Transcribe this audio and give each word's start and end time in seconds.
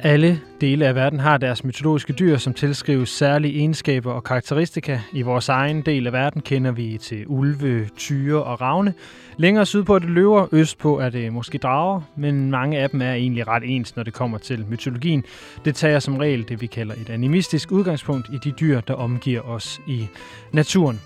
Alle 0.00 0.40
dele 0.60 0.86
af 0.86 0.94
verden 0.94 1.18
har 1.18 1.38
deres 1.38 1.64
mytologiske 1.64 2.12
dyr, 2.12 2.36
som 2.36 2.54
tilskrives 2.54 3.08
særlige 3.08 3.54
egenskaber 3.58 4.12
og 4.12 4.24
karakteristika. 4.24 5.00
I 5.12 5.22
vores 5.22 5.48
egen 5.48 5.82
del 5.82 6.06
af 6.06 6.12
verden 6.12 6.40
kender 6.40 6.70
vi 6.70 6.98
til 7.00 7.24
ulve, 7.26 7.88
tyre 7.96 8.42
og 8.42 8.60
ravne. 8.60 8.94
Længere 9.36 9.66
sydpå 9.66 9.94
er 9.94 9.98
det 9.98 10.10
løver, 10.10 10.46
østpå 10.52 10.98
er 10.98 11.10
det 11.10 11.32
måske 11.32 11.58
drager, 11.58 12.00
men 12.16 12.50
mange 12.50 12.78
af 12.78 12.90
dem 12.90 13.02
er 13.02 13.12
egentlig 13.12 13.48
ret 13.48 13.62
ens, 13.66 13.96
når 13.96 14.02
det 14.02 14.12
kommer 14.12 14.38
til 14.38 14.66
mytologien. 14.70 15.24
Det 15.64 15.74
tager 15.74 15.98
som 15.98 16.16
regel 16.16 16.48
det, 16.48 16.60
vi 16.60 16.66
kalder 16.66 16.94
et 16.94 17.10
animistisk 17.10 17.72
udgangspunkt 17.72 18.28
i 18.32 18.38
de 18.44 18.50
dyr, 18.50 18.80
der 18.80 18.94
omgiver 18.94 19.40
os 19.40 19.80
i 19.86 20.08
naturen. 20.52 21.00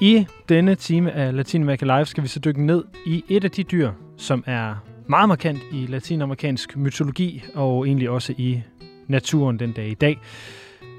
I 0.00 0.26
denne 0.48 0.74
time 0.74 1.12
af 1.12 1.36
Latinamerika 1.36 1.84
Live 1.84 2.06
skal 2.06 2.22
vi 2.22 2.28
så 2.28 2.40
dykke 2.40 2.66
ned 2.66 2.84
i 3.06 3.24
et 3.28 3.44
af 3.44 3.50
de 3.50 3.62
dyr, 3.62 3.90
som 4.16 4.44
er 4.46 4.74
meget 5.08 5.28
markant 5.28 5.58
i 5.72 5.86
latinamerikansk 5.86 6.76
mytologi 6.76 7.44
og 7.54 7.86
egentlig 7.86 8.10
også 8.10 8.34
i 8.38 8.62
naturen 9.06 9.58
den 9.58 9.72
dag 9.72 9.88
i 9.88 9.94
dag. 9.94 10.18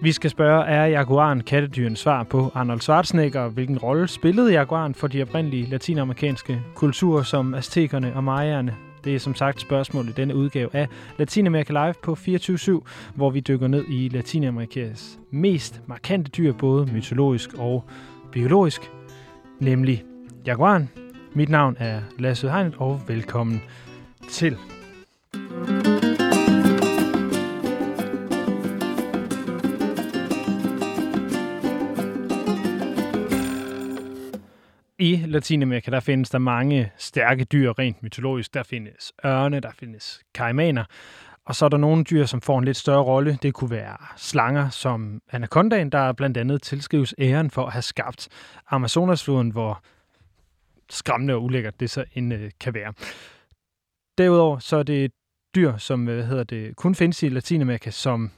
Vi 0.02 0.12
skal 0.12 0.30
spørge, 0.30 0.66
er 0.66 0.86
jaguaren 0.86 1.42
kattedyrens 1.42 2.00
svar 2.00 2.24
på 2.24 2.52
Arnold 2.56 2.82
Schwarzenegger? 2.82 3.50
Hvilken 3.50 3.78
rolle 3.78 4.08
spillede 4.08 4.52
jaguaren 4.52 4.96
for 4.96 5.08
de 5.08 5.22
oprindelige 5.22 5.70
latinamerikanske 5.70 6.62
kulturer 6.76 7.24
som 7.24 7.54
aztekerne 7.54 8.16
og 8.16 8.24
mayaerne? 8.24 8.76
Det 9.04 9.16
er 9.16 9.20
som 9.20 9.36
sagt 9.36 9.62
spørgsmål 9.62 10.08
i 10.08 10.12
denne 10.12 10.36
udgave 10.36 10.70
af 10.76 10.88
Latinamerika 11.18 11.74
Live 11.74 11.94
på 12.04 12.16
24 12.16 12.82
hvor 13.16 13.30
vi 13.30 13.40
dykker 13.40 13.68
ned 13.68 13.86
i 13.90 14.10
Latinamerikas 14.14 15.20
mest 15.32 15.82
markante 15.88 16.32
dyr, 16.32 16.54
både 16.54 16.86
mytologisk 16.94 17.50
og 17.54 17.84
biologisk, 18.32 18.92
nemlig 19.60 20.04
jaguaren. 20.46 20.90
Mit 21.34 21.50
navn 21.50 21.76
er 21.80 22.02
Lasse 22.20 22.52
Heinert, 22.52 22.76
og 22.78 23.02
velkommen 23.08 23.62
til. 24.30 24.58
I 35.00 35.24
Latinamerika 35.28 35.92
der 35.92 36.00
findes 36.00 36.30
der 36.30 36.38
mange 36.38 36.92
stærke 36.98 37.44
dyr 37.44 37.74
rent 37.80 38.04
mytologisk. 38.04 38.54
Der 38.54 38.64
findes 38.64 39.14
ørne, 39.26 39.60
der 39.60 39.72
findes 39.72 40.22
kaimaner, 40.34 40.84
og 41.46 41.56
så 41.56 41.66
er 41.66 41.70
der 41.70 41.78
nogle 41.78 42.04
dyr, 42.04 42.26
som 42.26 42.42
får 42.42 42.60
en 42.60 42.66
lidt 42.66 42.78
større 42.78 43.04
rolle. 43.04 43.38
Det 43.42 43.54
kunne 43.54 43.72
være 43.72 43.98
slanger 44.18 44.70
som 44.70 45.22
anacondaen, 45.32 45.90
der 45.90 46.14
blandt 46.14 46.38
andet 46.38 46.62
tilskrives 46.62 47.16
æren 47.20 47.52
for 47.52 47.66
at 47.66 47.74
have 47.74 47.82
skabt 47.82 48.28
Amazonasfloden, 48.70 49.50
hvor 49.50 49.84
skræmmende 50.90 51.34
og 51.34 51.44
ulækkert 51.44 51.80
det 51.80 51.90
så 51.90 52.06
end 52.14 52.34
øh, 52.34 52.52
kan 52.60 52.74
være. 52.74 52.94
Derudover 54.20 54.60
så 54.60 54.78
er 54.78 54.84
det 54.84 55.06
et 55.06 55.12
dyr, 55.56 55.78
som 55.78 56.08
øh, 56.08 56.16
hvad 56.16 56.26
hedder 56.26 56.44
det, 56.44 56.76
kun 56.76 56.96
findes 56.96 57.24
i 57.24 57.30
Latinamerika, 57.30 57.90
som 57.90 58.32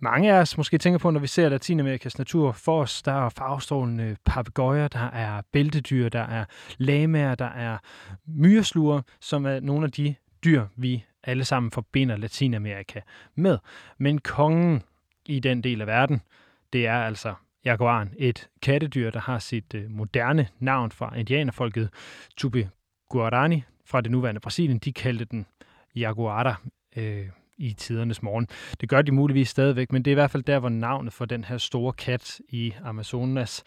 mange 0.00 0.32
af 0.32 0.40
os 0.40 0.56
måske 0.56 0.78
tænker 0.78 0.98
på, 0.98 1.10
når 1.10 1.20
vi 1.20 1.26
ser 1.26 1.48
Latinamerikas 1.48 2.18
natur 2.18 2.52
for 2.52 2.82
os. 2.82 3.02
Der 3.02 3.12
er 3.12 3.28
farvestrålende 3.28 4.16
papegøjer, 4.24 4.88
der 4.88 5.10
er 5.10 5.42
bæltedyr, 5.52 6.08
der 6.08 6.20
er 6.20 6.44
lamaer, 6.78 7.34
der 7.34 7.46
er 7.46 7.78
myresluer, 8.26 9.02
som 9.20 9.46
er 9.46 9.60
nogle 9.60 9.84
af 9.86 9.92
de 9.92 10.14
dyr, 10.44 10.66
vi 10.76 11.04
alle 11.24 11.44
sammen 11.44 11.70
forbinder 11.70 12.16
Latinamerika 12.16 13.00
med. 13.34 13.58
Men 13.98 14.18
kongen 14.18 14.82
i 15.26 15.40
den 15.40 15.64
del 15.64 15.80
af 15.80 15.86
verden, 15.86 16.20
det 16.72 16.86
er 16.86 16.98
altså 16.98 17.34
jaguaren, 17.64 18.14
et 18.18 18.48
kattedyr, 18.62 19.10
der 19.10 19.20
har 19.20 19.38
sit 19.38 19.74
øh, 19.74 19.90
moderne 19.90 20.48
navn 20.58 20.90
fra 20.90 21.16
indianerfolket 21.16 21.90
Tupi 22.36 22.66
Guarani, 23.10 23.62
fra 23.86 24.00
det 24.00 24.10
nuværende 24.10 24.40
Brasilien, 24.40 24.78
de 24.78 24.92
kaldte 24.92 25.24
den 25.24 25.46
Jaguara 25.96 26.54
øh, 26.96 27.28
i 27.58 27.72
tidernes 27.72 28.22
morgen. 28.22 28.48
Det 28.80 28.88
gør 28.88 29.02
de 29.02 29.12
muligvis 29.12 29.48
stadigvæk, 29.48 29.92
men 29.92 30.02
det 30.02 30.10
er 30.10 30.12
i 30.12 30.14
hvert 30.14 30.30
fald 30.30 30.42
der, 30.42 30.58
hvor 30.58 30.68
navnet 30.68 31.12
for 31.12 31.24
den 31.24 31.44
her 31.44 31.58
store 31.58 31.92
kat 31.92 32.40
i 32.48 32.74
Amazonas, 32.84 33.64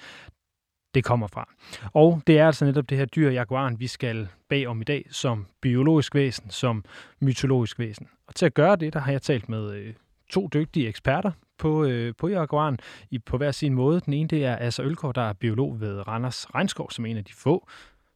det 0.93 1.03
kommer 1.03 1.27
fra. 1.27 1.49
Og 1.93 2.21
det 2.27 2.39
er 2.39 2.45
altså 2.47 2.65
netop 2.65 2.89
det 2.89 2.97
her 2.97 3.05
dyr, 3.05 3.29
jaguaren, 3.29 3.79
vi 3.79 3.87
skal 3.87 4.27
bag 4.49 4.67
om 4.67 4.81
i 4.81 4.83
dag, 4.83 5.05
som 5.11 5.45
biologisk 5.61 6.15
væsen, 6.15 6.49
som 6.49 6.83
mytologisk 7.19 7.79
væsen. 7.79 8.07
Og 8.27 8.35
til 8.35 8.45
at 8.45 8.53
gøre 8.53 8.75
det, 8.75 8.93
der 8.93 8.99
har 8.99 9.11
jeg 9.11 9.21
talt 9.21 9.49
med 9.49 9.73
øh, 9.73 9.93
to 10.29 10.49
dygtige 10.53 10.87
eksperter 10.87 11.31
på, 11.57 11.85
øh, 11.85 12.13
på 12.17 12.27
jaguaren 12.27 12.79
i, 13.11 13.19
på 13.19 13.37
hver 13.37 13.51
sin 13.51 13.73
måde. 13.73 13.99
Den 13.99 14.13
ene 14.13 14.27
det 14.29 14.45
er 14.45 14.57
Asser 14.59 14.85
Ølgaard, 14.85 15.15
der 15.15 15.21
er 15.21 15.33
biolog 15.33 15.81
ved 15.81 16.07
Randers 16.07 16.55
Regnskov, 16.55 16.91
som 16.91 17.05
er 17.05 17.09
en 17.09 17.17
af 17.17 17.25
de 17.25 17.33
få 17.33 17.67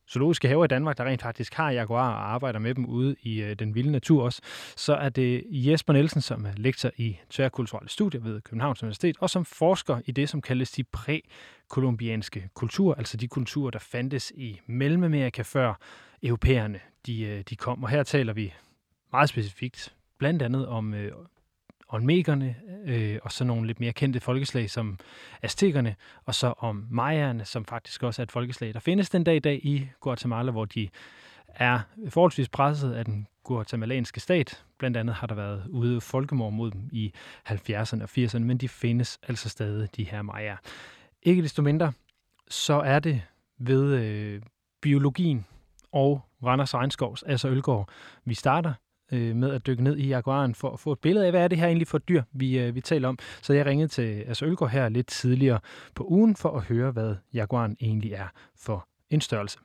zoologiske 0.10 0.48
haver 0.48 0.66
i 0.66 0.68
Danmark, 0.68 0.98
der 0.98 1.04
rent 1.04 1.22
faktisk 1.22 1.54
har 1.54 1.72
jaguarer 1.72 2.14
og 2.14 2.34
arbejder 2.34 2.60
med 2.60 2.76
dem 2.76 2.86
ude 2.86 3.16
i 3.22 3.42
øh, 3.42 3.56
den 3.60 3.76
vilde 3.76 3.92
natur 3.92 4.24
også, 4.24 4.42
så 4.76 4.96
er 4.96 5.10
det 5.10 5.44
Jesper 5.50 5.94
Nielsen, 5.94 6.22
som 6.22 6.46
er 6.46 6.52
lektor 6.58 6.92
i 6.98 7.18
tværkulturelle 7.30 7.90
studier 7.90 8.22
ved 8.22 8.42
Københavns 8.42 8.84
Universitet, 8.84 9.18
og 9.20 9.30
som 9.30 9.46
forsker 9.46 10.02
i 10.06 10.12
det, 10.12 10.30
som 10.30 10.42
kaldes 10.42 10.72
de 10.72 10.84
prækolumbianske 10.84 12.50
kulturer, 12.54 12.96
altså 12.96 13.18
de 13.18 13.28
kulturer, 13.28 13.72
der 13.72 13.80
fandtes 13.80 14.32
i 14.36 14.60
Mellemamerika 14.68 15.42
før 15.42 15.74
europæerne 16.24 16.80
de, 17.06 17.24
øh, 17.24 17.44
de 17.50 17.56
kom. 17.56 17.84
Og 17.84 17.90
her 17.90 18.04
taler 18.04 18.34
vi 18.34 18.54
meget 19.12 19.30
specifikt 19.30 19.96
blandt 20.18 20.42
andet 20.42 20.68
om 20.68 20.94
øh, 20.94 21.12
olmekerne, 21.92 22.56
øh, 22.86 23.20
og 23.24 23.32
så 23.32 23.44
nogle 23.44 23.68
lidt 23.68 23.80
mere 23.80 23.94
kendte 23.94 24.20
folkeslag 24.20 24.70
som 24.70 25.00
aztekerne, 25.42 25.96
og 26.26 26.36
så 26.36 26.54
om 26.58 26.88
mayaerne, 26.90 27.46
som 27.46 27.66
faktisk 27.66 28.04
også 28.04 28.22
er 28.22 28.24
et 28.24 28.32
folkeslag, 28.32 28.74
der 28.74 28.80
findes 28.80 29.10
den 29.10 29.24
dag 29.24 29.36
i 29.36 29.40
dag 29.40 29.66
i 29.66 29.90
Guatemala, 30.00 30.52
hvor 30.52 30.66
de 30.66 30.90
er 31.48 31.80
forholdsvis 32.10 32.50
presset 32.50 32.94
af 32.94 33.06
den 33.06 33.28
guatemalanske 33.44 34.20
stat. 34.20 34.64
Blandt 34.80 34.98
andet 34.98 35.16
har 35.16 35.28
der 35.28 35.36
været 35.36 35.64
ude 35.70 36.02
folkemord 36.02 36.54
mod 36.54 36.72
dem 36.72 36.90
i 36.92 37.14
70'erne 37.50 38.04
og 38.04 38.10
80'erne, 38.18 38.40
men 38.40 38.58
de 38.58 38.70
findes 38.70 39.20
altså 39.28 39.50
stadig, 39.50 39.96
de 39.96 40.04
her 40.04 40.22
mayaer. 40.22 40.58
Ikke 41.24 41.42
desto 41.42 41.62
mindre, 41.62 41.94
så 42.50 42.74
er 42.74 43.00
det 43.00 43.22
ved 43.58 43.94
øh, 43.94 44.42
biologien 44.82 45.46
og 45.92 46.22
Randers 46.44 46.74
Regnskovs, 46.74 47.24
altså 47.24 47.50
Ølgaard, 47.50 47.90
vi 48.26 48.34
starter 48.34 48.74
øh, 49.12 49.36
med 49.36 49.52
at 49.52 49.68
dykke 49.68 49.84
ned 49.84 49.98
i 49.98 50.08
jaguaren 50.08 50.56
for 50.56 50.70
at 50.70 50.80
få 50.80 50.92
et 50.92 51.00
billede 51.00 51.26
af, 51.26 51.32
hvad 51.32 51.44
er 51.44 51.48
det 51.48 51.58
her 51.58 51.68
egentlig 51.68 51.88
for 51.88 51.98
et 51.98 52.10
dyr, 52.10 52.24
vi, 52.32 52.60
øh, 52.60 52.76
vi 52.76 52.82
taler 52.82 53.08
om. 53.08 53.18
Så 53.42 53.54
jeg 53.54 53.66
ringede 53.66 53.88
til 53.88 54.24
altså 54.28 54.46
Ølgaard 54.46 54.72
her 54.72 54.90
lidt 54.90 55.08
tidligere 55.08 55.60
på 55.96 56.06
ugen 56.10 56.36
for 56.36 56.58
at 56.58 56.64
høre, 56.64 56.92
hvad 56.92 57.16
jaguaren 57.34 57.78
egentlig 57.82 58.14
er 58.14 58.28
for 58.56 58.88
en 59.10 59.22
størrelse. 59.22 59.60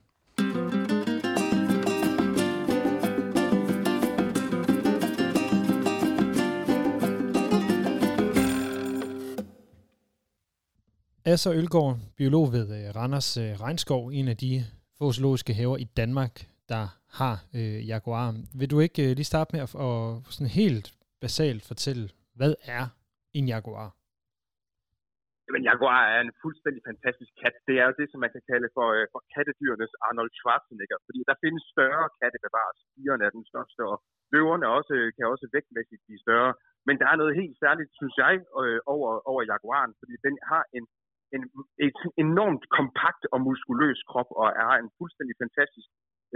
Asser 11.25 11.53
Ølgaard, 11.53 11.99
biolog 12.17 12.53
ved 12.53 12.89
øh, 12.89 12.97
Randers 12.97 13.37
øh, 13.37 13.61
Regnskov, 13.61 14.09
en 14.09 14.29
af 14.29 14.37
de 14.37 14.65
få 14.99 15.13
zoologiske 15.13 15.55
haver 15.55 15.77
i 15.77 15.85
Danmark, 15.85 16.47
der 16.69 16.89
har 17.21 17.37
øh, 17.59 17.79
Jaguar. 17.91 18.29
Vil 18.61 18.71
du 18.73 18.79
ikke 18.87 19.03
øh, 19.07 19.13
lige 19.19 19.33
starte 19.33 19.51
med 19.55 19.61
at, 19.67 19.73
at 19.87 19.99
sådan 20.35 20.53
helt 20.63 20.87
basalt 21.25 21.63
fortælle, 21.71 22.05
hvad 22.39 22.55
er 22.77 22.85
en 23.39 23.47
Jaguar? 23.53 23.91
Jamen, 25.47 25.63
Jaguar 25.69 26.03
er 26.15 26.21
en 26.27 26.35
fuldstændig 26.43 26.83
fantastisk 26.91 27.33
kat. 27.43 27.57
Det 27.69 27.75
er 27.81 27.87
jo 27.89 27.95
det, 28.01 28.09
som 28.11 28.21
man 28.25 28.33
kan 28.35 28.45
kalde 28.51 28.69
for, 28.77 28.87
øh, 28.97 29.07
for 29.13 29.21
kattedyrenes 29.35 29.95
Arnold 30.07 30.33
Schwarzenegger, 30.39 30.99
fordi 31.07 31.21
der 31.29 31.43
findes 31.45 31.65
større 31.75 32.05
katte 32.21 32.39
bevares. 32.47 32.79
Figerne 32.95 33.25
er 33.29 33.33
den 33.39 33.47
største, 33.53 33.81
og 33.93 33.97
løverne 34.35 34.67
også, 34.79 34.93
øh, 34.99 35.09
kan 35.17 35.33
også 35.33 35.47
vægtmæssigt 35.57 36.03
blive 36.07 36.25
større. 36.27 36.53
Men 36.87 36.95
der 37.01 37.07
er 37.13 37.21
noget 37.23 37.39
helt 37.41 37.57
særligt, 37.65 37.91
synes 38.01 38.17
jeg, 38.25 38.35
øh, 38.63 38.81
over, 38.95 39.11
over 39.31 39.43
Jaguaren, 39.53 39.93
fordi 40.01 40.15
den 40.27 40.35
har 40.51 40.65
en, 40.77 40.85
en 41.35 41.43
et 41.87 41.99
enormt 42.25 42.65
kompakt 42.79 43.23
og 43.33 43.39
muskuløs 43.47 44.01
krop, 44.11 44.31
og 44.41 44.47
er 44.65 44.73
en 44.83 44.91
fuldstændig 44.99 45.37
fantastisk 45.43 45.89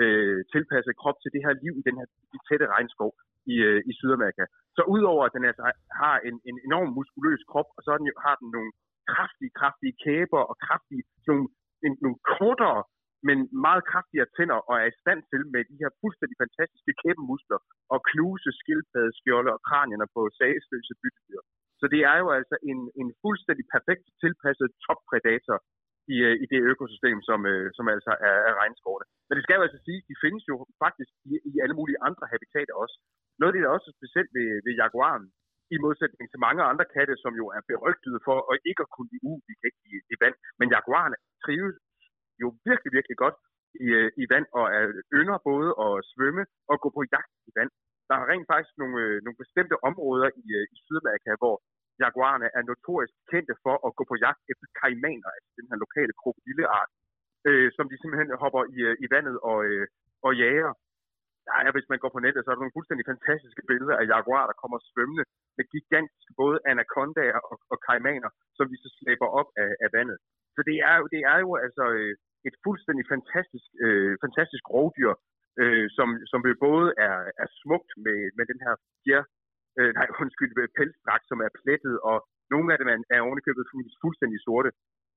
øh, 0.02 0.38
tilpasset 0.52 0.94
krop 1.02 1.18
til 1.20 1.30
det 1.34 1.42
her 1.46 1.54
liv 1.64 1.74
i 1.80 1.86
den 1.88 1.96
her 1.98 2.06
de 2.32 2.38
tætte 2.48 2.66
regnskov 2.74 3.10
i, 3.52 3.56
øh, 3.68 3.80
i 3.90 3.92
Sydamerika. 3.98 4.44
Så 4.76 4.82
udover 4.94 5.22
at 5.24 5.34
den 5.36 5.44
altså 5.50 5.64
har 6.02 6.16
en, 6.28 6.36
en 6.48 6.56
enorm 6.68 6.88
muskuløs 6.96 7.42
krop, 7.50 7.68
og 7.76 7.80
så 7.84 7.90
den, 8.00 8.08
har 8.26 8.36
den 8.40 8.48
nogle 8.56 8.70
kraftige, 9.14 9.52
kraftige 9.60 9.94
kæber 10.04 10.42
og 10.50 10.56
kraftige, 10.66 11.02
nogle, 11.28 11.46
en, 11.86 11.94
nogle 12.04 12.18
kortere, 12.32 12.80
men 13.28 13.38
meget 13.66 13.82
kraftigere 13.90 14.32
tænder, 14.36 14.58
og 14.68 14.74
er 14.82 14.88
i 14.90 14.98
stand 15.02 15.20
til 15.30 15.42
med 15.52 15.62
de 15.70 15.80
her 15.82 15.90
fuldstændig 16.02 16.36
fantastiske 16.44 16.92
kæbemuskler 17.02 17.60
og 17.94 17.98
knuse 18.10 18.50
skildpaddeskjolde 18.60 19.50
og 19.56 19.60
kranierne 19.68 20.06
på 20.14 20.20
sagesløse 20.38 20.94
byttedyr. 21.02 21.42
Så 21.80 21.86
det 21.94 22.00
er 22.10 22.16
jo 22.22 22.28
altså 22.38 22.56
en, 22.70 22.80
en 23.00 23.08
fuldstændig 23.24 23.66
perfekt 23.74 24.04
tilpasset 24.22 24.68
toppredator 24.86 25.58
i, 26.14 26.16
øh, 26.28 26.34
i 26.42 26.46
det 26.52 26.60
økosystem, 26.72 27.18
som, 27.28 27.40
øh, 27.52 27.66
som 27.76 27.86
altså 27.94 28.12
er, 28.28 28.36
er 28.48 28.54
regnskovene. 28.60 29.06
Men 29.26 29.34
det 29.36 29.44
skal 29.44 29.56
jo 29.58 29.66
altså 29.66 29.80
sige, 29.86 30.00
de 30.10 30.20
findes 30.24 30.44
jo 30.50 30.54
faktisk 30.84 31.12
i, 31.30 31.32
i 31.52 31.54
alle 31.62 31.76
mulige 31.80 32.02
andre 32.08 32.24
habitater 32.32 32.74
også. 32.82 32.96
Noget 33.38 33.50
af 33.50 33.54
det, 33.56 33.64
der 33.64 33.76
også 33.76 33.88
er 33.90 33.98
specielt 34.00 34.30
ved, 34.36 34.48
ved 34.66 34.74
jaguaren, 34.82 35.26
i 35.74 35.76
modsætning 35.86 36.26
til 36.28 36.44
mange 36.46 36.62
andre 36.70 36.86
katte, 36.94 37.14
som 37.24 37.32
jo 37.40 37.46
er 37.56 37.62
berygtede 37.70 38.18
for 38.26 38.38
at 38.52 38.56
ikke 38.70 38.82
at 38.86 38.92
kunne 38.94 39.10
lide 39.14 39.40
ikke 39.66 39.80
i, 39.92 39.94
i 40.12 40.16
vand. 40.22 40.36
Men 40.58 40.72
jaguaren 40.76 41.14
trives 41.44 41.76
jo 42.42 42.48
virkelig, 42.68 42.90
virkelig 42.98 43.16
godt 43.24 43.36
i, 43.84 43.86
øh, 44.00 44.08
i 44.22 44.24
vand 44.32 44.46
og 44.58 44.64
er 44.78 44.84
ynder 45.18 45.38
både 45.50 45.68
at 45.86 45.92
svømme 46.12 46.44
og 46.70 46.76
gå 46.82 46.88
på 46.96 47.02
jagt 47.14 47.32
i 47.50 47.52
vand. 47.58 47.70
der 48.08 48.16
er 48.18 48.30
rent 48.32 48.48
faktisk 48.52 48.74
nogle, 48.82 49.02
nogle 49.24 49.40
bestemte 49.42 49.76
områder 49.88 50.28
i, 50.42 50.46
i 50.74 50.76
Sydamerika, 50.84 51.30
hvor 51.42 51.54
jaguarerne 52.04 52.48
er 52.56 52.62
notorisk 52.70 53.14
kendte 53.30 53.54
for 53.64 53.76
at 53.86 53.90
gå 53.98 54.02
på 54.10 54.16
jagt 54.24 54.42
efter 54.52 54.66
kaimaner, 54.80 55.30
altså 55.36 55.50
den 55.58 55.68
her 55.70 55.78
lokale 55.84 56.12
krokodilleart, 56.20 56.90
øh, 57.48 57.68
som 57.76 57.84
de 57.90 57.96
simpelthen 57.98 58.40
hopper 58.42 58.62
i, 58.76 58.78
øh, 58.88 58.94
i 59.04 59.06
vandet 59.14 59.36
og, 59.50 59.58
øh, 59.68 59.86
og 60.26 60.32
jager. 60.42 60.72
Ja, 61.48 61.70
hvis 61.76 61.90
man 61.92 62.00
går 62.02 62.12
på 62.14 62.22
nettet, 62.24 62.40
så 62.42 62.48
er 62.48 62.54
der 62.54 62.64
nogle 62.64 62.78
fuldstændig 62.78 63.06
fantastiske 63.12 63.62
billeder 63.70 63.96
af 64.00 64.08
jaguar, 64.12 64.44
der 64.50 64.60
kommer 64.62 64.78
svømmende 64.90 65.24
med 65.56 65.64
gigantiske 65.72 66.32
både 66.42 66.56
anacondaer 66.70 67.40
og, 67.50 67.56
og 67.72 67.78
kaimaner, 67.86 68.30
som 68.56 68.64
de 68.70 68.76
så 68.82 68.88
slæber 68.98 69.28
op 69.40 69.48
af, 69.62 69.70
af 69.84 69.88
vandet. 69.96 70.18
Så 70.56 70.60
det 70.68 70.76
er, 70.90 70.96
det 71.14 71.22
er 71.32 71.38
jo 71.44 71.50
altså 71.64 71.84
øh, 71.98 72.14
et 72.48 72.56
fuldstændig 72.64 73.04
fantastisk, 73.14 73.68
øh, 73.84 74.12
fantastisk 74.24 74.64
rovdyr, 74.74 75.12
øh, 75.62 75.86
som, 75.96 76.08
som 76.30 76.40
både 76.66 76.88
er, 77.06 77.16
er 77.42 77.48
smukt 77.60 77.90
med, 78.04 78.18
med 78.36 78.44
den 78.50 78.58
her 78.64 78.74
fjer, 79.02 79.22
øh, 79.78 79.90
nej, 79.98 80.08
undskyld, 80.22 80.52
øh, 80.62 80.68
pelsdragt, 80.78 81.24
som 81.30 81.38
er 81.46 81.50
plettet, 81.60 81.96
og 82.10 82.16
nogle 82.54 82.68
af 82.72 82.78
dem 82.80 82.88
er, 82.92 82.98
er 83.14 83.20
ovenikøbet 83.26 83.64
fuldstændig 84.04 84.40
sorte, 84.46 84.70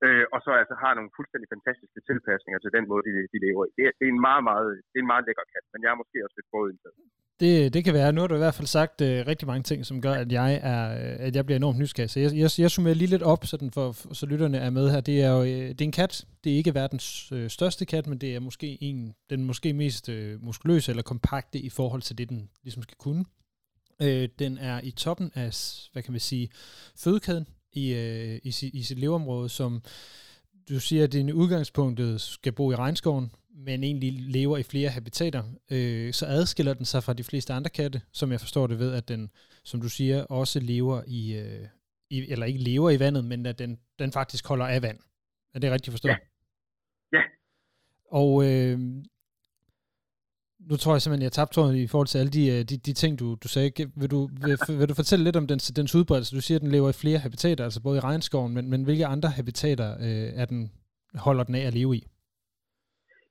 øh, 0.06 0.26
og 0.34 0.40
så 0.46 0.52
altså 0.62 0.76
har 0.84 0.92
nogle 0.98 1.12
fuldstændig 1.18 1.48
fantastiske 1.56 2.00
tilpasninger 2.10 2.60
til 2.62 2.72
den 2.78 2.86
måde, 2.92 3.04
de, 3.08 3.14
de 3.34 3.38
lever 3.46 3.64
i. 3.68 3.72
Det, 3.78 3.84
det, 4.00 4.06
er 4.08 4.14
en 4.18 4.26
meget, 4.30 4.44
meget, 4.50 4.70
det 4.92 4.98
er 4.98 5.06
en 5.06 5.14
meget 5.14 5.26
lækker 5.28 5.46
kat, 5.54 5.66
men 5.74 5.80
jeg 5.84 5.92
er 5.92 6.00
måske 6.02 6.18
også 6.26 6.38
lidt 6.38 6.52
forudindtaget. 6.54 6.98
det, 7.42 7.54
det 7.74 7.82
kan 7.86 7.94
være. 8.00 8.14
Nu 8.14 8.22
har 8.22 8.30
du 8.30 8.38
i 8.40 8.46
hvert 8.46 8.60
fald 8.60 8.76
sagt 8.80 8.98
øh, 9.08 9.18
rigtig 9.32 9.48
mange 9.52 9.66
ting, 9.70 9.80
som 9.90 9.98
gør, 10.06 10.16
at 10.24 10.30
jeg, 10.40 10.50
er, 10.74 10.84
øh, 11.00 11.28
at 11.28 11.34
jeg 11.38 11.44
bliver 11.46 11.60
enormt 11.62 11.80
nysgerrig. 11.84 12.12
Så 12.14 12.20
jeg, 12.24 12.30
jeg, 12.44 12.50
jeg 12.64 12.72
summerer 12.72 13.00
lige 13.02 13.14
lidt 13.14 13.26
op, 13.34 13.42
så, 13.50 13.56
den 13.64 13.72
for, 13.78 13.86
så 14.20 14.26
lytterne 14.32 14.58
er 14.68 14.72
med 14.78 14.86
her. 14.94 15.02
Det 15.10 15.18
er 15.26 15.32
jo 15.36 15.42
øh, 15.52 15.68
det 15.76 15.82
er 15.82 15.90
en 15.92 16.00
kat. 16.02 16.14
Det 16.44 16.50
er 16.52 16.58
ikke 16.62 16.78
verdens 16.82 17.08
øh, 17.36 17.48
største 17.58 17.84
kat, 17.94 18.06
men 18.12 18.18
det 18.24 18.30
er 18.36 18.42
måske 18.50 18.70
en, 18.88 18.98
den 19.32 19.40
måske 19.50 19.70
mest 19.84 20.06
øh, 20.16 20.32
muskuløse 20.48 20.88
eller 20.92 21.04
kompakte 21.14 21.58
i 21.68 21.70
forhold 21.80 22.02
til 22.08 22.18
det, 22.18 22.30
den 22.30 22.40
ligesom 22.66 22.84
skal 22.84 22.98
kunne. 23.06 23.24
Øh, 24.04 24.30
den 24.40 24.58
er 24.58 24.82
i 24.84 24.92
toppen 24.92 25.32
af, 25.36 25.50
hvad 25.92 26.04
kan 26.04 26.12
man 26.12 26.20
sige, 26.20 26.50
fødekæden 26.96 27.48
i, 27.72 27.94
øh, 27.94 28.40
i, 28.44 28.70
i 28.74 28.84
sit 28.84 29.00
leveområde, 29.00 29.50
som 29.50 29.82
du 30.70 30.80
siger, 30.80 31.04
at 31.04 31.12
din 31.12 31.32
udgangspunktet 31.32 32.22
skal 32.22 32.52
bo 32.52 32.72
i 32.72 32.76
regnskoven, 32.76 33.32
men 33.56 33.84
egentlig 33.84 34.14
lever 34.14 34.58
i 34.58 34.64
flere 34.64 34.90
habitater, 34.90 35.44
øh, 35.72 36.14
så 36.14 36.26
adskiller 36.26 36.74
den 36.74 36.86
sig 36.86 37.04
fra 37.04 37.14
de 37.14 37.24
fleste 37.24 37.54
andre 37.54 37.70
katte, 37.70 38.02
som 38.12 38.32
jeg 38.32 38.40
forstår 38.40 38.68
det 38.68 38.80
ved, 38.80 38.94
at 38.94 39.08
den, 39.08 39.32
som 39.64 39.82
du 39.82 39.90
siger, 39.90 40.24
også 40.24 40.60
lever 40.60 41.02
i, 41.08 41.34
øh, 41.34 41.68
i 42.10 42.32
eller 42.32 42.46
ikke 42.46 42.60
lever 42.60 42.90
i 42.90 43.00
vandet, 43.00 43.26
men 43.26 43.46
at 43.46 43.60
den, 43.60 43.80
den 44.00 44.12
faktisk 44.12 44.48
holder 44.48 44.66
af 44.66 44.82
vand. 44.82 45.00
Er 45.54 45.60
det 45.60 45.72
rigtigt 45.72 45.92
forstået? 45.92 46.12
Ja. 46.12 47.18
ja. 47.18 47.24
Og 48.12 48.46
øh, 48.46 48.80
nu 50.70 50.76
tror 50.82 50.94
jeg 50.94 51.02
simpelthen, 51.02 51.28
jeg 51.30 51.38
tabte 51.38 51.54
tråden 51.54 51.76
i 51.88 51.92
forhold 51.94 52.10
til 52.12 52.22
alle 52.22 52.34
de, 52.38 52.44
øh, 52.54 52.62
de, 52.70 52.76
de 52.88 52.94
ting, 53.02 53.12
du, 53.22 53.28
du 53.44 53.48
sagde. 53.56 53.70
Vil 54.02 54.10
du, 54.16 54.22
vil, 54.46 54.56
vil 54.80 54.90
du 54.92 54.96
fortælle 55.02 55.26
lidt 55.28 55.40
om 55.42 55.48
dens, 55.52 55.66
dens 55.80 55.96
udbredelse? 56.00 56.36
Du 56.40 56.44
siger, 56.46 56.58
at 56.58 56.66
den 56.66 56.76
lever 56.76 56.90
i 56.92 57.02
flere 57.04 57.24
habitater, 57.26 57.64
altså 57.68 57.80
både 57.86 57.98
i 58.00 58.06
regnskoven, 58.10 58.52
men, 58.56 58.66
men 58.72 58.82
hvilke 58.88 59.12
andre 59.16 59.30
habitater 59.40 59.90
øh, 60.06 60.30
er 60.42 60.46
den, 60.52 60.62
holder 61.28 61.44
den 61.50 61.56
af 61.60 61.66
at 61.70 61.76
leve 61.80 61.94
i? 62.00 62.02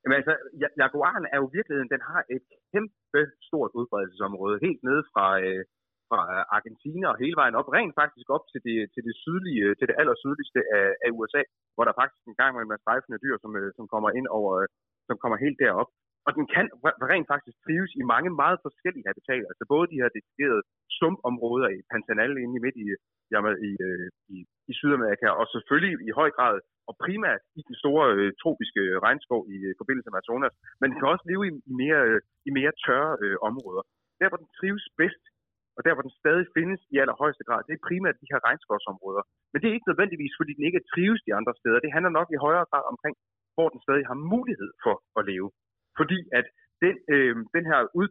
Jamen 0.03 0.17
altså, 0.21 0.35
jaguaren 0.83 1.27
er 1.33 1.39
jo 1.43 1.47
virkeligheden, 1.59 1.91
den 1.95 2.03
har 2.11 2.21
et 2.37 2.47
kæmpe 2.73 3.23
stort 3.49 3.71
udbredelsesområde, 3.79 4.57
helt 4.67 4.83
nede 4.89 5.03
fra, 5.13 5.27
øh, 5.45 5.63
fra 6.11 6.21
Argentina 6.57 7.07
og 7.13 7.17
hele 7.23 7.37
vejen 7.41 7.59
op, 7.61 7.69
rent 7.77 7.95
faktisk 8.03 8.29
op 8.37 8.45
til 8.53 8.61
det, 8.69 8.79
til 8.95 9.03
det 9.09 9.15
sydlige, 9.25 9.65
til 9.79 9.87
det 9.91 9.97
allersydligste 10.01 10.61
af, 10.79 10.89
af 11.05 11.11
USA, 11.19 11.43
hvor 11.75 11.85
der 11.85 11.99
faktisk 12.01 12.25
en 12.27 12.39
gang 12.41 12.53
med 12.71 12.79
strejfende 12.83 13.23
dyr, 13.25 13.37
som, 13.43 13.53
øh, 13.61 13.69
som 13.79 13.85
kommer 13.93 14.11
ind 14.19 14.27
over, 14.39 14.53
øh, 14.63 14.69
som 15.09 15.17
kommer 15.23 15.37
helt 15.45 15.59
derop. 15.65 15.91
Og 16.27 16.31
den 16.37 16.45
kan 16.55 16.67
rent 17.13 17.29
faktisk 17.33 17.57
trives 17.65 17.93
i 18.01 18.03
mange 18.13 18.31
meget 18.43 18.59
forskellige 18.67 19.09
habitater. 19.11 19.47
Altså 19.53 19.65
både 19.75 19.87
de 19.93 20.01
her 20.01 20.11
deciderede 20.19 20.63
sumpområder 20.99 21.69
i 21.77 21.81
Pantanal 21.91 22.33
inde 22.43 22.57
i 22.59 22.65
midt 22.65 22.77
i, 22.85 22.87
jamen, 23.33 23.55
i, 23.69 23.71
øh, 23.89 24.09
i, 24.35 24.37
i 24.71 24.73
Sydamerika, 24.79 25.29
og 25.41 25.45
selvfølgelig 25.55 25.93
i 26.09 26.11
høj 26.21 26.31
grad, 26.39 26.57
og 26.89 26.95
primært 27.05 27.43
i 27.59 27.61
den 27.69 27.77
store 27.83 28.05
øh, 28.17 28.29
tropiske 28.43 28.83
regnskov 29.07 29.41
i 29.55 29.57
øh, 29.69 29.75
forbindelse 29.81 30.09
med 30.09 30.19
Amazonas, 30.19 30.55
men 30.81 30.87
den 30.89 30.97
kan 30.99 31.13
også 31.15 31.25
leve 31.31 31.43
i, 31.49 31.53
i, 31.71 31.73
mere, 31.83 32.03
øh, 32.11 32.21
i 32.49 32.51
mere 32.59 32.73
tørre 32.85 33.13
øh, 33.25 33.37
områder. 33.49 33.83
Der, 34.21 34.29
hvor 34.31 34.41
den 34.43 34.51
trives 34.59 34.87
bedst, 35.01 35.25
og 35.77 35.81
der, 35.85 35.93
hvor 35.95 36.05
den 36.07 36.19
stadig 36.23 36.47
findes 36.57 36.81
i 36.95 36.97
allerhøjeste 37.03 37.45
grad, 37.49 37.61
det 37.67 37.75
er 37.75 37.87
primært 37.89 38.21
de 38.23 38.31
her 38.33 38.41
regnskovsområder. 38.47 39.23
Men 39.51 39.59
det 39.59 39.69
er 39.69 39.77
ikke 39.77 39.91
nødvendigvis, 39.93 40.35
fordi 40.41 40.53
den 40.59 40.65
ikke 40.69 40.87
trives 40.93 41.23
de 41.27 41.37
andre 41.39 41.55
steder. 41.61 41.79
Det 41.85 41.95
handler 41.97 42.13
nok 42.19 42.29
i 42.31 42.43
højere 42.47 42.67
grad 42.71 42.85
omkring, 42.93 43.15
hvor 43.55 43.69
den 43.73 43.81
stadig 43.87 44.05
har 44.11 44.19
mulighed 44.35 44.71
for 44.85 44.95
at 45.19 45.23
leve. 45.31 45.49
Fordi 45.99 46.19
at 46.39 46.47
den, 46.85 46.95
øh, 47.15 47.35
den 47.57 47.65
her 47.71 47.81
ud, 48.01 48.09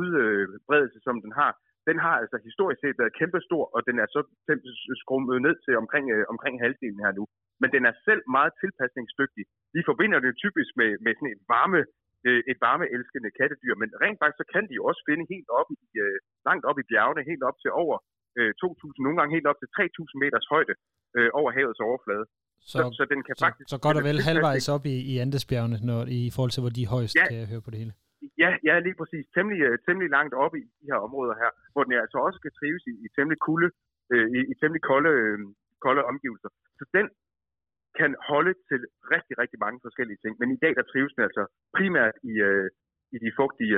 udbredelse, 0.00 0.98
som 1.06 1.16
den 1.24 1.32
har, 1.40 1.50
den 1.88 1.96
har 2.04 2.14
altså 2.22 2.36
historisk 2.48 2.80
set 2.80 2.98
været 3.00 3.16
kæmpestor, 3.20 3.64
og 3.74 3.80
den 3.88 3.96
er 4.02 4.08
så 4.16 4.20
skrummet 5.02 5.36
ned 5.46 5.56
til 5.64 5.74
omkring, 5.82 6.06
øh, 6.16 6.24
omkring 6.32 6.54
halvdelen 6.64 7.00
her 7.04 7.12
nu. 7.18 7.24
Men 7.60 7.68
den 7.74 7.82
er 7.90 7.94
selv 8.08 8.22
meget 8.36 8.52
tilpasningsdygtig. 8.62 9.44
Vi 9.76 9.80
forbinder 9.88 10.18
det 10.20 10.40
typisk 10.44 10.70
med, 10.80 10.90
med 11.04 11.12
sådan 11.14 11.34
et 11.34 11.42
varme 11.54 11.80
øh, 12.26 12.42
et 12.50 12.58
varmeelskende 12.66 13.30
kattedyr, 13.38 13.74
men 13.82 13.88
rent 14.02 14.18
faktisk 14.20 14.40
så 14.42 14.46
kan 14.54 14.64
de 14.70 14.76
også 14.88 15.02
finde 15.08 15.24
helt 15.34 15.50
op 15.60 15.68
i, 15.82 15.86
øh, 16.04 16.18
langt 16.48 16.64
op 16.70 16.78
i 16.82 16.88
bjergene, 16.90 17.30
helt 17.30 17.44
op 17.48 17.58
til 17.62 17.70
over 17.82 17.96
øh, 18.38 18.52
2.000, 18.62 19.04
nogle 19.04 19.18
gange 19.18 19.34
helt 19.36 19.48
op 19.50 19.58
til 19.60 19.68
3.000 19.76 20.22
meters 20.22 20.46
højde 20.54 20.74
øh, 21.16 21.30
over 21.40 21.50
havets 21.58 21.84
overflade. 21.88 22.24
Så, 22.72 22.78
så, 22.78 22.84
så 22.98 23.04
den 23.12 23.20
kan 23.26 23.34
så, 23.36 23.42
faktisk... 23.46 23.66
Så 23.72 23.78
godt 23.86 23.96
og 24.00 24.04
vel 24.08 24.18
halvvejs 24.28 24.66
op 24.74 24.84
i, 24.94 24.96
i 25.12 25.14
Andesbjergene, 25.24 25.78
når, 25.88 26.00
i 26.20 26.22
forhold 26.34 26.52
til, 26.54 26.62
hvor 26.64 26.72
de 26.76 26.82
er 26.86 26.90
højst, 26.96 27.14
ja. 27.20 27.24
kan 27.30 27.38
jeg 27.42 27.48
høre 27.52 27.64
på 27.66 27.70
det 27.72 27.78
hele. 27.82 27.94
Ja, 28.42 28.50
ja, 28.68 28.74
lige 28.86 28.96
præcis. 29.00 29.24
Temmelig, 29.36 29.60
øh, 29.68 29.74
temmelig 29.86 30.08
langt 30.16 30.34
op 30.44 30.54
i 30.60 30.62
de 30.80 30.84
her 30.90 30.98
områder 31.06 31.34
her, 31.42 31.50
hvor 31.72 31.82
den 31.84 31.92
altså 32.04 32.18
også 32.26 32.38
kan 32.44 32.52
trives 32.58 32.84
i, 32.92 32.94
i 33.04 33.08
temmelig 33.16 33.38
kulde, 33.48 33.68
øh, 34.12 34.26
i, 34.36 34.38
i 34.52 34.54
temmelig 34.60 34.82
kolde, 34.90 35.12
øh, 35.24 35.38
kolde 35.84 36.02
omgivelser. 36.10 36.50
Så 36.78 36.84
den 36.96 37.06
kan 37.98 38.10
holde 38.30 38.52
til 38.68 38.80
rigtig, 39.14 39.34
rigtig 39.42 39.58
mange 39.64 39.78
forskellige 39.86 40.20
ting. 40.22 40.32
Men 40.40 40.48
i 40.56 40.58
dag, 40.64 40.72
der 40.78 40.84
trives 40.92 41.12
den 41.16 41.22
altså 41.28 41.44
primært 41.76 42.16
i, 42.30 42.32
øh, 42.48 42.68
i 43.14 43.16
de 43.24 43.30
fugtige, 43.38 43.76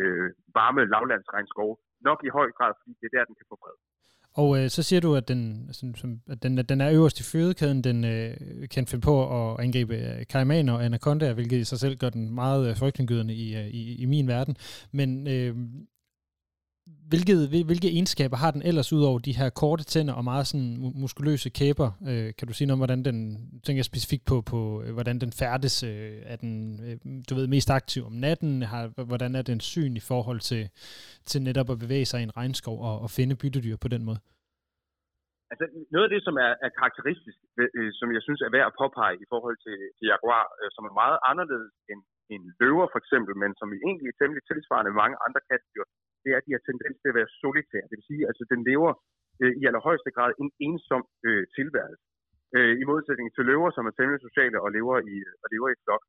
øh, 0.00 0.28
varme 0.58 0.82
lavlandsregnskove. 0.92 1.74
Nok 2.08 2.20
i 2.28 2.34
høj 2.38 2.48
grad, 2.58 2.72
fordi 2.80 2.92
det 3.00 3.06
er 3.06 3.14
der, 3.16 3.28
den 3.28 3.36
kan 3.38 3.50
få 3.50 3.56
fred. 3.62 3.76
Og 4.36 4.58
øh, 4.58 4.70
så 4.70 4.82
siger 4.82 5.00
du, 5.00 5.14
at 5.14 5.28
den, 5.28 5.68
som, 5.72 5.94
som, 5.94 6.20
at 6.28 6.42
den, 6.42 6.56
den 6.56 6.80
er 6.80 6.90
øverst 6.90 7.20
i 7.20 7.22
fødekæden, 7.22 7.84
den 7.84 8.04
øh, 8.04 8.36
kan 8.70 8.86
finde 8.86 9.02
på 9.02 9.48
at 9.50 9.64
angribe 9.64 9.96
øh, 9.96 10.26
kaimaner 10.26 10.72
og 10.72 10.84
anacondaer, 10.84 11.32
hvilket 11.32 11.58
i 11.58 11.64
sig 11.64 11.80
selv 11.80 11.96
gør 11.96 12.10
den 12.10 12.34
meget 12.34 12.68
øh, 12.68 12.76
frygtindgydende 12.76 13.34
i, 13.34 13.56
øh, 13.56 13.66
i, 13.66 13.94
i 13.94 14.04
min 14.04 14.28
verden. 14.28 14.56
Men 14.92 15.28
øh, 15.28 15.56
hvilke, 16.86 17.64
hvilke 17.64 17.88
egenskaber 17.88 18.36
har 18.36 18.50
den 18.50 18.62
ellers 18.62 18.92
ud 18.92 19.02
over 19.02 19.18
de 19.18 19.36
her 19.36 19.50
korte 19.50 19.84
tænder 19.84 20.14
og 20.14 20.24
meget 20.24 20.46
sådan 20.46 20.92
muskuløse 20.94 21.50
kæber? 21.50 21.90
Øh, 22.06 22.32
kan 22.38 22.48
du 22.48 22.54
sige 22.54 22.66
noget 22.66 22.74
om, 22.74 22.78
hvordan 22.78 23.04
den, 23.04 23.38
tænker 23.64 23.78
jeg 23.78 23.84
specifikt 23.84 24.24
på, 24.24 24.40
på 24.40 24.82
øh, 24.82 24.92
hvordan 24.92 25.18
den 25.18 25.32
færdes? 25.32 25.82
Øh, 25.82 26.12
er 26.22 26.36
den, 26.36 26.80
øh, 26.84 26.96
du 27.30 27.34
ved, 27.34 27.46
mest 27.46 27.70
aktiv 27.70 28.06
om 28.06 28.12
natten? 28.12 28.62
Har, 28.62 29.04
hvordan 29.04 29.34
er 29.34 29.42
den 29.42 29.60
syn 29.60 29.96
i 29.96 30.00
forhold 30.00 30.40
til, 30.40 30.68
til 31.26 31.42
netop 31.42 31.70
at 31.70 31.78
bevæge 31.78 32.04
sig 32.04 32.20
i 32.20 32.22
en 32.22 32.36
regnskov 32.36 32.82
og, 32.82 33.00
og 33.00 33.10
finde 33.10 33.36
byttedyr 33.36 33.76
på 33.76 33.88
den 33.88 34.04
måde? 34.04 34.18
Altså, 35.50 35.64
noget 35.94 36.06
af 36.06 36.12
det, 36.14 36.22
som 36.26 36.36
er, 36.46 36.52
er 36.64 36.70
karakteristisk, 36.80 37.38
øh, 37.76 37.90
som 37.98 38.08
jeg 38.16 38.22
synes 38.26 38.40
er 38.42 38.54
værd 38.56 38.68
at 38.70 38.78
påpege 38.82 39.16
i 39.24 39.26
forhold 39.32 39.58
til, 39.66 39.78
til 39.96 40.04
jaguar, 40.10 40.44
øh, 40.60 40.70
som 40.76 40.84
er 40.88 40.94
meget 41.02 41.18
anderledes 41.30 41.74
end, 41.92 42.00
end 42.32 42.42
løver 42.62 42.86
for 42.92 43.00
eksempel, 43.02 43.32
men 43.42 43.50
som 43.60 43.68
i 43.76 43.78
egentlig 43.88 44.08
er 44.10 44.18
temmelig 44.20 44.42
tilsvarende 44.44 45.00
mange 45.02 45.16
andre 45.26 45.40
kattedyr, 45.48 45.86
det 46.22 46.28
er, 46.30 46.38
at 46.38 46.46
de 46.46 46.56
har 46.56 46.64
tendens 46.64 46.96
til 46.98 47.10
at 47.12 47.18
være 47.20 47.34
solitære. 47.42 47.88
Det 47.88 47.96
vil 47.98 48.10
sige, 48.10 48.22
at 48.24 48.28
altså, 48.30 48.44
den 48.52 48.60
lever 48.70 48.92
øh, 49.42 49.52
i 49.60 49.62
allerhøjeste 49.68 50.10
grad 50.16 50.30
en 50.42 50.50
ensom 50.68 51.02
øh, 51.28 51.44
tilværelse. 51.56 52.04
Øh, 52.56 52.74
I 52.82 52.84
modsætning 52.90 53.28
til 53.30 53.44
løver, 53.50 53.70
som 53.76 53.84
er 53.88 53.94
temmelig 53.94 54.20
sociale 54.28 54.58
og 54.64 54.70
lever 54.76 54.96
i, 55.14 55.16
øh, 55.28 55.42
og 55.42 55.46
lever 55.54 55.68
i 55.70 55.80
flok. 55.84 56.02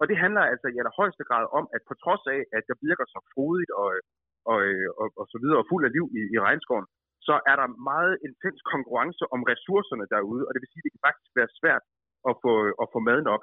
Og 0.00 0.04
det 0.10 0.16
handler 0.24 0.42
altså 0.52 0.66
i 0.70 0.78
allerhøjeste 0.80 1.24
grad 1.30 1.44
om, 1.58 1.64
at 1.76 1.82
på 1.88 1.94
trods 2.04 2.24
af, 2.34 2.40
at 2.56 2.62
der 2.70 2.76
virker 2.88 3.06
så 3.14 3.18
frodigt 3.32 3.72
og, 3.80 3.88
øh, 3.96 4.02
og, 4.50 4.58
øh, 4.68 4.88
og, 5.00 5.06
og 5.20 5.26
så 5.32 5.38
videre 5.42 5.60
og 5.62 5.68
fuld 5.70 5.84
af 5.88 5.92
liv 5.96 6.06
i, 6.18 6.20
i 6.34 6.36
regnskoven, 6.46 6.86
så 7.26 7.34
er 7.50 7.56
der 7.60 7.76
meget 7.92 8.14
intens 8.26 8.60
konkurrence 8.74 9.24
om 9.34 9.40
ressourcerne 9.52 10.06
derude, 10.14 10.42
og 10.46 10.50
det 10.52 10.60
vil 10.60 10.70
sige, 10.72 10.82
at 10.82 10.86
det 10.86 10.94
kan 10.94 11.06
faktisk 11.08 11.32
være 11.40 11.54
svært 11.60 11.84
at 12.30 12.34
få, 12.42 12.52
at 12.82 12.86
få 12.94 12.98
mad 13.10 13.20
nok. 13.30 13.42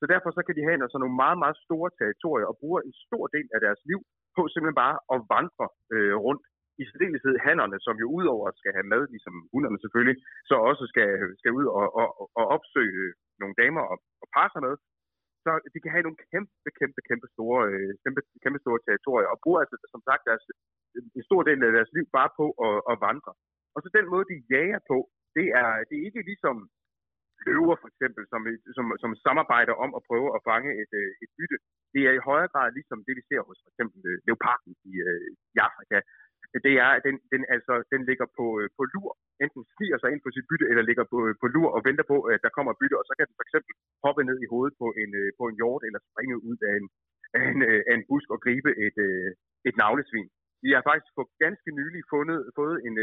Så 0.00 0.04
derfor 0.12 0.30
så 0.36 0.42
kan 0.44 0.56
de 0.56 0.66
have 0.68 0.78
sådan 0.88 1.02
nogle 1.04 1.20
meget, 1.24 1.38
meget 1.42 1.56
store 1.66 1.90
territorier 2.00 2.46
og 2.50 2.58
bruger 2.60 2.80
en 2.82 2.94
stor 3.06 3.24
del 3.36 3.46
af 3.56 3.60
deres 3.66 3.80
liv 3.90 4.00
på 4.36 4.42
simpelthen 4.48 4.82
bare 4.84 4.96
at 5.14 5.18
vandre 5.34 5.66
øh, 5.94 6.16
rundt. 6.26 6.44
I 6.82 6.84
særdeleshed 6.90 7.34
hannerne, 7.46 7.78
som 7.86 7.94
jo 8.02 8.06
udover 8.18 8.46
skal 8.60 8.72
have 8.76 8.90
mad, 8.92 9.02
ligesom 9.14 9.34
hunderne 9.52 9.78
selvfølgelig, 9.84 10.16
så 10.48 10.54
også 10.70 10.84
skal, 10.92 11.10
skal 11.40 11.52
ud 11.58 11.66
og, 11.78 11.86
og, 12.00 12.08
og 12.38 12.44
opsøge 12.56 13.04
nogle 13.40 13.54
damer 13.62 13.82
og, 13.92 13.98
og 14.22 14.26
parre 14.34 14.50
sig 14.52 14.62
med. 14.66 14.74
Så 15.44 15.50
de 15.74 15.78
kan 15.80 15.94
have 15.94 16.06
nogle 16.06 16.20
kæmpe, 16.32 16.70
kæmpe, 16.80 17.00
kæmpe 17.08 17.28
store, 17.34 17.60
øh, 17.72 17.90
kæmpe, 18.04 18.20
kæmpe 18.44 18.60
store 18.64 18.80
territorier, 18.86 19.28
og 19.32 19.38
bruger 19.42 19.60
altså, 19.60 19.76
som 19.94 20.02
sagt, 20.08 20.22
deres, 20.28 20.44
en 21.16 21.24
stor 21.28 21.42
del 21.48 21.58
af 21.68 21.72
deres 21.76 21.90
liv 21.96 22.06
bare 22.18 22.30
på 22.38 22.46
at, 22.68 22.78
at 22.90 22.96
vandre. 23.06 23.32
Og 23.74 23.78
så 23.82 23.88
den 23.98 24.06
måde, 24.12 24.26
de 24.32 24.46
jager 24.54 24.80
på, 24.90 24.98
det 25.36 25.46
er, 25.60 25.70
det 25.88 25.94
er 25.96 26.06
ikke 26.08 26.22
ligesom 26.30 26.56
løver 27.46 27.76
for 27.82 27.88
eksempel, 27.92 28.22
som, 28.32 28.40
som, 28.76 28.86
som 29.02 29.10
samarbejder 29.26 29.74
om 29.84 29.90
at 29.98 30.06
prøve 30.08 30.28
at 30.36 30.44
fange 30.50 30.70
et, 30.82 30.92
øh, 31.02 31.10
et 31.24 31.30
bytte. 31.36 31.56
Det 31.94 32.02
er 32.08 32.12
i 32.14 32.26
højere 32.28 32.52
grad 32.54 32.68
ligesom 32.78 32.98
det, 33.06 33.14
vi 33.18 33.22
ser 33.30 33.40
hos 33.48 33.58
for 33.64 33.70
eksempel 33.72 34.00
øh, 34.10 34.16
leoparden 34.26 34.72
i, 34.90 34.92
øh, 35.06 35.28
i 35.54 35.56
Afrika. 35.68 35.98
Det 36.66 36.74
er, 36.84 36.90
at 36.96 37.02
den, 37.08 37.16
den, 37.32 37.42
altså, 37.56 37.74
den 37.92 38.00
ligger 38.08 38.26
på, 38.38 38.46
på 38.76 38.82
lur, 38.94 39.10
enten 39.44 39.62
sniger 39.74 39.98
sig 40.00 40.08
ind 40.12 40.20
på 40.24 40.30
sit 40.34 40.48
bytte, 40.50 40.66
eller 40.70 40.82
ligger 40.90 41.06
på, 41.12 41.18
på 41.42 41.46
lur 41.54 41.68
og 41.76 41.80
venter 41.88 42.06
på, 42.12 42.18
at 42.32 42.40
der 42.44 42.56
kommer 42.56 42.78
bytte, 42.80 42.96
og 43.00 43.04
så 43.08 43.12
kan 43.16 43.26
den 43.28 43.38
for 43.38 43.46
eksempel 43.46 43.72
hoppe 44.04 44.22
ned 44.28 44.38
i 44.44 44.50
hovedet 44.52 44.74
på 44.82 44.88
en, 45.02 45.10
på 45.38 45.44
en 45.50 45.58
hjort, 45.60 45.82
eller 45.86 46.00
springe 46.08 46.36
ud 46.50 46.58
af 46.68 46.74
en, 46.80 46.86
af 47.36 47.42
en, 47.52 47.60
af 47.90 47.94
en 47.98 48.06
busk 48.08 48.28
og 48.34 48.38
gribe 48.44 48.70
et, 48.86 48.98
et 49.68 49.74
navlesvin. 49.82 50.28
Vi 50.66 50.70
har 50.76 50.82
faktisk 50.90 51.12
for 51.18 51.26
ganske 51.44 51.70
nylig 51.80 52.02
fundet, 52.14 52.38
fået 52.58 52.76
en, 52.88 52.94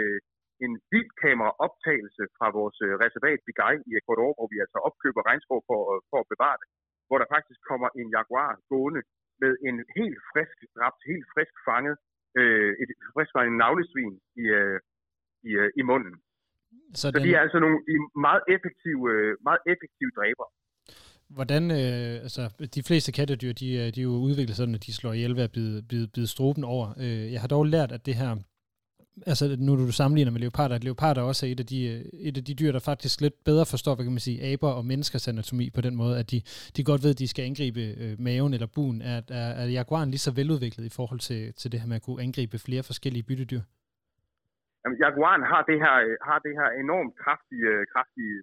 en 0.65 0.73
vildkameraoptagelse 0.93 2.23
fra 2.37 2.47
vores 2.59 2.77
øh, 2.85 2.91
reservat 3.03 3.39
Bigay 3.47 3.75
i 3.89 3.91
Ecuador, 3.99 4.31
hvor 4.37 4.47
vi 4.53 4.57
altså 4.63 4.77
opkøber 4.87 5.21
regnskov 5.29 5.59
for, 5.69 5.81
for 6.09 6.19
at 6.23 6.29
bevare 6.33 6.57
det, 6.61 6.67
hvor 7.07 7.17
der 7.21 7.27
faktisk 7.35 7.59
kommer 7.71 7.89
en 7.99 8.07
jaguar 8.15 8.51
gående 8.71 9.01
med 9.41 9.51
en 9.67 9.77
helt 9.97 10.19
frisk 10.31 10.57
dræbt, 10.75 10.99
helt 11.11 11.27
frisk 11.33 11.55
fanget, 11.67 11.95
øh, 12.39 12.71
et 12.81 12.89
frisk 13.15 13.31
fanget 13.35 13.55
navlesvin 13.63 14.13
i, 14.43 14.45
øh, 14.59 14.79
i, 15.49 15.51
øh, 15.61 15.69
i 15.79 15.81
munden. 15.89 16.13
Så, 16.99 17.07
den... 17.07 17.15
Så 17.15 17.19
de 17.25 17.29
er 17.37 17.41
altså 17.45 17.59
nogle 17.63 17.77
de 17.89 17.95
er 17.99 18.05
meget 18.27 18.43
effektive, 18.55 19.03
øh, 19.13 19.31
meget 19.49 19.61
effektive 19.73 20.11
dræber. 20.17 20.47
Hvordan, 21.35 21.71
øh, 21.71 22.23
altså, 22.27 22.67
de 22.75 22.83
fleste 22.83 23.11
kattedyr, 23.11 23.53
de, 23.53 23.75
øh, 23.75 23.87
de 23.95 23.99
er 23.99 24.03
jo 24.03 24.09
udviklet 24.09 24.57
sådan, 24.57 24.75
at 24.75 24.85
de 24.85 24.93
slår 24.93 25.13
ihjel 25.13 25.35
ved 25.35 25.43
at 25.43 25.51
bide, 25.51 25.83
bide, 25.89 26.07
bide 26.07 26.27
struben 26.27 26.63
over. 26.63 26.93
Øh, 26.99 27.33
jeg 27.33 27.41
har 27.41 27.47
dog 27.47 27.65
lært, 27.65 27.91
at 27.91 28.05
det 28.05 28.15
her 28.15 28.35
altså 29.31 29.45
nu 29.59 29.71
du 29.75 29.91
sammenligner 29.91 30.31
med 30.31 30.41
leoparder, 30.41 30.75
at 30.75 30.83
leoparder 30.83 31.21
også 31.21 31.45
er 31.45 31.51
et 31.51 31.59
af, 31.59 31.65
de, 31.65 31.79
øh, 31.93 32.01
et 32.27 32.37
af 32.37 32.43
de 32.43 32.53
dyr, 32.61 32.71
der 32.71 32.79
faktisk 32.91 33.21
lidt 33.21 33.37
bedre 33.49 33.65
forstår, 33.73 33.95
hvad 33.95 34.05
kan 34.05 34.17
man 34.17 34.27
sige, 34.29 34.37
aber 34.51 34.71
og 34.79 34.85
menneskers 34.85 35.27
anatomi 35.27 35.65
på 35.75 35.81
den 35.81 35.95
måde, 35.95 36.19
at 36.19 36.31
de, 36.31 36.39
de 36.77 36.83
godt 36.83 37.03
ved, 37.03 37.11
at 37.15 37.19
de 37.19 37.27
skal 37.27 37.43
angribe 37.49 37.83
øh, 38.03 38.13
maven 38.19 38.53
eller 38.53 38.69
buen. 38.75 39.01
Er, 39.01 39.21
er, 39.39 39.49
er 39.61 39.65
jaguaren 39.65 40.09
lige 40.09 40.25
så 40.27 40.31
veludviklet 40.39 40.85
i 40.85 40.93
forhold 40.97 41.19
til, 41.29 41.53
til 41.53 41.71
det 41.71 41.79
her 41.81 41.87
med 41.87 41.95
at 41.95 42.05
kunne 42.05 42.23
angribe 42.23 42.57
flere 42.67 42.83
forskellige 42.83 43.23
byttedyr? 43.29 43.63
Jamen, 44.81 44.97
jaguaren 45.05 45.43
har 45.51 45.61
det 45.69 45.77
her, 45.83 45.95
har 46.29 46.39
det 46.45 46.53
her 46.59 46.69
enormt 46.83 47.13
kraftige, 47.23 47.69
kraftige 47.93 48.35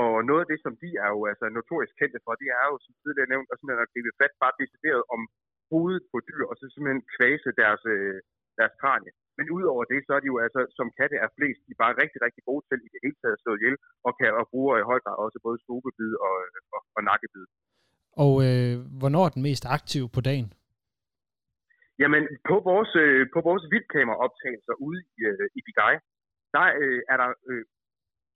og 0.00 0.10
noget 0.28 0.42
af 0.44 0.48
det, 0.52 0.60
som 0.64 0.74
de 0.82 0.90
er 1.04 1.10
jo 1.14 1.20
altså 1.30 1.44
notorisk 1.48 1.94
kendte 2.00 2.20
for, 2.24 2.32
det 2.42 2.48
er 2.60 2.66
jo, 2.70 2.76
som 2.84 2.92
tidligere 3.02 3.32
nævnt, 3.32 3.48
at 3.50 3.56
simpelthen 3.58 3.86
at 3.86 3.92
gribe 3.92 4.12
fat 4.20 4.34
bare 4.42 4.58
decideret 4.62 5.02
om 5.14 5.20
hovedet 5.72 6.04
på 6.12 6.16
dyr, 6.28 6.44
og 6.50 6.54
så 6.56 6.64
simpelthen 6.66 7.02
kvæse 7.16 7.50
deres, 7.62 7.82
øh, 7.94 8.16
deres 8.58 8.74
kranie. 8.82 9.12
Men 9.38 9.46
udover 9.56 9.84
det, 9.92 10.00
så 10.06 10.12
er 10.16 10.20
de 10.22 10.32
jo 10.32 10.38
altså, 10.46 10.60
som 10.78 10.86
katte 10.98 11.16
er 11.24 11.30
flest, 11.36 11.60
de 11.66 11.72
er 11.74 11.82
bare 11.84 11.98
rigtig, 12.02 12.20
rigtig 12.26 12.42
gode 12.48 12.62
til 12.68 12.78
i 12.86 12.88
det 12.94 13.00
hele 13.04 13.18
taget 13.20 13.36
at 13.36 13.42
slå 13.44 13.52
ihjel, 13.56 13.76
og 14.06 14.12
kan 14.18 14.30
og 14.40 14.46
bruger 14.52 14.74
i 14.78 14.88
høj 14.90 15.00
grad 15.04 15.16
også 15.24 15.38
både 15.46 15.58
strubebid 15.64 16.12
og, 16.26 16.36
og, 16.74 16.80
og 16.96 17.00
nakkebid. 17.08 17.44
Og 18.24 18.32
øh, 18.46 18.74
hvornår 19.00 19.24
er 19.26 19.32
den 19.36 19.46
mest 19.48 19.64
aktiv 19.78 20.04
på 20.16 20.20
dagen? 20.28 20.48
Jamen, 22.02 22.22
på 22.50 22.56
vores, 22.70 22.92
øh, 23.04 23.22
på 23.34 23.40
vores 23.48 23.64
vildkameraoptagelser 23.72 24.74
ude 24.86 25.00
i, 25.14 25.18
øh, 25.30 25.46
i 25.58 25.60
Bigay, 25.66 25.94
der 26.54 26.66
øh, 26.82 27.00
er 27.12 27.16
der 27.22 27.28
øh, 27.50 27.64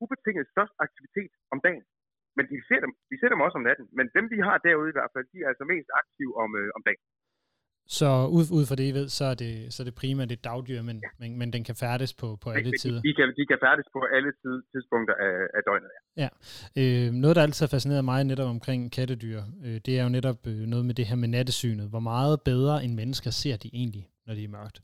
ubetinget 0.03 0.47
størst 0.55 0.75
aktivitet 0.87 1.33
om 1.55 1.59
dagen. 1.67 1.85
Men 2.37 2.45
de 2.51 2.57
ser, 2.69 2.81
dem, 2.85 2.93
de 3.11 3.17
ser 3.21 3.31
dem 3.33 3.41
også 3.47 3.57
om 3.61 3.65
natten. 3.69 3.87
Men 3.99 4.07
dem, 4.17 4.25
vi 4.35 4.39
har 4.49 4.57
derude 4.67 4.91
i 4.93 4.97
hvert 4.97 5.13
fald, 5.15 5.27
de 5.33 5.39
er 5.45 5.49
altså 5.53 5.65
mest 5.73 5.89
aktive 6.01 6.33
om, 6.43 6.51
øh, 6.61 6.69
om 6.77 6.83
dagen. 6.89 7.05
Så 7.99 8.09
ud, 8.37 8.45
ud 8.59 8.65
fra 8.69 8.77
det, 8.81 8.87
I 8.91 8.95
ved, 8.99 9.09
så 9.19 9.25
er 9.33 9.37
det, 9.43 9.53
så 9.73 9.79
er 9.83 9.87
det 9.89 9.95
primært 10.03 10.33
et 10.33 10.45
dagdyr, 10.45 10.83
men, 10.89 10.97
ja. 11.05 11.11
men, 11.21 11.39
men 11.41 11.49
den 11.55 11.63
kan 11.69 11.77
færdes 11.85 12.13
på, 12.21 12.29
på 12.43 12.49
alle 12.51 12.73
tider. 12.83 13.01
De 13.09 13.15
kan, 13.19 13.29
de 13.39 13.45
kan 13.51 13.59
færdes 13.67 13.87
på 13.97 14.01
alle 14.17 14.33
tid, 14.43 14.57
tidspunkter 14.73 15.15
af, 15.27 15.35
af 15.57 15.61
døgnet, 15.69 15.91
ja. 15.97 16.01
ja. 16.23 16.29
Øh, 16.81 17.13
noget, 17.23 17.37
der 17.37 17.43
altid 17.43 17.63
har 17.67 17.73
fascineret 17.77 18.05
mig 18.05 18.25
netop 18.25 18.51
omkring 18.57 18.93
kattedyr, 18.93 19.41
øh, 19.65 19.77
det 19.87 19.93
er 19.99 20.03
jo 20.03 20.09
netop 20.09 20.41
øh, 20.47 20.61
noget 20.73 20.85
med 20.89 20.95
det 20.95 21.07
her 21.07 21.17
med 21.17 21.29
nattesynet. 21.29 21.87
Hvor 21.93 22.05
meget 22.13 22.35
bedre 22.51 22.85
end 22.85 22.93
mennesker 22.95 23.31
ser 23.31 23.57
de 23.57 23.69
egentlig, 23.73 24.05
når 24.27 24.35
de 24.35 24.45
er 24.45 24.49
mørkt? 24.59 24.79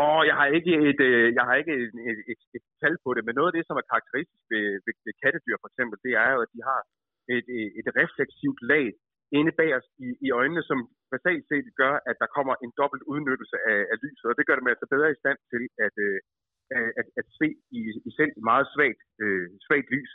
Åh, 0.00 0.22
jeg 0.30 0.36
har 0.40 0.48
ikke 0.58 0.74
et, 0.90 1.00
øh, 1.10 1.26
jeg 1.38 1.44
har 1.48 1.54
ikke 1.60 1.74
et, 1.82 1.94
et, 2.10 2.20
et, 2.32 2.42
et 2.56 2.64
tal 2.82 2.94
på 3.04 3.10
det, 3.14 3.22
men 3.24 3.34
noget 3.36 3.50
af 3.50 3.56
det, 3.56 3.64
som 3.66 3.76
er 3.80 3.90
karakteristisk 3.92 4.44
ved, 4.52 4.66
ved, 4.84 4.94
ved 5.06 5.14
kattedyr 5.22 5.56
for 5.60 5.68
eksempel, 5.70 5.96
det 6.06 6.12
er 6.24 6.30
jo, 6.34 6.38
at 6.44 6.52
de 6.54 6.60
har 6.70 6.80
et, 7.34 7.46
et, 7.58 7.70
et 7.80 7.88
refleksivt 8.00 8.60
lag 8.72 8.86
inde 9.38 9.52
bag 9.60 9.70
os 9.78 9.88
i, 10.06 10.08
i 10.26 10.28
øjnene, 10.40 10.62
som 10.70 10.78
basalt 11.14 11.44
set 11.50 11.66
gør, 11.80 11.94
at 12.10 12.16
der 12.22 12.34
kommer 12.36 12.54
en 12.64 12.72
dobbelt 12.80 13.04
udnyttelse 13.12 13.56
af, 13.72 13.80
af 13.92 13.96
lyset, 14.04 14.26
og 14.30 14.36
det 14.36 14.46
gør 14.46 14.56
dem 14.58 14.72
altså 14.72 14.86
bedre 14.94 15.12
i 15.12 15.20
stand 15.22 15.38
til 15.52 15.62
at, 15.86 15.94
øh, 16.06 16.18
at, 17.00 17.06
at 17.20 17.26
se 17.38 17.48
i, 17.78 17.80
i 18.08 18.10
selv 18.18 18.32
meget 18.50 18.66
svagt, 18.74 19.00
øh, 19.24 19.46
svagt 19.66 19.88
lys. 19.94 20.12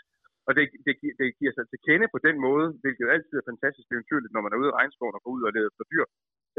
Og 0.47 0.51
det, 0.57 0.63
det, 0.85 0.93
det 1.21 1.29
giver 1.39 1.53
sig 1.55 1.65
til 1.67 1.79
kende 1.87 2.07
på 2.13 2.19
den 2.27 2.37
måde, 2.47 2.67
hvilket 2.83 3.13
altid 3.15 3.35
er 3.37 3.49
fantastisk 3.51 3.87
eventyrligt, 3.93 4.33
når 4.33 4.43
man 4.43 4.51
er 4.53 4.59
ude 4.61 4.71
i 4.71 4.77
regnskoven 4.79 5.17
og 5.17 5.21
går 5.23 5.35
ud 5.37 5.43
og 5.47 5.53
leder 5.53 5.69
efter 5.71 5.85
dyr, 5.91 6.05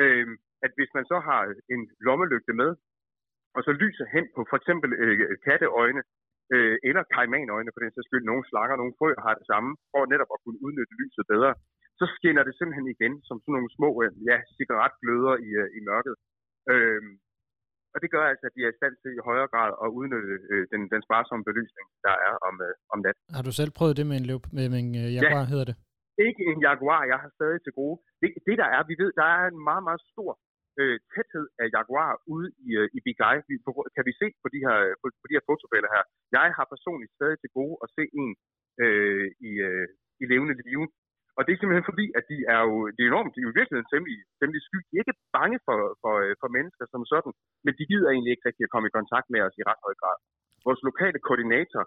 øh, 0.02 0.26
at 0.64 0.72
hvis 0.76 0.92
man 0.96 1.04
så 1.12 1.18
har 1.28 1.42
en 1.74 1.82
lommelygte 2.06 2.54
med, 2.62 2.70
og 3.56 3.60
så 3.66 3.72
lyser 3.82 4.06
hen 4.14 4.26
på 4.34 4.40
for 4.50 4.56
eksempel 4.60 4.90
øh, 5.02 5.14
katteøjne, 5.46 6.02
øh, 6.54 6.76
eller 6.88 7.02
kaimanøjne 7.14 7.72
for 7.72 7.80
den 7.82 7.92
sags 7.92 8.06
skyld, 8.08 8.24
nogle 8.30 8.44
slanger, 8.50 8.76
nogle 8.76 8.96
frø 8.98 9.10
har 9.26 9.34
det 9.40 9.46
samme, 9.52 9.70
for 9.92 10.02
netop 10.12 10.30
at 10.34 10.42
kunne 10.44 10.60
udnytte 10.66 10.94
lyset 11.00 11.24
bedre, 11.32 11.52
så 11.98 12.04
skinner 12.16 12.42
det 12.48 12.54
simpelthen 12.54 12.88
igen 12.94 13.14
som 13.28 13.36
sådan 13.40 13.54
nogle 13.56 13.70
små 13.76 13.90
øh, 14.02 14.10
ja, 14.30 14.36
cigaretgløder 14.56 15.34
i, 15.48 15.50
øh, 15.62 15.76
i 15.76 15.80
mørket. 15.88 16.14
Øhm, 16.72 17.12
og 17.94 17.98
det 18.02 18.08
gør 18.14 18.24
altså, 18.32 18.44
at 18.48 18.54
de 18.56 18.60
er 18.66 18.72
i 18.72 18.78
stand 18.80 18.94
til 19.02 19.10
i 19.18 19.26
højere 19.28 19.48
grad 19.54 19.70
at 19.84 19.88
udnytte 19.98 20.34
øh, 20.52 20.64
den, 20.72 20.82
den 20.94 21.00
sparsomme 21.06 21.44
belysning, 21.50 21.86
der 22.06 22.14
er 22.28 22.34
om, 22.48 22.54
øh, 22.68 22.74
om 22.92 22.98
natten. 23.04 23.22
Har 23.36 23.44
du 23.48 23.52
selv 23.60 23.72
prøvet 23.78 23.98
det 23.98 24.06
med 24.10 24.16
en, 24.20 24.26
løb, 24.30 24.42
med, 24.56 24.66
med 24.72 24.80
en 24.84 24.92
uh, 25.02 25.08
jaguar, 25.16 25.44
ja. 25.44 25.50
hedder 25.52 25.66
det? 25.70 25.76
Ikke 26.26 26.42
en 26.52 26.60
jaguar, 26.66 27.02
jeg 27.12 27.18
har 27.24 27.30
stadig 27.38 27.60
til 27.62 27.72
gode. 27.80 27.96
Det, 28.20 28.28
det 28.46 28.56
der 28.62 28.68
er, 28.76 28.82
vi 28.90 28.94
ved, 29.02 29.10
der 29.20 29.26
er 29.36 29.42
en 29.52 29.60
meget, 29.68 29.84
meget 29.88 30.02
stor 30.12 30.30
øh, 30.80 30.96
tæthed 31.12 31.46
af 31.62 31.66
jaguar 31.74 32.12
ude 32.34 32.48
i, 32.66 32.68
øh, 32.80 32.86
i 32.96 32.98
Big 33.06 33.18
Eye. 33.28 33.42
Vi, 33.50 33.54
kan 33.96 34.04
vi 34.08 34.14
se 34.20 34.26
på 34.42 34.48
de 34.54 34.60
her, 34.66 34.76
øh, 34.86 34.94
på, 35.00 35.06
på 35.22 35.26
de 35.28 35.36
her 35.36 35.44
fotobilleder 35.48 35.92
her. 35.96 36.04
Jeg 36.38 36.48
har 36.58 36.66
personligt 36.74 37.14
stadig 37.16 37.38
til 37.40 37.50
gode 37.58 37.76
at 37.84 37.88
se 37.96 38.04
en 38.22 38.30
øh, 38.84 39.26
i, 39.48 39.52
øh, 39.68 39.86
i 40.22 40.24
levende 40.32 40.56
live. 40.62 40.86
Og 41.36 41.42
det 41.44 41.52
er 41.52 41.58
simpelthen 41.58 41.90
fordi, 41.90 42.06
at 42.18 42.24
de 42.32 42.38
er 42.54 42.60
jo, 42.68 42.74
de 42.94 43.00
er 43.02 43.10
enormt, 43.12 43.32
de 43.34 43.40
er 43.40 43.48
jo 43.48 43.58
virkelig 43.60 43.78
temmelig, 43.92 44.18
temmelig 44.40 44.62
sky. 44.68 44.78
De 44.88 44.94
er 44.94 45.02
ikke 45.04 45.20
bange 45.38 45.58
for, 45.66 45.76
for, 46.02 46.14
øh, 46.24 46.34
for 46.40 46.48
mennesker 46.56 46.84
som 46.92 47.02
sådan, 47.12 47.32
men 47.64 47.72
de 47.78 47.84
gider 47.90 48.08
egentlig 48.10 48.32
ikke 48.32 48.46
rigtig 48.48 48.64
at 48.64 48.72
komme 48.72 48.88
i 48.88 48.96
kontakt 48.98 49.26
med 49.34 49.40
os 49.46 49.58
i 49.60 49.66
ret 49.70 49.82
høj 49.86 49.94
grad. 50.00 50.16
Vores 50.66 50.82
lokale 50.88 51.18
koordinator, 51.26 51.84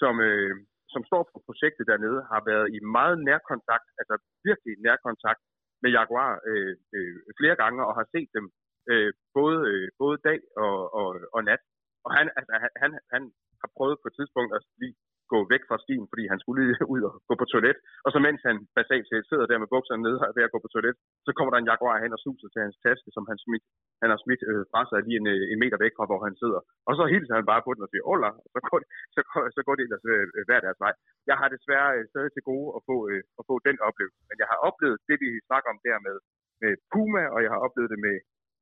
som, 0.00 0.14
øh, 0.28 0.52
som 0.94 1.02
står 1.08 1.22
for 1.32 1.40
projektet 1.48 1.84
dernede, 1.92 2.20
har 2.32 2.40
været 2.50 2.66
i 2.76 2.78
meget 2.96 3.16
nærkontakt, 3.28 3.86
altså 4.00 4.14
virkelig 4.48 4.74
nærkontakt 4.88 5.42
med 5.82 5.90
Jaguar 5.96 6.32
øh, 6.50 6.74
øh, 6.96 7.16
flere 7.38 7.56
gange 7.62 7.80
og 7.88 7.92
har 7.98 8.06
set 8.14 8.30
dem 8.36 8.46
øh, 8.90 9.12
både, 9.38 9.58
øh, 9.70 9.88
både 10.02 10.16
dag 10.28 10.38
og, 10.64 10.78
og, 10.98 11.08
og 11.36 11.40
nat. 11.48 11.62
Og 12.04 12.10
han, 12.16 12.26
altså, 12.38 12.52
han, 12.82 12.90
han 13.14 13.22
har 13.60 13.70
prøvet 13.76 13.96
på 14.00 14.06
et 14.08 14.16
tidspunkt 14.18 14.50
at 14.56 14.62
lige 14.82 14.94
gå 15.32 15.38
væk 15.52 15.62
fra 15.68 15.82
stien, 15.84 16.04
fordi 16.10 16.24
han 16.32 16.40
skulle 16.40 16.58
lige 16.60 16.88
ud 16.94 17.02
og 17.08 17.12
gå 17.28 17.34
på 17.40 17.46
toilet. 17.52 17.78
Og 18.04 18.10
så 18.14 18.18
mens 18.26 18.40
han 18.48 18.56
basalt 18.78 19.06
set 19.10 19.24
sidder 19.30 19.46
der 19.50 19.58
med 19.62 19.68
bukserne 19.74 20.02
nede 20.06 20.18
ved 20.36 20.44
at 20.46 20.52
gå 20.54 20.58
på 20.62 20.70
toilet, 20.74 20.96
så 21.26 21.30
kommer 21.36 21.50
der 21.52 21.60
en 21.60 21.70
jaguar 21.70 21.96
hen 22.02 22.16
og 22.16 22.20
suser 22.26 22.48
til 22.50 22.60
hans 22.66 22.76
taske, 22.84 23.10
som 23.16 23.24
han, 23.30 23.38
smidt, 23.44 23.64
han 24.02 24.10
har 24.12 24.20
smidt 24.24 24.42
øh, 24.50 24.62
fra 24.70 24.80
sig 24.90 24.98
lige 25.06 25.18
en, 25.22 25.28
øh, 25.34 25.44
en 25.52 25.58
meter 25.62 25.78
væk 25.84 25.94
fra, 25.96 26.08
hvor 26.10 26.20
han 26.26 26.34
sidder. 26.42 26.60
Og 26.88 26.92
så 26.98 27.04
hilser 27.14 27.34
han 27.38 27.46
bare 27.52 27.62
på 27.66 27.70
den 27.74 27.86
og 27.86 27.90
siger, 27.92 28.04
Ola, 28.12 28.30
så 28.54 28.58
går, 28.66 28.78
så 29.16 29.20
går, 29.30 29.42
så 29.56 29.60
går 29.66 29.74
det 29.76 29.84
ellers 29.86 30.04
øh, 30.12 30.24
øh, 30.36 30.42
hver 30.48 30.60
deres 30.66 30.80
vej. 30.84 30.94
Jeg 31.30 31.36
har 31.40 31.48
desværre 31.56 31.90
øh, 31.98 32.04
stadig 32.12 32.30
til 32.32 32.46
gode 32.50 32.68
at 32.76 32.80
få, 32.88 32.96
øh, 33.10 33.22
at 33.40 33.44
få 33.50 33.54
den 33.68 33.76
oplevelse, 33.88 34.20
men 34.28 34.36
jeg 34.42 34.48
har 34.52 34.58
oplevet 34.68 34.98
det, 35.08 35.16
vi 35.24 35.28
snakker 35.48 35.68
om 35.74 35.80
der 35.86 35.98
med, 36.06 36.16
med 36.62 36.72
puma, 36.92 37.22
og 37.34 37.40
jeg 37.44 37.50
har 37.54 37.60
oplevet 37.66 37.90
det 37.94 38.00
med 38.06 38.16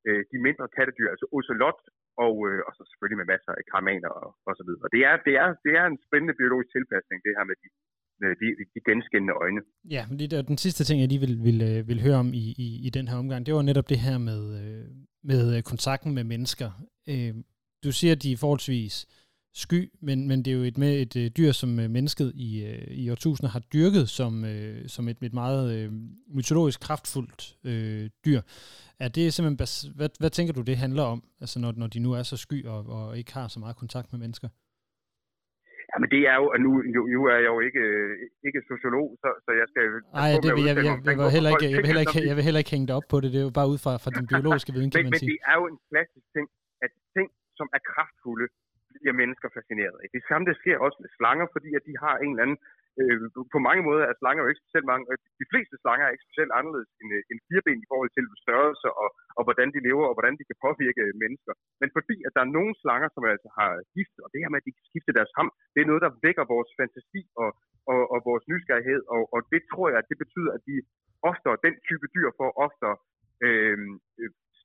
øh, 0.08 0.22
de 0.32 0.38
mindre 0.46 0.66
kattedyr, 0.76 1.08
altså 1.14 1.26
ocelot, 1.37 1.78
og, 2.25 2.34
øh, 2.48 2.60
og 2.66 2.72
så 2.76 2.82
selvfølgelig 2.90 3.20
med 3.22 3.32
masser 3.34 3.52
af 3.60 3.64
karmaner 3.72 4.12
og, 4.22 4.28
og 4.48 4.52
så 4.58 4.62
videre. 4.66 4.84
Og 4.87 4.90
det 4.94 5.02
er, 5.10 5.14
det, 5.26 5.34
er, 5.42 5.48
det 5.66 5.72
er 5.80 5.84
en 5.92 5.98
spændende 6.06 6.34
biologisk 6.40 6.70
tilpasning, 6.76 7.18
det 7.26 7.32
her 7.37 7.44
med 7.50 7.56
de, 7.62 7.68
med 8.22 8.30
de, 8.40 8.46
de 8.75 8.80
genskændende 8.88 9.34
øjne. 9.44 9.60
Ja, 9.96 10.02
men 10.08 10.16
det 10.18 10.26
er 10.32 10.50
den 10.52 10.60
sidste 10.64 10.82
ting, 10.84 10.96
jeg 11.00 11.10
lige 11.12 11.25
vil, 11.26 11.37
vil, 11.48 11.58
øh, 11.70 11.78
vil 11.90 12.04
høre 12.06 12.18
om 12.25 12.30
i, 12.42 12.44
i, 12.66 12.68
i 12.87 12.90
den 12.96 13.06
her 13.08 13.16
omgang, 13.22 13.40
det 13.46 13.54
var 13.54 13.68
netop 13.70 13.88
det 13.92 14.00
her 14.06 14.18
med, 14.30 14.42
øh, 14.60 14.87
med 15.30 15.42
øh, 15.54 15.60
kontakten 15.70 16.10
med 16.18 16.25
mennesker. 16.34 16.70
Du 17.84 17.90
siger, 17.98 18.12
at 18.16 18.22
de 18.22 18.32
er 18.32 18.37
forholdsvis 18.44 18.94
sky, 19.66 19.80
men, 20.08 20.18
men 20.28 20.38
det 20.42 20.50
er 20.50 20.56
jo 20.60 20.64
et, 20.70 20.78
med 20.84 20.92
et 21.04 21.14
øh, 21.22 21.26
dyr, 21.38 21.52
som 21.60 21.70
øh, 21.82 21.88
mennesket 21.96 22.28
i, 22.48 22.50
øh, 22.70 22.88
i 23.02 23.10
årtusinder 23.10 23.50
har 23.56 23.62
dyrket 23.74 24.06
som, 24.18 24.32
øh, 24.52 24.78
som 24.94 25.08
et, 25.10 25.18
et 25.28 25.36
meget 25.42 25.64
øh, 25.76 25.88
mytologisk 26.36 26.78
kraftfuldt 26.86 27.40
øh, 27.70 28.04
dyr. 28.26 28.40
Er 29.04 29.08
det 29.16 29.24
simpelthen, 29.34 29.58
bas- 29.62 29.88
hvad, 29.98 30.10
hvad 30.20 30.30
tænker 30.36 30.52
du, 30.54 30.62
det 30.70 30.76
handler 30.84 31.04
om, 31.14 31.20
altså 31.42 31.56
når, 31.62 31.72
når 31.80 31.88
de 31.94 31.98
nu 32.06 32.10
er 32.18 32.22
så 32.22 32.36
sky 32.46 32.58
og, 32.72 32.80
og 32.96 33.18
ikke 33.18 33.32
har 33.38 33.48
så 33.48 33.58
meget 33.64 33.76
kontakt 33.82 34.08
med 34.12 34.20
mennesker? 34.24 34.48
Jamen 35.92 36.08
det 36.14 36.22
er 36.32 36.36
jo, 36.42 36.46
nu, 36.64 36.70
nu, 36.94 37.00
nu 37.14 37.20
er 37.32 37.38
jeg 37.44 37.50
jo 37.54 37.60
ikke, 37.68 37.84
ikke 38.46 38.60
sociolog, 38.72 39.08
så, 39.22 39.28
så 39.44 39.50
jeg 39.60 39.66
skal... 39.72 39.84
Nej, 40.20 40.30
det 40.44 40.50
vil 40.56 40.64
jeg, 40.70 40.76
jeg, 40.88 40.96
jeg, 41.10 41.16
vil 41.20 41.30
heller 41.36 41.50
ikke, 41.54 41.68
jeg, 41.74 41.80
vil 41.82 41.88
heller 41.90 42.04
ikke, 42.06 42.20
jeg 42.30 42.34
vil 42.36 42.44
heller 42.48 42.62
ikke 42.62 42.74
hænge 42.74 42.86
dig 42.88 42.96
op 43.00 43.08
på 43.12 43.16
det, 43.22 43.28
det 43.34 43.40
er 43.42 43.46
jo 43.50 43.54
bare 43.60 43.68
ud 43.72 43.78
fra, 43.84 43.92
fra 44.02 44.10
din 44.16 44.26
biologiske 44.32 44.70
viden, 44.76 44.90
kan 44.90 44.98
men, 44.98 45.10
man 45.10 45.18
sige. 45.22 45.28
Men 45.28 45.34
det 45.34 45.50
er 45.50 45.56
jo 45.60 45.64
en 45.72 45.78
klassisk 45.90 46.26
ting, 46.36 46.46
at 46.84 46.90
ting, 47.16 47.28
som 47.58 47.66
er 47.76 47.80
kraftfulde, 47.90 48.46
bliver 49.00 49.20
mennesker 49.22 49.48
fascineret 49.58 49.96
af. 50.02 50.06
Det 50.16 50.22
samme 50.28 50.44
det 50.48 50.56
sker 50.62 50.76
også 50.86 50.98
med 51.04 51.10
slanger, 51.18 51.46
fordi 51.54 51.70
at 51.78 51.86
de 51.88 51.94
har 52.04 52.14
en 52.18 52.32
eller 52.32 52.44
anden 52.46 52.60
øh, 53.00 53.18
på 53.54 53.58
mange 53.68 53.82
måder 53.88 54.04
er 54.06 54.16
slanger 54.20 54.42
jo 54.42 54.50
ikke 54.50 54.64
specielt 54.64 54.88
mange. 54.92 55.04
Øh, 55.10 55.18
de 55.40 55.46
fleste 55.52 55.74
slanger 55.82 56.04
er 56.04 56.12
ikke 56.14 56.26
specielt 56.28 56.52
anderledes 56.58 56.90
end, 57.00 57.10
øh, 57.16 57.22
end 57.30 57.38
fireben 57.48 57.82
i 57.84 57.88
forhold 57.90 58.10
til 58.12 58.24
størrelse 58.44 58.88
og, 59.02 59.08
og 59.38 59.42
hvordan 59.46 59.68
de 59.74 59.80
lever 59.88 60.06
og 60.08 60.14
hvordan 60.16 60.34
de 60.38 60.48
kan 60.48 60.58
påvirke 60.66 61.02
mennesker. 61.22 61.52
Men 61.80 61.88
fordi 61.96 62.16
at 62.26 62.34
der 62.36 62.42
er 62.44 62.54
nogle 62.58 62.74
slanger, 62.82 63.08
som 63.12 63.22
altså 63.34 63.48
har 63.58 63.70
gift, 63.96 64.16
og 64.24 64.28
det 64.32 64.40
her 64.42 64.50
med, 64.52 64.60
at 64.62 64.68
de 64.68 64.76
kan 64.76 64.88
skifte 64.90 65.16
deres 65.18 65.32
ham, 65.38 65.48
det 65.74 65.80
er 65.80 65.90
noget, 65.90 66.04
der 66.06 66.18
vækker 66.26 66.52
vores 66.54 66.70
fantasi 66.78 67.22
og, 67.42 67.50
og, 67.92 68.00
og 68.12 68.18
vores 68.28 68.44
nysgerrighed, 68.50 69.02
og, 69.14 69.22
og 69.34 69.40
det 69.52 69.62
tror 69.72 69.86
jeg, 69.90 69.98
at 70.02 70.10
det 70.10 70.18
betyder, 70.24 70.52
at 70.56 70.62
de 70.70 70.76
oftere, 71.30 71.64
den 71.66 71.74
type 71.88 72.06
dyr 72.16 72.28
får 72.40 72.50
oftere 72.66 72.96
øh, 73.46 73.78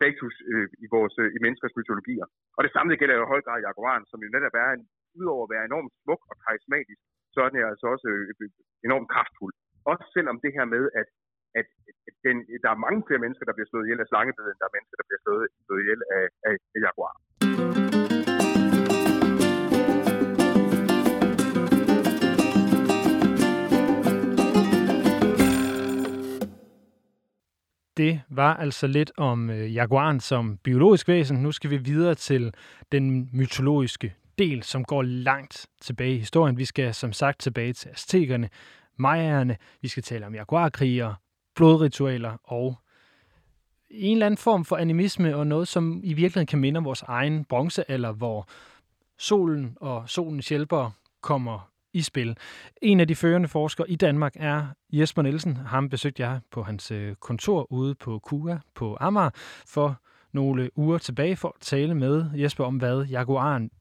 status 0.03 0.36
øh, 0.51 0.67
i 0.86 0.88
vores 0.95 1.15
øh, 1.24 1.29
i 1.38 1.39
menneskers 1.45 1.77
mytologier. 1.79 2.25
Og 2.57 2.62
det 2.65 2.72
samme 2.74 3.00
gælder 3.01 3.15
jo 3.17 3.24
i 3.25 3.31
høj 3.33 3.41
grad 3.48 3.60
jaguaren, 3.67 4.05
som 4.12 4.19
jo 4.25 4.29
netop 4.36 4.55
er 4.63 4.69
en, 4.75 4.83
udover 5.19 5.43
at 5.45 5.53
være 5.53 5.65
enormt 5.69 5.91
smuk 6.03 6.22
og 6.31 6.36
karismatisk, 6.43 7.01
så 7.33 7.39
er 7.45 7.50
den 7.50 7.60
altså 7.72 7.86
også 7.93 8.07
øh, 8.13 8.24
øh, 8.41 8.50
enormt 8.88 9.12
kraftfuld. 9.13 9.53
Også 9.91 10.05
selvom 10.15 10.38
det 10.43 10.51
her 10.57 10.65
med, 10.75 10.83
at, 11.01 11.07
at, 11.60 11.67
at 12.07 12.15
den, 12.27 12.38
der 12.63 12.69
er 12.72 12.83
mange 12.86 13.01
flere 13.07 13.24
mennesker, 13.24 13.45
der 13.45 13.55
bliver 13.55 13.69
slået 13.69 13.86
ihjel 13.86 14.03
af 14.03 14.10
slangebid, 14.10 14.45
end 14.50 14.60
der 14.62 14.67
er 14.69 14.75
mennesker, 14.77 14.98
der 15.00 15.07
bliver 15.10 15.22
slået, 15.25 15.45
slået 15.65 15.81
ihjel 15.83 16.01
af, 16.17 16.25
af, 16.50 16.55
af 16.75 16.79
jaguar. 16.86 17.13
Det 27.97 28.21
var 28.29 28.53
altså 28.53 28.88
lidt 28.88 29.12
om 29.17 29.50
øh, 29.50 29.75
jaguaren 29.75 30.19
som 30.19 30.57
biologisk 30.57 31.07
væsen. 31.07 31.38
Nu 31.38 31.51
skal 31.51 31.69
vi 31.69 31.77
videre 31.77 32.15
til 32.15 32.53
den 32.91 33.29
mytologiske 33.33 34.13
del, 34.38 34.63
som 34.63 34.85
går 34.85 35.01
langt 35.01 35.67
tilbage 35.81 36.15
i 36.15 36.19
historien. 36.19 36.57
Vi 36.57 36.65
skal 36.65 36.93
som 36.93 37.13
sagt 37.13 37.39
tilbage 37.39 37.73
til 37.73 37.89
aztekerne, 37.89 38.50
mayaerne, 38.97 39.57
vi 39.81 39.88
skal 39.88 40.03
tale 40.03 40.25
om 40.25 40.35
jaguarkriger, 40.35 41.13
blodritualer 41.55 42.38
og 42.43 42.79
en 43.89 44.17
eller 44.17 44.25
anden 44.25 44.38
form 44.38 44.65
for 44.65 44.77
animisme 44.77 45.35
og 45.35 45.47
noget, 45.47 45.67
som 45.67 46.01
i 46.03 46.13
virkeligheden 46.13 46.47
kan 46.47 46.59
minde 46.59 46.77
om 46.77 46.85
vores 46.85 47.01
egen 47.01 47.45
bronzealder, 47.45 48.12
hvor 48.12 48.47
solen 49.17 49.77
og 49.81 50.09
solens 50.09 50.50
hjælpere 50.50 50.91
kommer 51.21 51.69
i 51.93 52.01
spil. 52.01 52.38
En 52.81 53.00
af 53.00 53.07
de 53.07 53.15
førende 53.15 53.47
forskere 53.47 53.89
i 53.89 53.95
Danmark 53.95 54.33
er 54.35 54.67
Jesper 54.91 55.21
Nielsen. 55.21 55.57
Ham 55.57 55.89
besøgte 55.89 56.23
jeg 56.23 56.39
på 56.51 56.63
hans 56.63 56.91
øh, 56.91 57.15
kontor 57.15 57.71
ude 57.71 57.95
på 57.95 58.19
KUA 58.19 58.59
på 58.75 58.97
Amager 59.00 59.29
for 59.67 60.00
nogle 60.31 60.77
uger 60.77 60.97
tilbage 60.97 61.35
for 61.35 61.47
at 61.47 61.62
tale 61.62 61.95
med 61.95 62.25
Jesper 62.35 62.65
om, 62.65 62.77
hvad 62.77 63.05
jaguaren 63.05 63.71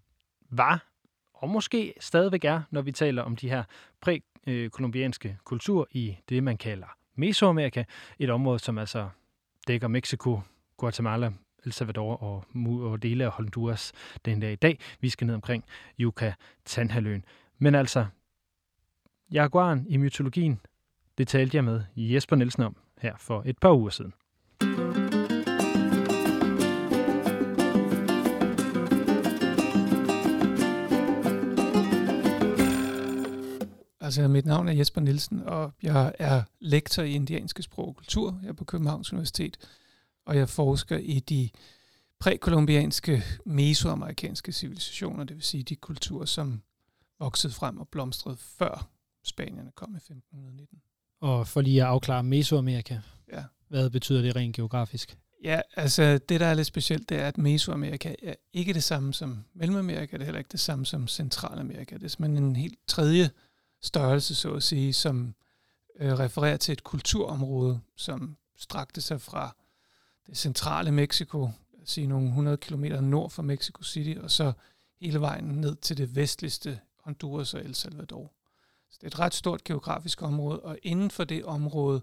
var, 0.51 0.87
og 1.35 1.49
måske 1.49 1.95
stadigvæk 2.01 2.45
er, 2.45 2.63
når 2.71 2.83
vi 2.83 2.93
taler 2.93 3.23
om 3.23 3.37
de 3.37 3.49
her 3.49 3.63
prækolumbianske 4.01 5.29
øh, 5.29 5.35
kultur 5.45 5.89
i 5.91 6.17
det, 6.29 6.43
man 6.43 6.57
kalder 6.57 6.87
Mesoamerika, 7.15 7.85
et 8.19 8.31
område, 8.31 8.59
som 8.59 8.79
altså 8.79 9.09
dækker 9.69 9.89
Mexico, 9.89 10.41
Guatemala, 10.77 11.33
El 11.65 11.73
Salvador 11.73 12.23
og, 12.23 12.45
og 12.91 13.03
dele 13.03 13.25
af 13.25 13.31
Honduras 13.31 13.93
den 14.25 14.41
dag 14.41 14.53
i 14.53 14.57
dag. 14.57 14.79
Vi 15.01 15.09
skal 15.09 15.27
ned 15.27 15.35
omkring 15.35 15.65
Yucatanhaløen. 16.01 17.25
Men 17.63 17.75
altså, 17.75 18.07
jaguaren 19.33 19.87
i 19.89 19.97
mytologien, 19.97 20.61
det 21.19 21.29
talte 21.29 21.57
jeg 21.57 21.65
med 21.65 21.83
Jesper 21.97 22.37
Nielsen 22.37 22.63
om 22.63 22.77
her 22.99 23.17
for 23.19 23.43
et 23.47 23.59
par 23.59 23.73
uger 23.73 23.91
siden. 23.91 24.13
Altså, 34.01 34.29
mit 34.29 34.47
navn 34.47 34.69
er 34.69 34.73
Jesper 34.73 35.01
Nielsen, 35.01 35.41
og 35.41 35.73
jeg 35.83 36.13
er 36.19 36.43
lektor 36.61 37.03
i 37.03 37.13
indianske 37.13 37.63
sprog 37.63 37.89
og 37.89 37.97
kultur 37.97 38.39
her 38.43 38.53
på 38.53 38.65
Københavns 38.65 39.13
Universitet, 39.13 39.57
og 40.27 40.37
jeg 40.37 40.49
forsker 40.49 40.97
i 40.97 41.21
de 41.21 41.51
prækolumbianske 42.19 43.23
mesoamerikanske 43.47 44.53
civilisationer, 44.53 45.25
det 45.25 45.37
vil 45.37 45.45
sige 45.45 45.63
de 45.63 45.77
kulturer, 45.77 46.25
som 46.25 46.63
voksede 47.23 47.53
frem 47.53 47.79
og 47.79 47.89
blomstrede 47.89 48.37
før 48.37 48.89
Spanierne 49.25 49.71
kom 49.75 49.95
i 49.95 49.97
1519. 49.97 50.83
Og 51.21 51.49
for 51.49 51.61
lige 51.61 51.83
at 51.83 51.89
afklare 51.89 52.23
Mesoamerika, 52.23 53.01
ja. 53.33 53.45
hvad 53.69 53.91
betyder 53.91 54.23
det 54.23 54.37
rent 54.37 54.57
geografisk? 54.57 55.19
Ja, 55.45 55.61
altså 55.77 56.19
det, 56.29 56.41
der 56.41 56.47
er 56.47 56.55
lidt 56.55 56.67
specielt, 56.67 57.09
det 57.09 57.21
er, 57.21 57.29
at 57.29 57.39
Mesoamerika 57.39 58.15
er 58.23 58.35
ikke 58.53 58.75
det 58.75 58.85
samme 58.85 59.15
som 59.15 59.45
Mellemamerika, 59.55 60.17
det 60.17 60.21
er 60.21 60.25
heller 60.25 60.39
ikke 60.39 60.53
det 60.53 60.61
samme 60.61 60.87
som 60.87 61.09
Centralamerika. 61.09 61.95
Det 61.95 62.05
er 62.05 62.09
simpelthen 62.09 62.45
en 62.45 62.57
helt 62.57 62.79
tredje 62.87 63.31
størrelse, 63.83 64.35
så 64.35 64.53
at 64.53 64.63
sige, 64.63 64.93
som 64.93 65.35
øh, 66.01 66.19
refererer 66.19 66.57
til 66.57 66.73
et 66.73 66.85
kulturområde, 66.85 67.81
som 67.97 68.37
strakte 68.57 69.01
sig 69.01 69.21
fra 69.21 69.57
det 70.27 70.37
centrale 70.37 70.93
Mexico, 70.93 71.51
sige 71.85 72.07
nogle 72.07 72.27
100 72.27 72.57
km 72.57 72.85
nord 72.85 73.31
for 73.31 73.43
Mexico 73.43 73.83
City, 73.83 74.19
og 74.21 74.31
så 74.31 74.53
hele 75.01 75.21
vejen 75.21 75.45
ned 75.45 75.77
til 75.77 75.97
det 75.97 76.17
vestligste 76.17 76.81
Honduras 77.03 77.55
og 77.55 77.61
El 77.61 77.75
Salvador. 77.75 78.33
Så 78.91 78.99
det 79.01 79.03
er 79.03 79.07
et 79.07 79.19
ret 79.19 79.35
stort 79.35 79.65
geografisk 79.65 80.23
område, 80.23 80.61
og 80.61 80.79
inden 80.83 81.11
for 81.11 81.25
det 81.25 81.45
område, 81.45 82.03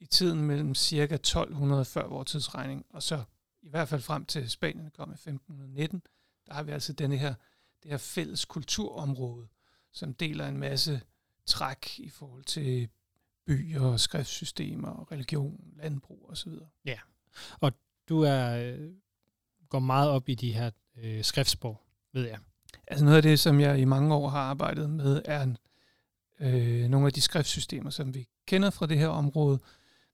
i 0.00 0.06
tiden 0.06 0.42
mellem 0.42 0.74
cirka 0.74 1.14
1200 1.14 1.84
før 1.84 2.08
vores 2.08 2.30
tidsregning, 2.30 2.86
og 2.90 3.02
så 3.02 3.22
i 3.62 3.68
hvert 3.68 3.88
fald 3.88 4.00
frem 4.00 4.24
til 4.24 4.50
Spanien 4.50 4.90
kom 4.90 5.10
i 5.10 5.12
1519, 5.12 6.02
der 6.46 6.54
har 6.54 6.62
vi 6.62 6.72
altså 6.72 6.92
denne 6.92 7.16
her, 7.16 7.34
det 7.82 7.90
her 7.90 7.98
fælles 7.98 8.44
kulturområde, 8.44 9.48
som 9.92 10.14
deler 10.14 10.46
en 10.46 10.58
masse 10.58 11.00
træk 11.46 11.98
i 11.98 12.08
forhold 12.08 12.44
til 12.44 12.88
byer, 13.46 13.96
skriftsystemer, 13.96 15.12
religion, 15.12 15.72
landbrug 15.76 16.26
osv. 16.30 16.52
Ja, 16.84 16.98
og 17.60 17.72
du 18.08 18.22
er 18.22 18.50
øh, 18.50 18.92
går 19.68 19.78
meget 19.78 20.10
op 20.10 20.28
i 20.28 20.34
de 20.34 20.52
her 20.52 20.70
øh, 20.96 21.24
skriftsprog, 21.24 21.82
ved 22.12 22.26
jeg. 22.26 22.38
Altså 22.86 23.04
noget 23.04 23.16
af 23.16 23.22
det, 23.22 23.40
som 23.40 23.60
jeg 23.60 23.78
i 23.78 23.84
mange 23.84 24.14
år 24.14 24.28
har 24.28 24.40
arbejdet 24.40 24.90
med, 24.90 25.22
er 25.24 25.42
en, 25.42 25.56
øh, 26.40 26.88
nogle 26.88 27.06
af 27.06 27.12
de 27.12 27.20
skriftsystemer, 27.20 27.90
som 27.90 28.14
vi 28.14 28.28
kender 28.46 28.70
fra 28.70 28.86
det 28.86 28.98
her 28.98 29.08
område, 29.08 29.58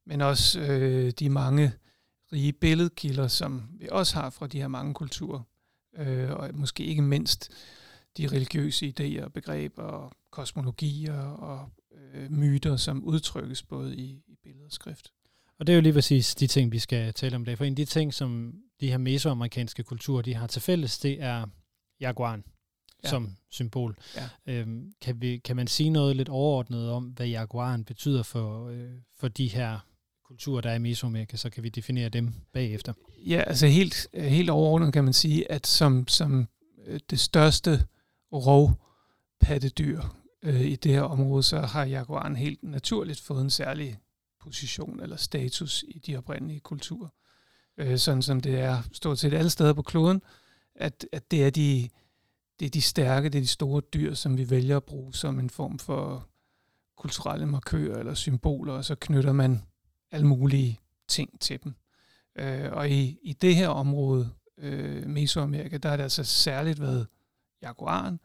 men 0.07 0.21
også 0.21 0.61
øh, 0.61 1.11
de 1.11 1.31
mange 1.31 1.73
rige 2.33 2.53
billedkilder, 2.53 3.29
som 3.29 3.63
vi 3.79 3.89
også 3.91 4.15
har 4.15 4.31
fra 4.31 4.47
de 4.47 4.61
her 4.61 4.69
mange 4.69 4.95
kulturer, 4.95 5.41
øh, 5.97 6.31
og 6.31 6.51
måske 6.55 6.85
ikke 6.85 7.03
mindst 7.03 7.51
de 8.17 8.27
religiøse 8.27 8.95
idéer, 8.99 9.29
begreber, 9.29 9.83
og 9.83 10.13
kosmologier 10.31 11.21
og 11.23 11.69
øh, 12.15 12.33
myter, 12.33 12.77
som 12.77 13.05
udtrykkes 13.05 13.63
både 13.63 13.97
i, 13.97 14.23
i 14.27 14.37
billede 14.43 14.65
og 14.65 14.73
skrift. 14.73 15.13
Og 15.59 15.67
det 15.67 15.73
er 15.73 15.77
jo 15.77 15.83
lige 15.83 15.93
præcis 15.93 16.35
de 16.35 16.47
ting, 16.47 16.73
vi 16.73 16.79
skal 16.79 17.15
tale 17.15 17.37
om 17.37 17.43
i 17.43 17.45
dag. 17.45 17.59
For 17.59 17.65
en 17.65 17.73
af 17.73 17.77
de 17.77 17.85
ting, 17.85 18.15
som 18.15 18.55
de 18.81 18.91
her 18.91 18.99
mesoamerikanske 18.99 19.83
kulturer, 19.83 20.23
de 20.23 20.35
har 20.35 20.47
til 20.47 20.63
fælles, 20.63 20.99
det 20.99 21.23
er 21.23 21.47
jaguaren 22.01 22.45
ja. 23.05 23.09
som 23.09 23.37
symbol. 23.51 23.97
Ja. 24.17 24.53
Øhm, 24.53 24.93
kan, 25.01 25.21
vi, 25.21 25.37
kan 25.37 25.57
man 25.57 25.67
sige 25.67 25.91
noget 25.91 26.17
lidt 26.17 26.29
overordnet 26.29 26.91
om, 26.91 27.05
hvad 27.05 27.27
jaguaren 27.27 27.85
betyder 27.85 28.23
for, 28.23 28.69
øh, 28.69 28.91
for 29.19 29.29
de 29.29 29.49
her 29.49 29.79
kulturer, 30.25 30.61
der 30.61 30.71
er 30.71 30.75
i 30.75 30.79
Mesoamerika, 30.79 31.37
så 31.37 31.51
kan 31.51 31.63
vi 31.63 31.69
definere 31.69 32.09
dem 32.09 32.35
bagefter? 32.53 32.93
Ja, 33.27 33.43
altså 33.47 33.67
helt, 33.67 34.09
helt 34.15 34.51
overordnet 34.51 34.93
kan 34.93 35.05
man 35.05 35.13
sige, 35.13 35.53
at 35.53 35.67
som, 35.67 36.09
som 36.09 36.49
øh, 36.87 37.01
det 37.11 37.21
største 37.21 37.87
rovpattedyr 38.33 40.03
øh, 40.43 40.61
i 40.61 40.77
det 40.77 40.93
her 40.93 41.03
område, 41.03 41.43
så 41.43 41.61
har 41.61 41.85
jaguaren 41.85 42.37
helt 42.37 42.63
naturligt 42.63 43.21
fået 43.21 43.43
en 43.43 43.51
særlig 43.51 43.99
position 44.41 45.01
eller 45.01 45.17
status 45.17 45.85
i 45.89 45.99
de 45.99 46.17
oprindelige 46.17 46.61
kulturer. 46.61 47.09
Øh, 47.79 47.99
sådan 47.99 48.23
som 48.23 48.41
det 48.41 48.61
er 48.61 48.83
stort 48.93 49.19
set 49.19 49.35
alle 49.35 49.51
steder 49.51 49.73
på 49.73 49.83
kloden, 49.83 50.23
at, 50.75 51.07
at 51.13 51.31
det 51.31 51.45
er 51.45 51.51
de 51.51 51.89
det 52.61 52.67
er 52.67 52.71
de 52.71 52.83
stærke, 52.83 53.29
det 53.29 53.39
er 53.39 53.43
de 53.43 53.47
store 53.47 53.83
dyr, 53.95 54.15
som 54.15 54.39
vi 54.39 54.51
vælger 54.51 54.77
at 54.77 54.85
bruge 54.85 55.15
som 55.15 55.39
en 55.39 55.51
form 55.51 55.79
for 55.79 56.29
kulturelle 56.97 57.47
markører 57.47 57.99
eller 57.99 58.15
symboler, 58.15 58.73
og 58.73 58.85
så 58.85 58.95
knytter 58.95 59.33
man 59.33 59.63
alle 60.11 60.27
mulige 60.27 60.81
ting 61.09 61.41
til 61.41 61.65
dem. 61.65 61.75
Øh, 62.37 62.73
og 62.73 62.91
i, 62.91 63.19
i 63.23 63.33
det 63.33 63.57
her 63.57 63.69
område, 63.69 64.31
øh, 64.59 65.07
Mesoamerika, 65.07 65.77
der 65.77 65.89
har 65.89 65.97
det 65.97 66.03
altså 66.03 66.25
særligt 66.25 66.81
været 66.81 67.07
jaguaren, 67.63 68.21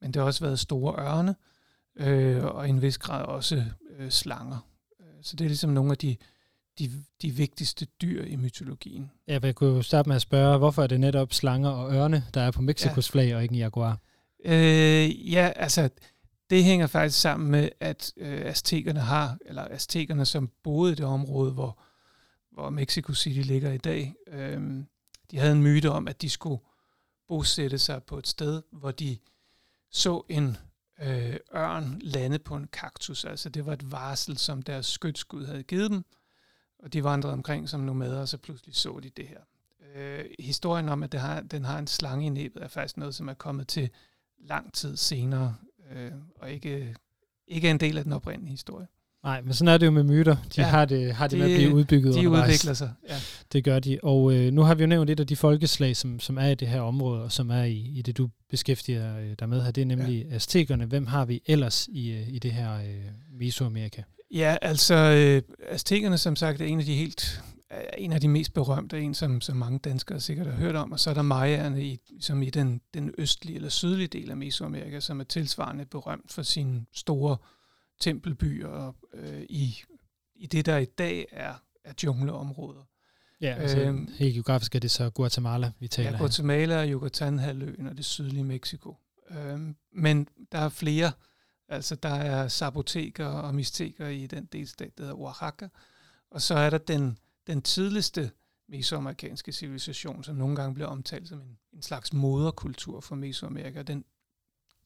men 0.00 0.12
det 0.12 0.20
har 0.20 0.26
også 0.26 0.44
været 0.44 0.58
store 0.58 0.94
ørne, 0.98 1.36
øh, 1.96 2.44
og 2.44 2.66
i 2.66 2.70
en 2.70 2.82
vis 2.82 2.98
grad 2.98 3.24
også 3.24 3.64
øh, 3.90 4.10
slanger. 4.10 4.68
Øh, 5.00 5.06
så 5.22 5.36
det 5.36 5.44
er 5.44 5.48
ligesom 5.48 5.70
nogle 5.70 5.90
af 5.90 5.98
de 5.98 6.16
de, 6.78 6.90
de 7.22 7.30
vigtigste 7.30 7.86
dyr 8.02 8.24
i 8.24 8.36
mytologien. 8.36 9.10
Ja, 9.28 9.38
jeg 9.42 9.54
kunne 9.54 9.84
starte 9.84 10.08
med 10.08 10.16
at 10.16 10.22
spørge, 10.22 10.58
hvorfor 10.58 10.82
er 10.82 10.86
det 10.86 11.00
netop 11.00 11.32
slanger 11.32 11.70
og 11.70 11.94
ørne, 11.94 12.24
der 12.34 12.40
er 12.40 12.50
på 12.50 12.62
Mexikos 12.62 13.08
ja. 13.08 13.12
flag, 13.12 13.36
og 13.36 13.42
ikke 13.42 13.52
en 13.52 13.58
jaguar? 13.58 13.98
Øh, 14.44 15.32
ja, 15.32 15.52
altså, 15.56 15.90
det 16.50 16.64
hænger 16.64 16.86
faktisk 16.86 17.20
sammen 17.20 17.50
med, 17.50 17.68
at 17.80 18.12
øh, 18.16 18.40
aztekerne 18.44 19.00
har, 19.00 19.38
eller 19.46 19.66
aztekerne, 19.70 20.26
som 20.26 20.50
boede 20.62 20.92
i 20.92 20.94
det 20.94 21.06
område, 21.06 21.52
hvor, 21.52 21.78
hvor 22.52 22.70
Mexico 22.70 23.14
City 23.14 23.40
ligger 23.48 23.72
i 23.72 23.78
dag, 23.78 24.14
øh, 24.26 24.84
de 25.30 25.38
havde 25.38 25.52
en 25.52 25.62
myte 25.62 25.90
om, 25.90 26.08
at 26.08 26.22
de 26.22 26.28
skulle 26.28 26.60
bosætte 27.28 27.78
sig 27.78 28.02
på 28.02 28.18
et 28.18 28.26
sted, 28.26 28.62
hvor 28.72 28.90
de 28.90 29.18
så 29.90 30.22
en 30.28 30.56
øh, 31.02 31.36
ørn 31.54 31.98
lande 32.00 32.38
på 32.38 32.56
en 32.56 32.66
kaktus. 32.72 33.24
Altså 33.24 33.48
det 33.48 33.66
var 33.66 33.72
et 33.72 33.92
varsel, 33.92 34.38
som 34.38 34.62
deres 34.62 34.86
skytskud 34.86 35.46
havde 35.46 35.62
givet 35.62 35.90
dem, 35.90 36.04
og 36.78 36.92
de 36.92 37.04
vandrede 37.04 37.32
omkring 37.32 37.68
som 37.68 37.80
nomader, 37.80 38.20
og 38.20 38.28
så 38.28 38.36
pludselig 38.36 38.74
så 38.74 39.00
de 39.02 39.10
det 39.16 39.26
her. 39.28 39.40
Øh, 39.96 40.24
historien 40.38 40.88
om, 40.88 41.02
at 41.02 41.12
det 41.12 41.20
har, 41.20 41.40
den 41.40 41.64
har 41.64 41.78
en 41.78 41.86
slange 41.86 42.26
i 42.26 42.28
næbet, 42.28 42.62
er 42.62 42.68
faktisk 42.68 42.96
noget, 42.96 43.14
som 43.14 43.28
er 43.28 43.34
kommet 43.34 43.68
til 43.68 43.90
lang 44.38 44.72
tid 44.72 44.96
senere, 44.96 45.54
øh, 45.92 46.12
og 46.36 46.50
ikke, 46.50 46.94
ikke 47.48 47.70
en 47.70 47.80
del 47.80 47.98
af 47.98 48.04
den 48.04 48.12
oprindelige 48.12 48.50
historie. 48.50 48.86
Nej, 49.24 49.40
men 49.40 49.54
sådan 49.54 49.74
er 49.74 49.78
det 49.78 49.86
jo 49.86 49.90
med 49.90 50.02
myter. 50.02 50.34
De 50.34 50.60
ja, 50.60 50.66
har 50.66 50.84
det, 50.84 51.14
har 51.14 51.26
det, 51.26 51.30
det 51.30 51.38
med 51.38 51.50
at 51.50 51.58
blive 51.58 51.74
udbygget 51.74 52.14
De 52.14 52.18
undervejs. 52.18 52.48
udvikler 52.48 52.74
sig, 52.74 52.92
ja. 53.08 53.14
Det 53.52 53.64
gør 53.64 53.78
de. 53.78 53.98
Og 54.02 54.34
øh, 54.34 54.52
nu 54.52 54.62
har 54.62 54.74
vi 54.74 54.82
jo 54.82 54.86
nævnt 54.86 55.10
et 55.10 55.20
af 55.20 55.26
de 55.26 55.36
folkeslag, 55.36 55.96
som, 55.96 56.20
som 56.20 56.38
er 56.38 56.46
i 56.46 56.54
det 56.54 56.68
her 56.68 56.80
område, 56.80 57.22
og 57.22 57.32
som 57.32 57.50
er 57.50 57.62
i, 57.62 57.76
i 57.76 58.02
det, 58.02 58.16
du 58.16 58.28
beskæftiger 58.50 59.18
øh, 59.18 59.34
dig 59.38 59.48
med 59.48 59.62
her. 59.62 59.70
Det 59.70 59.80
er 59.80 59.86
nemlig 59.86 60.26
ja. 60.30 60.34
aztekerne. 60.34 60.84
Hvem 60.84 61.06
har 61.06 61.24
vi 61.24 61.42
ellers 61.46 61.88
i, 61.92 62.10
øh, 62.10 62.28
i 62.28 62.38
det 62.38 62.52
her 62.52 62.74
øh, 62.74 63.04
Mesoamerika? 63.32 64.02
Ja, 64.30 64.56
altså 64.62 64.94
øh, 64.94 65.42
aztekerne, 65.68 66.18
som 66.18 66.36
sagt, 66.36 66.60
er 66.60 66.64
en 66.64 66.78
af 66.78 66.84
de 66.84 66.94
helt 66.94 67.42
en 67.98 68.12
af 68.12 68.20
de 68.20 68.28
mest 68.28 68.54
berømte, 68.54 69.00
en 69.00 69.14
som, 69.14 69.40
som 69.40 69.56
mange 69.56 69.78
danskere 69.78 70.20
sikkert 70.20 70.46
har 70.46 70.54
hørt 70.54 70.76
om, 70.76 70.92
og 70.92 71.00
så 71.00 71.10
er 71.10 71.14
der 71.14 71.22
mayaerne 71.22 71.84
i, 71.84 71.98
som 72.20 72.42
i 72.42 72.50
den, 72.50 72.80
den 72.94 73.14
østlige 73.18 73.56
eller 73.56 73.68
sydlige 73.68 74.08
del 74.08 74.30
af 74.30 74.36
Mesoamerika, 74.36 75.00
som 75.00 75.20
er 75.20 75.24
tilsvarende 75.24 75.86
berømt 75.86 76.32
for 76.32 76.42
sine 76.42 76.86
store 76.92 77.36
tempelbyer 78.00 78.92
øh, 79.14 79.42
i, 79.48 79.82
i 80.34 80.46
det, 80.46 80.66
der 80.66 80.76
i 80.76 80.84
dag 80.84 81.26
er, 81.32 81.54
er 81.84 81.92
jungleområder. 82.04 82.82
Ja, 83.40 83.54
altså 83.54 83.80
øhm, 83.80 84.08
helt 84.18 84.34
geografisk 84.34 84.74
er 84.74 84.78
det 84.78 84.90
så 84.90 85.10
Guatemala, 85.10 85.72
vi 85.80 85.88
taler 85.88 86.10
Ja, 86.10 86.18
Guatemala 86.18 86.80
og 86.80 86.88
Yucatan-halvøen 86.88 87.86
og 87.86 87.96
det 87.96 88.04
sydlige 88.04 88.44
Mexico. 88.44 88.96
Øhm, 89.30 89.76
men 89.92 90.28
der 90.52 90.58
er 90.58 90.68
flere, 90.68 91.12
altså 91.68 91.94
der 91.94 92.14
er 92.14 92.48
saboteker 92.48 93.26
og 93.26 93.54
misteker 93.54 94.08
i 94.08 94.26
den 94.26 94.44
delstat, 94.44 94.98
der 94.98 95.04
hedder 95.04 95.18
Oaxaca, 95.18 95.68
og 96.30 96.42
så 96.42 96.54
er 96.54 96.70
der 96.70 96.78
den, 96.78 97.18
den 97.46 97.62
tidligste 97.62 98.30
mesoamerikanske 98.68 99.52
civilisation, 99.52 100.24
som 100.24 100.36
nogle 100.36 100.56
gange 100.56 100.74
bliver 100.74 100.88
omtalt 100.88 101.28
som 101.28 101.40
en, 101.40 101.58
en 101.72 101.82
slags 101.82 102.12
moderkultur 102.12 103.00
for 103.00 103.14
Mesoamerika. 103.14 103.82
Den 103.82 104.04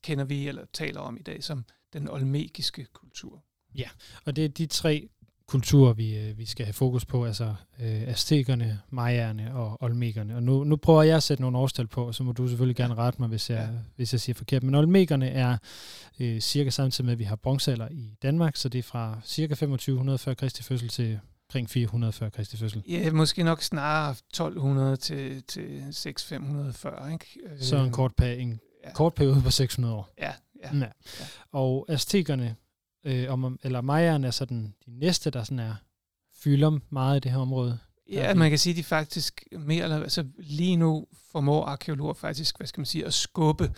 kender 0.02 0.24
vi 0.24 0.48
eller 0.48 0.64
taler 0.72 1.00
om 1.00 1.16
i 1.16 1.22
dag 1.22 1.44
som 1.44 1.64
den 1.92 2.08
olmekiske 2.08 2.84
kultur. 2.84 3.44
Ja, 3.74 3.88
og 4.24 4.36
det 4.36 4.44
er 4.44 4.48
de 4.48 4.66
tre 4.66 5.08
kulturer, 5.52 5.92
vi, 5.92 6.18
øh, 6.18 6.38
vi 6.38 6.46
skal 6.46 6.66
have 6.66 6.72
fokus 6.72 7.04
på, 7.04 7.24
altså 7.24 7.54
øh, 7.80 8.08
aztekerne, 8.08 8.80
mayaerne 8.90 9.54
og 9.54 9.82
olmekerne. 9.82 10.36
Og 10.36 10.42
nu, 10.42 10.64
nu 10.64 10.76
prøver 10.76 11.02
jeg 11.02 11.16
at 11.16 11.22
sætte 11.22 11.40
nogle 11.42 11.58
årstal 11.58 11.86
på, 11.86 12.12
så 12.12 12.22
må 12.22 12.32
du 12.32 12.48
selvfølgelig 12.48 12.76
gerne 12.76 12.94
rette 12.94 13.22
mig, 13.22 13.28
hvis 13.28 13.50
jeg, 13.50 13.68
ja. 13.72 13.78
hvis 13.96 14.12
jeg 14.12 14.20
siger 14.20 14.34
forkert. 14.34 14.62
Men 14.62 14.74
olmekerne 14.74 15.28
er 15.28 15.56
øh, 16.20 16.40
cirka 16.40 16.70
samtidig 16.70 17.04
med, 17.04 17.12
at 17.12 17.18
vi 17.18 17.24
har 17.24 17.36
bronzealder 17.36 17.88
i 17.90 18.14
Danmark, 18.22 18.56
så 18.56 18.68
det 18.68 18.78
er 18.78 18.82
fra 18.82 19.20
cirka 19.24 19.54
2500 19.54 20.18
før 20.18 20.34
Kristi 20.34 20.62
fødsel 20.62 20.88
til 20.88 21.18
omkring 21.48 21.70
400 21.70 22.12
før 22.12 22.28
Kristi 22.28 22.56
fødsel. 22.56 22.82
Ja, 22.88 23.10
måske 23.10 23.42
nok 23.42 23.62
snarere 23.62 24.10
1200 24.10 24.96
til, 24.96 25.42
til 25.42 25.84
6500 25.90 26.72
før. 26.72 27.08
Ikke? 27.12 27.26
Så 27.60 27.76
en 27.76 27.92
kort, 27.92 28.12
pa- 28.22 28.24
en 28.24 28.60
ja. 28.84 28.92
kort 28.92 29.14
periode 29.14 29.42
på 29.44 29.50
600 29.50 29.94
år. 29.94 30.10
Ja, 30.18 30.32
ja. 30.62 30.76
ja. 30.76 30.78
ja. 30.80 31.24
Og 31.52 31.86
aztekerne, 31.88 32.56
øh, 33.04 33.32
om, 33.32 33.58
eller 33.62 33.80
mayaerne 33.80 34.26
er 34.26 34.30
sådan 34.30 34.74
de 34.86 34.98
næste, 34.98 35.30
der 35.30 35.44
sådan 35.44 35.58
er, 35.58 35.74
fylder 36.34 36.78
meget 36.90 37.16
i 37.16 37.20
det 37.20 37.30
her 37.30 37.38
område. 37.38 37.78
Ja, 38.10 38.34
man 38.34 38.50
kan 38.50 38.58
sige, 38.58 38.72
at 38.72 38.76
de 38.76 38.84
faktisk 38.84 39.46
mere 39.52 39.84
eller 39.84 40.02
altså 40.02 40.26
lige 40.38 40.76
nu 40.76 41.06
formår 41.30 41.64
arkeologer 41.64 42.14
faktisk, 42.14 42.56
hvad 42.56 42.66
skal 42.66 42.80
man 42.80 42.86
sige, 42.86 43.06
at 43.06 43.14
skubbe 43.14 43.74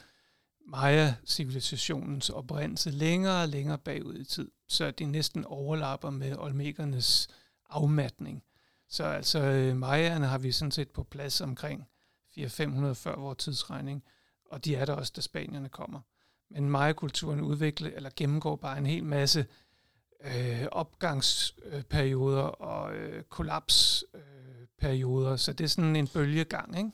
Maya-civilisationens 0.66 2.30
oprindelse 2.30 2.90
længere 2.90 3.42
og 3.42 3.48
længere 3.48 3.78
bagud 3.78 4.18
i 4.18 4.24
tid, 4.24 4.50
så 4.68 4.90
de 4.90 5.04
næsten 5.04 5.44
overlapper 5.44 6.10
med 6.10 6.37
olmekernes 6.37 7.28
afmatning. 7.70 8.42
Så 8.88 9.04
altså 9.04 9.38
øh, 9.38 9.76
Mayaerne 9.76 10.26
har 10.26 10.38
vi 10.38 10.52
sådan 10.52 10.70
set 10.70 10.90
på 10.90 11.02
plads 11.02 11.40
omkring 11.40 11.84
400-500 12.38 12.92
før 12.92 13.16
vores 13.16 13.38
tidsregning, 13.38 14.04
og 14.50 14.64
de 14.64 14.76
er 14.76 14.84
der 14.84 14.92
også, 14.92 15.12
da 15.16 15.20
spanierne 15.20 15.68
kommer. 15.68 16.00
Men 16.50 16.70
Maya-kulturen 16.70 17.40
udvikler 17.40 17.90
eller 17.96 18.11
gennemgår 18.16 18.57
bare 18.57 18.78
en 18.78 18.87
hel 18.87 19.04
masse 19.04 19.46
øh, 20.24 20.66
opgangsperioder 20.72 22.42
og 22.42 22.96
øh, 22.96 23.22
kollapsperioder, 23.22 25.33
øh, 25.33 25.38
så 25.38 25.52
det 25.52 25.64
er 25.64 25.68
sådan 25.68 25.96
en 25.96 26.09
bølgegang, 26.09 26.78
ikke? 26.78 26.90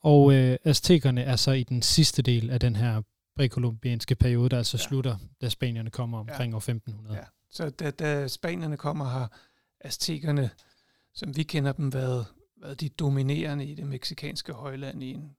Og 0.00 0.34
øh, 0.34 0.56
aztekerne 0.64 1.22
er 1.22 1.36
så 1.36 1.52
i 1.52 1.62
den 1.62 1.82
sidste 1.82 2.22
del 2.22 2.50
af 2.50 2.60
den 2.60 2.76
her 2.76 3.02
prækolumbianske 3.36 4.14
periode, 4.14 4.48
der 4.48 4.58
altså 4.58 4.76
ja. 4.76 4.82
slutter, 4.82 5.16
da 5.40 5.48
spanierne 5.48 5.90
kommer 5.90 6.18
omkring 6.18 6.52
ja. 6.52 6.56
år 6.56 6.58
1500. 6.58 7.16
Ja. 7.16 7.22
Så 7.50 7.70
da, 7.70 7.90
da 7.90 8.28
spanierne 8.28 8.76
kommer, 8.76 9.04
har 9.04 9.32
aztekerne, 9.80 10.50
som 11.14 11.36
vi 11.36 11.42
kender 11.42 11.72
dem, 11.72 11.92
været, 11.92 12.26
været 12.56 12.80
de 12.80 12.88
dominerende 12.88 13.64
i 13.64 13.74
det 13.74 13.86
meksikanske 13.86 14.52
højland 14.52 15.02
i 15.02 15.10
en, 15.10 15.20
en 15.20 15.36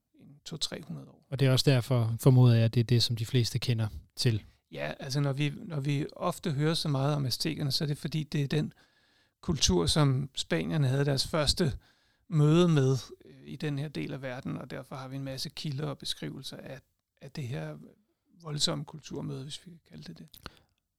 200-300 0.54 1.10
år. 1.10 1.26
Og 1.30 1.40
det 1.40 1.48
er 1.48 1.52
også 1.52 1.72
derfor, 1.72 2.16
formoder 2.20 2.56
jeg, 2.56 2.66
at 2.66 2.74
det 2.74 2.80
er 2.80 2.84
det, 2.84 3.04
som 3.04 3.16
de 3.16 3.26
fleste 3.26 3.60
kender 3.60 3.88
til. 4.16 4.44
Ja, 4.72 4.94
altså 5.00 5.20
når 5.20 5.34
vi, 5.34 5.54
når 5.66 5.80
vi 5.80 6.06
ofte 6.16 6.52
hører 6.52 6.74
så 6.74 6.88
meget 6.88 7.16
om 7.16 7.26
aztekerne, 7.26 7.72
så 7.72 7.84
er 7.84 7.88
det 7.88 7.98
fordi, 7.98 8.24
det 8.24 8.44
er 8.44 8.48
den 8.48 8.74
kultur, 9.42 9.86
som 9.86 10.30
spanierne 10.36 10.88
havde 10.88 11.06
deres 11.06 11.28
første 11.28 11.74
møde 12.28 12.68
med 12.68 12.98
øh, 13.26 13.32
i 13.46 13.56
den 13.56 13.80
her 13.80 13.88
del 13.88 14.14
af 14.14 14.22
verden, 14.22 14.58
og 14.58 14.72
derfor 14.72 14.96
har 14.96 15.08
vi 15.08 15.16
en 15.16 15.24
masse 15.24 15.50
kilder 15.50 15.88
og 15.88 15.98
beskrivelser 15.98 16.58
af, 16.58 16.80
af 17.22 17.32
det 17.32 17.48
her 17.48 17.78
voldsomme 18.42 18.86
kulturmøde, 18.86 19.44
hvis 19.44 19.66
vi 19.66 19.72
kan 19.72 19.80
kalde 19.90 20.04
det 20.04 20.18
det. 20.18 20.28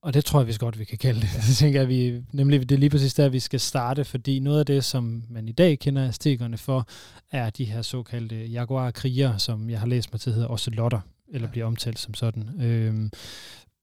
Og 0.02 0.14
det 0.14 0.24
tror 0.24 0.40
jeg 0.40 0.46
vi 0.46 0.56
godt, 0.58 0.78
vi 0.78 0.84
kan 0.84 0.98
kalde 0.98 1.20
det. 1.20 1.28
Så 1.48 1.54
tænker 1.54 1.80
jeg, 1.80 1.88
vi, 1.88 2.22
nemlig 2.32 2.68
det 2.68 2.74
er 2.74 2.78
lige 2.78 2.90
præcis 2.90 3.14
der, 3.14 3.28
vi 3.28 3.40
skal 3.40 3.60
starte, 3.60 4.04
fordi 4.04 4.38
noget 4.38 4.58
af 4.58 4.66
det, 4.66 4.84
som 4.84 5.24
man 5.28 5.48
i 5.48 5.52
dag 5.52 5.78
kender 5.78 6.08
aztekerne 6.08 6.58
for, 6.58 6.88
er 7.30 7.50
de 7.50 7.64
her 7.64 7.82
såkaldte 7.82 8.44
jaguar-kriger, 8.44 9.36
som 9.36 9.70
jeg 9.70 9.80
har 9.80 9.86
læst 9.86 10.12
mig 10.12 10.20
til 10.20 10.32
hedder 10.32 10.48
ocelotter, 10.48 11.00
eller 11.28 11.48
ja. 11.48 11.52
bliver 11.52 11.66
omtalt 11.66 11.98
som 11.98 12.14
sådan. 12.14 12.62
Øhm, 12.62 13.10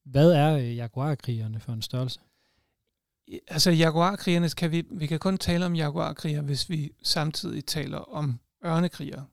hvad 0.05 0.31
er 0.31 0.57
jaguar-krigerne 0.57 1.59
for 1.59 1.73
en 1.73 1.81
størrelse? 1.81 2.19
Altså 3.47 3.71
jaguar-krigerne, 3.71 4.49
kan 4.49 4.71
vi, 4.71 4.83
vi 4.91 5.07
kan 5.07 5.19
kun 5.19 5.37
tale 5.37 5.65
om 5.65 5.75
jaguar-kriger, 5.75 6.41
hvis 6.41 6.69
vi 6.69 6.91
samtidig 7.03 7.65
taler 7.65 7.97
om 7.97 8.39
ørnekriger. 8.65 9.23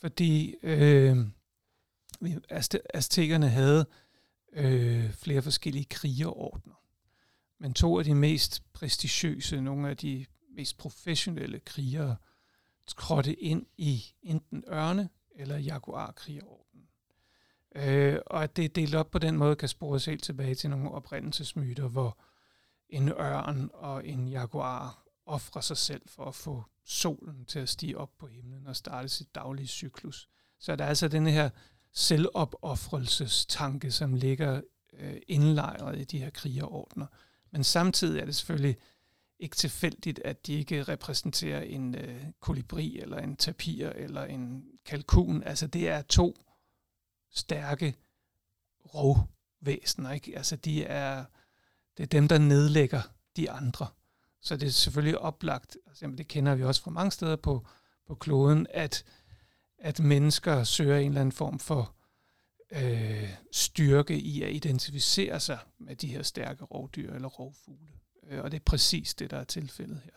Fordi 0.00 0.54
øh, 0.62 1.16
aztekerne 2.94 3.48
havde 3.48 3.86
øh, 4.52 5.12
flere 5.12 5.42
forskellige 5.42 5.84
krigerordner. 5.84 6.74
Men 7.58 7.74
to 7.74 7.98
af 7.98 8.04
de 8.04 8.14
mest 8.14 8.62
prestigiøse, 8.72 9.60
nogle 9.60 9.90
af 9.90 9.96
de 9.96 10.26
mest 10.56 10.78
professionelle 10.78 11.60
krigere, 11.60 12.16
trådte 12.86 13.34
ind 13.34 13.66
i 13.76 14.04
enten 14.22 14.64
ørne- 14.68 15.08
eller 15.34 15.56
jaguarkrigerordnen. 15.56 16.88
Øh, 17.74 18.18
og 18.26 18.42
at 18.42 18.56
det 18.56 18.64
er 18.64 18.68
delt 18.68 18.94
op 18.94 19.10
på 19.10 19.18
den 19.18 19.36
måde, 19.36 19.56
kan 19.56 19.68
spores 19.68 20.04
helt 20.04 20.22
tilbage 20.22 20.54
til 20.54 20.70
nogle 20.70 20.90
oprindelsesmyter, 20.90 21.88
hvor 21.88 22.18
en 22.88 23.08
ørn 23.08 23.70
og 23.72 24.06
en 24.06 24.28
jaguar 24.28 25.04
offrer 25.26 25.60
sig 25.60 25.76
selv 25.76 26.02
for 26.06 26.24
at 26.24 26.34
få 26.34 26.64
solen 26.84 27.44
til 27.44 27.58
at 27.58 27.68
stige 27.68 27.98
op 27.98 28.18
på 28.18 28.26
himlen 28.26 28.66
og 28.66 28.76
starte 28.76 29.08
sit 29.08 29.34
daglige 29.34 29.66
cyklus. 29.66 30.28
Så 30.58 30.76
der 30.76 30.84
er 30.84 30.88
altså 30.88 31.08
denne 31.08 31.30
her 31.30 31.50
selvopoffrelsestanke, 31.92 33.90
som 33.90 34.14
ligger 34.14 34.60
øh, 34.92 35.16
indlejret 35.28 36.00
i 36.00 36.04
de 36.04 36.18
her 36.18 36.30
krigerordner. 36.30 37.06
Men 37.50 37.64
samtidig 37.64 38.20
er 38.20 38.24
det 38.24 38.36
selvfølgelig 38.36 38.76
ikke 39.38 39.56
tilfældigt, 39.56 40.18
at 40.24 40.46
de 40.46 40.54
ikke 40.54 40.82
repræsenterer 40.82 41.60
en 41.60 41.94
øh, 41.94 42.24
kolibri, 42.40 42.98
eller 42.98 43.18
en 43.18 43.36
tapir, 43.36 43.88
eller 43.88 44.24
en 44.24 44.64
kalkun. 44.84 45.42
Altså 45.42 45.66
det 45.66 45.88
er 45.88 46.02
to 46.02 46.36
stærke 47.30 47.94
rovvæsener. 48.94 50.12
Ikke? 50.12 50.36
Altså 50.36 50.56
de 50.56 50.84
er, 50.84 51.24
det 51.96 52.02
er 52.02 52.06
dem, 52.06 52.28
der 52.28 52.38
nedlægger 52.38 53.02
de 53.36 53.50
andre. 53.50 53.86
Så 54.40 54.56
det 54.56 54.66
er 54.66 54.70
selvfølgelig 54.70 55.18
oplagt, 55.18 55.76
altså, 55.86 56.06
det 56.18 56.28
kender 56.28 56.54
vi 56.54 56.64
også 56.64 56.82
fra 56.82 56.90
mange 56.90 57.10
steder 57.10 57.36
på, 57.36 57.66
på 58.06 58.14
kloden, 58.14 58.66
at 58.70 59.04
at 59.82 60.00
mennesker 60.00 60.64
søger 60.64 60.98
en 60.98 61.08
eller 61.08 61.20
anden 61.20 61.32
form 61.32 61.58
for 61.58 61.94
øh, 62.72 63.28
styrke 63.52 64.18
i 64.18 64.42
at 64.42 64.52
identificere 64.52 65.40
sig 65.40 65.58
med 65.78 65.96
de 65.96 66.06
her 66.06 66.22
stærke 66.22 66.64
rovdyr 66.64 67.14
eller 67.14 67.28
rovfugle. 67.28 67.88
Øh, 68.30 68.42
og 68.44 68.50
det 68.50 68.56
er 68.56 68.64
præcis 68.64 69.14
det, 69.14 69.30
der 69.30 69.36
er 69.36 69.44
tilfældet 69.44 70.00
her. 70.04 70.10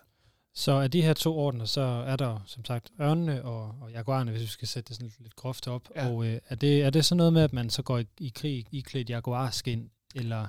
Så 0.53 0.71
af 0.71 0.91
de 0.91 1.01
her 1.01 1.13
to 1.13 1.37
ordner, 1.37 1.65
så 1.65 1.81
er 1.81 2.15
der 2.15 2.39
som 2.45 2.65
sagt 2.65 2.91
ørnene 3.01 3.43
og, 3.43 3.75
og 3.81 3.91
jaguarerne, 3.91 4.31
hvis 4.31 4.41
vi 4.41 4.47
skal 4.47 4.67
sætte 4.67 4.87
det 4.87 4.95
sådan 4.95 5.07
lidt, 5.07 5.21
lidt 5.21 5.35
groft 5.35 5.67
op. 5.67 5.89
Ja. 5.95 6.09
Og 6.09 6.25
øh, 6.25 6.39
er, 6.47 6.55
det, 6.55 6.83
er 6.83 6.89
det 6.89 7.05
så 7.05 7.15
noget 7.15 7.33
med, 7.33 7.41
at 7.41 7.53
man 7.53 7.69
så 7.69 7.81
går 7.81 7.99
i, 7.99 8.05
i 8.19 8.31
krig 8.35 8.65
i 8.71 8.79
klædt 8.79 9.09
jaguarskin, 9.09 9.91
eller? 10.15 10.47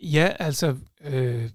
Ja, 0.00 0.32
altså 0.38 0.76
øh, 1.00 1.50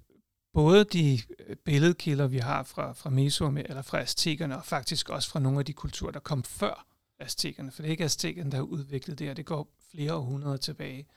både 0.58 0.84
de 0.84 1.20
øh, 1.40 1.56
billedkilder, 1.56 2.28
vi 2.28 2.38
har 2.38 2.64
fra, 2.64 2.94
fra 2.94 3.10
Mesoamerika, 3.10 3.70
eller 3.70 3.82
fra 3.82 4.00
aztekerne, 4.00 4.58
og 4.58 4.66
faktisk 4.66 5.10
også 5.10 5.30
fra 5.30 5.40
nogle 5.40 5.60
af 5.60 5.66
de 5.66 5.74
kulturer, 5.74 6.12
der 6.12 6.20
kom 6.20 6.44
før 6.44 6.86
aztekerne, 7.20 7.72
for 7.72 7.82
det 7.82 7.90
er 7.90 7.92
ikke 7.92 8.04
aztekerne, 8.04 8.52
der 8.52 8.58
har 8.58 8.64
udviklet 8.64 9.20
det 9.20 9.28
her, 9.28 9.34
det 9.34 9.46
går 9.46 9.68
flere 9.92 10.14
århundreder 10.14 10.58
tilbage. 10.58 11.08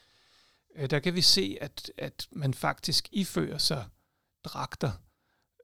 øh, 0.76 0.90
der 0.90 0.98
kan 0.98 1.14
vi 1.14 1.20
se, 1.20 1.58
at, 1.60 1.92
at 1.98 2.28
man 2.32 2.54
faktisk 2.54 3.08
ifører 3.12 3.58
sig 3.58 3.84
dragter, 4.44 4.92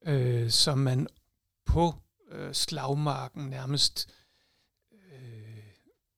øh, 0.06 0.50
som 0.50 0.78
man 0.78 1.06
på 1.64 1.94
øh, 2.30 2.54
slagmarken 2.54 3.48
nærmest 3.48 4.14
øh, 4.92 5.62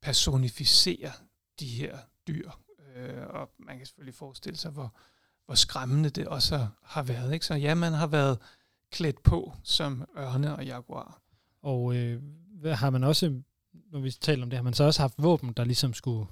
personificerer 0.02 1.12
de 1.60 1.68
her 1.68 1.98
dyr. 2.28 2.50
Øh, 2.96 3.26
og 3.26 3.50
man 3.58 3.76
kan 3.76 3.86
selvfølgelig 3.86 4.14
forestille 4.14 4.56
sig, 4.56 4.70
hvor, 4.70 4.94
hvor 5.48 5.54
skræmmende 5.54 6.10
det 6.10 6.26
også 6.26 6.66
har 6.82 7.02
været. 7.02 7.32
Ikke? 7.32 7.46
Så 7.46 7.54
ja, 7.54 7.74
man 7.74 7.92
har 7.92 8.06
været 8.06 8.38
klædt 8.92 9.22
på 9.22 9.52
som 9.62 10.04
ørne 10.18 10.56
og 10.56 10.64
jaguar. 10.64 11.22
Og 11.62 11.96
øh, 11.96 12.22
hvad 12.60 12.74
har 12.74 12.90
man 12.90 13.04
også, 13.04 13.40
når 13.92 14.00
vi 14.00 14.10
taler 14.10 14.42
om 14.42 14.50
det, 14.50 14.56
har 14.56 14.64
man 14.64 14.74
så 14.74 14.84
også 14.84 15.02
haft 15.02 15.14
våben, 15.18 15.52
der 15.52 15.64
ligesom 15.64 15.94
skulle 15.94 16.26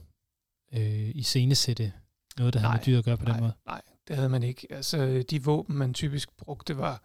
øh, 0.72 1.11
iscenesætte 1.14 1.92
noget, 2.38 2.55
der 2.55 2.61
nej, 2.61 2.70
havde 2.70 2.81
med 2.81 2.87
dyr 2.87 2.98
at 2.98 3.05
gøre 3.05 3.16
på 3.16 3.24
nej, 3.24 3.33
den 3.33 3.42
måde? 3.42 3.52
Nej, 3.66 3.83
det 4.09 4.16
havde 4.16 4.29
man 4.29 4.42
ikke. 4.42 4.66
Altså, 4.70 5.24
de 5.31 5.44
våben, 5.44 5.76
man 5.76 5.94
typisk 5.94 6.37
brugte, 6.37 6.79
var 6.79 7.02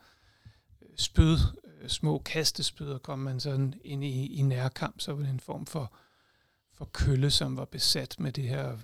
øh, 0.82 0.98
spyd, 0.98 1.38
øh, 1.82 1.90
små 1.90 2.18
kastespyd, 2.18 2.88
og 2.88 3.02
kom 3.02 3.20
man 3.20 3.40
sådan 3.40 3.74
ind 3.84 4.04
i, 4.04 4.36
i 4.36 4.42
nærkamp, 4.42 5.02
så 5.02 5.14
var 5.14 5.22
det 5.22 5.30
en 5.30 5.40
form 5.40 5.66
for, 5.66 5.94
for 6.74 6.86
kølle, 6.86 7.32
som 7.32 7.58
var 7.58 7.66
besat 7.66 8.16
med 8.20 8.32
det 8.32 8.48
her 8.48 8.78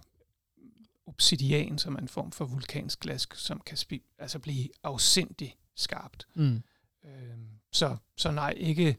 obsidian, 1.17 1.77
som 1.77 1.95
er 1.95 1.99
en 1.99 2.07
form 2.07 2.31
for 2.31 2.45
vulkansk 2.45 2.99
glas, 2.99 3.27
som 3.33 3.61
kan 3.65 3.77
spi- 3.77 4.15
altså 4.19 4.39
blive 4.39 4.69
afsindig 4.83 5.55
skarpt. 5.75 6.27
Mm. 6.35 6.63
Øhm, 7.05 7.47
så, 7.71 7.97
så 8.17 8.31
nej, 8.31 8.53
ikke, 8.57 8.97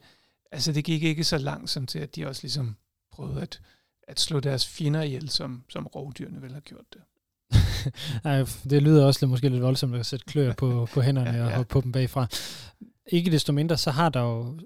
altså 0.52 0.72
det 0.72 0.84
gik 0.84 1.02
ikke 1.02 1.24
så 1.24 1.38
langt 1.38 1.70
som 1.70 1.86
til, 1.86 1.98
at 1.98 2.16
de 2.16 2.26
også 2.26 2.42
ligesom 2.42 2.76
prøvede 3.12 3.42
at, 3.42 3.60
at 4.02 4.20
slå 4.20 4.40
deres 4.40 4.68
fjender 4.68 5.02
ihjel, 5.02 5.28
som, 5.28 5.64
som 5.68 5.86
rovdyrene 5.86 6.42
vel 6.42 6.52
har 6.52 6.60
gjort 6.60 6.84
det. 6.92 7.02
Nej, 8.24 8.44
det 8.70 8.82
lyder 8.82 9.06
også 9.06 9.26
lidt, 9.26 9.30
måske 9.30 9.48
lidt 9.48 9.62
voldsomt 9.62 9.94
at 9.94 10.06
sætte 10.06 10.24
klør 10.24 10.52
på, 10.52 10.86
på 10.94 11.00
hænderne 11.00 11.30
ja, 11.30 11.36
ja. 11.36 11.44
og 11.44 11.52
hoppe 11.52 11.70
på 11.70 11.80
dem 11.80 11.92
bagfra. 11.92 12.26
Ikke 13.06 13.30
desto 13.30 13.52
mindre, 13.52 13.76
så 13.76 13.90
har 13.90 14.08
der 14.08 14.20
jo 14.20 14.60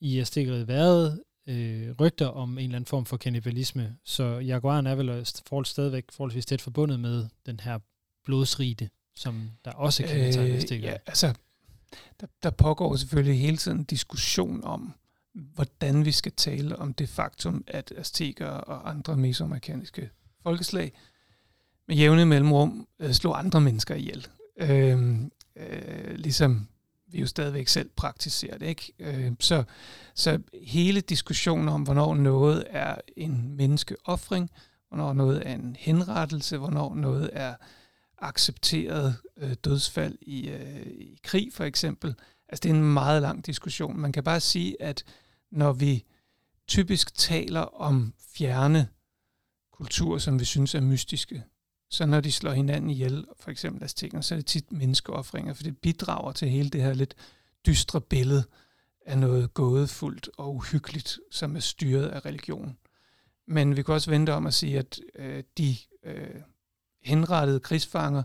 i 0.00 0.18
Aztekeriet 0.18 0.68
været 0.68 1.22
øh, 1.46 1.90
rygter 2.00 2.26
om 2.26 2.50
en 2.50 2.64
eller 2.64 2.76
anden 2.76 2.86
form 2.86 3.04
for 3.04 3.16
kannibalisme, 3.16 3.96
så 4.04 4.24
jaguaren 4.24 4.86
er 4.86 4.94
vel 4.94 5.26
forhold, 5.46 5.66
stadigvæk 5.66 6.04
forholdsvis 6.10 6.46
tæt 6.46 6.60
forbundet 6.60 7.00
med 7.00 7.26
den 7.46 7.60
her 7.60 7.78
blodsrige, 8.24 8.90
som 9.16 9.50
der 9.64 9.70
også 9.70 10.02
kan 10.02 10.40
øh, 10.40 10.82
Ja, 10.82 10.96
altså, 11.06 11.34
der, 12.20 12.26
der 12.42 12.50
pågår 12.50 12.96
selvfølgelig 12.96 13.40
hele 13.40 13.56
tiden 13.56 13.78
en 13.78 13.84
diskussion 13.84 14.64
om, 14.64 14.94
hvordan 15.34 16.04
vi 16.04 16.12
skal 16.12 16.32
tale 16.32 16.76
om 16.76 16.94
det 16.94 17.08
faktum, 17.08 17.64
at 17.66 17.92
aztekere 17.96 18.60
og 18.60 18.90
andre 18.90 19.16
mesoamerikanske 19.16 20.10
folkeslag 20.42 20.92
med 21.88 21.96
jævne 21.96 22.26
mellemrum 22.26 22.88
øh, 22.98 23.12
slog 23.12 23.38
andre 23.38 23.60
mennesker 23.60 23.94
ihjel. 23.94 24.26
Øh, 24.56 25.18
øh, 25.56 26.14
ligesom 26.14 26.68
vi 27.14 27.20
jo 27.20 27.26
stadigvæk 27.26 27.68
selv 27.68 27.90
praktiserer 27.96 28.58
det. 28.58 28.66
Ikke? 28.66 28.92
Øh, 28.98 29.32
så, 29.40 29.64
så 30.14 30.38
hele 30.62 31.00
diskussionen 31.00 31.68
om, 31.68 31.82
hvornår 31.82 32.14
noget 32.14 32.64
er 32.70 32.96
en 33.16 33.56
menneskeoffring, 33.56 34.50
hvornår 34.88 35.12
noget 35.12 35.42
er 35.46 35.54
en 35.54 35.76
henrettelse, 35.78 36.58
hvornår 36.58 36.94
noget 36.94 37.30
er 37.32 37.54
accepteret 38.18 39.16
øh, 39.36 39.54
dødsfald 39.64 40.18
i, 40.22 40.48
øh, 40.48 40.86
i 40.86 41.18
krig 41.22 41.52
for 41.52 41.64
eksempel, 41.64 42.14
altså 42.48 42.60
det 42.62 42.70
er 42.70 42.74
en 42.74 42.92
meget 42.92 43.22
lang 43.22 43.46
diskussion. 43.46 44.00
Man 44.00 44.12
kan 44.12 44.24
bare 44.24 44.40
sige, 44.40 44.82
at 44.82 45.04
når 45.52 45.72
vi 45.72 46.04
typisk 46.68 47.14
taler 47.14 47.60
om 47.60 48.14
fjerne 48.36 48.88
kulturer, 49.72 50.18
som 50.18 50.40
vi 50.40 50.44
synes 50.44 50.74
er 50.74 50.80
mystiske, 50.80 51.44
så 51.94 52.06
når 52.06 52.20
de 52.20 52.32
slår 52.32 52.52
hinanden 52.52 52.90
ihjel, 52.90 53.26
for 53.40 53.50
eksempel 53.50 53.82
altså, 53.82 53.94
aztekerne, 53.94 54.22
så 54.22 54.34
er 54.34 54.38
det 54.38 54.46
tit 54.46 54.72
menneskeoffringer, 54.72 55.54
for 55.54 55.62
det 55.62 55.78
bidrager 55.78 56.32
til 56.32 56.48
hele 56.48 56.70
det 56.70 56.82
her 56.82 56.94
lidt 56.94 57.14
dystre 57.66 58.00
billede 58.00 58.44
af 59.06 59.18
noget 59.18 59.54
gådefuldt 59.54 60.30
og 60.36 60.54
uhyggeligt, 60.54 61.18
som 61.30 61.56
er 61.56 61.60
styret 61.60 62.06
af 62.06 62.24
religion. 62.24 62.78
Men 63.46 63.76
vi 63.76 63.82
kan 63.82 63.94
også 63.94 64.10
vente 64.10 64.32
om 64.32 64.46
at 64.46 64.54
sige, 64.54 64.78
at 64.78 65.00
øh, 65.14 65.42
de 65.58 65.76
øh, 66.04 66.40
henrettede 67.02 67.60
krigsfanger 67.60 68.22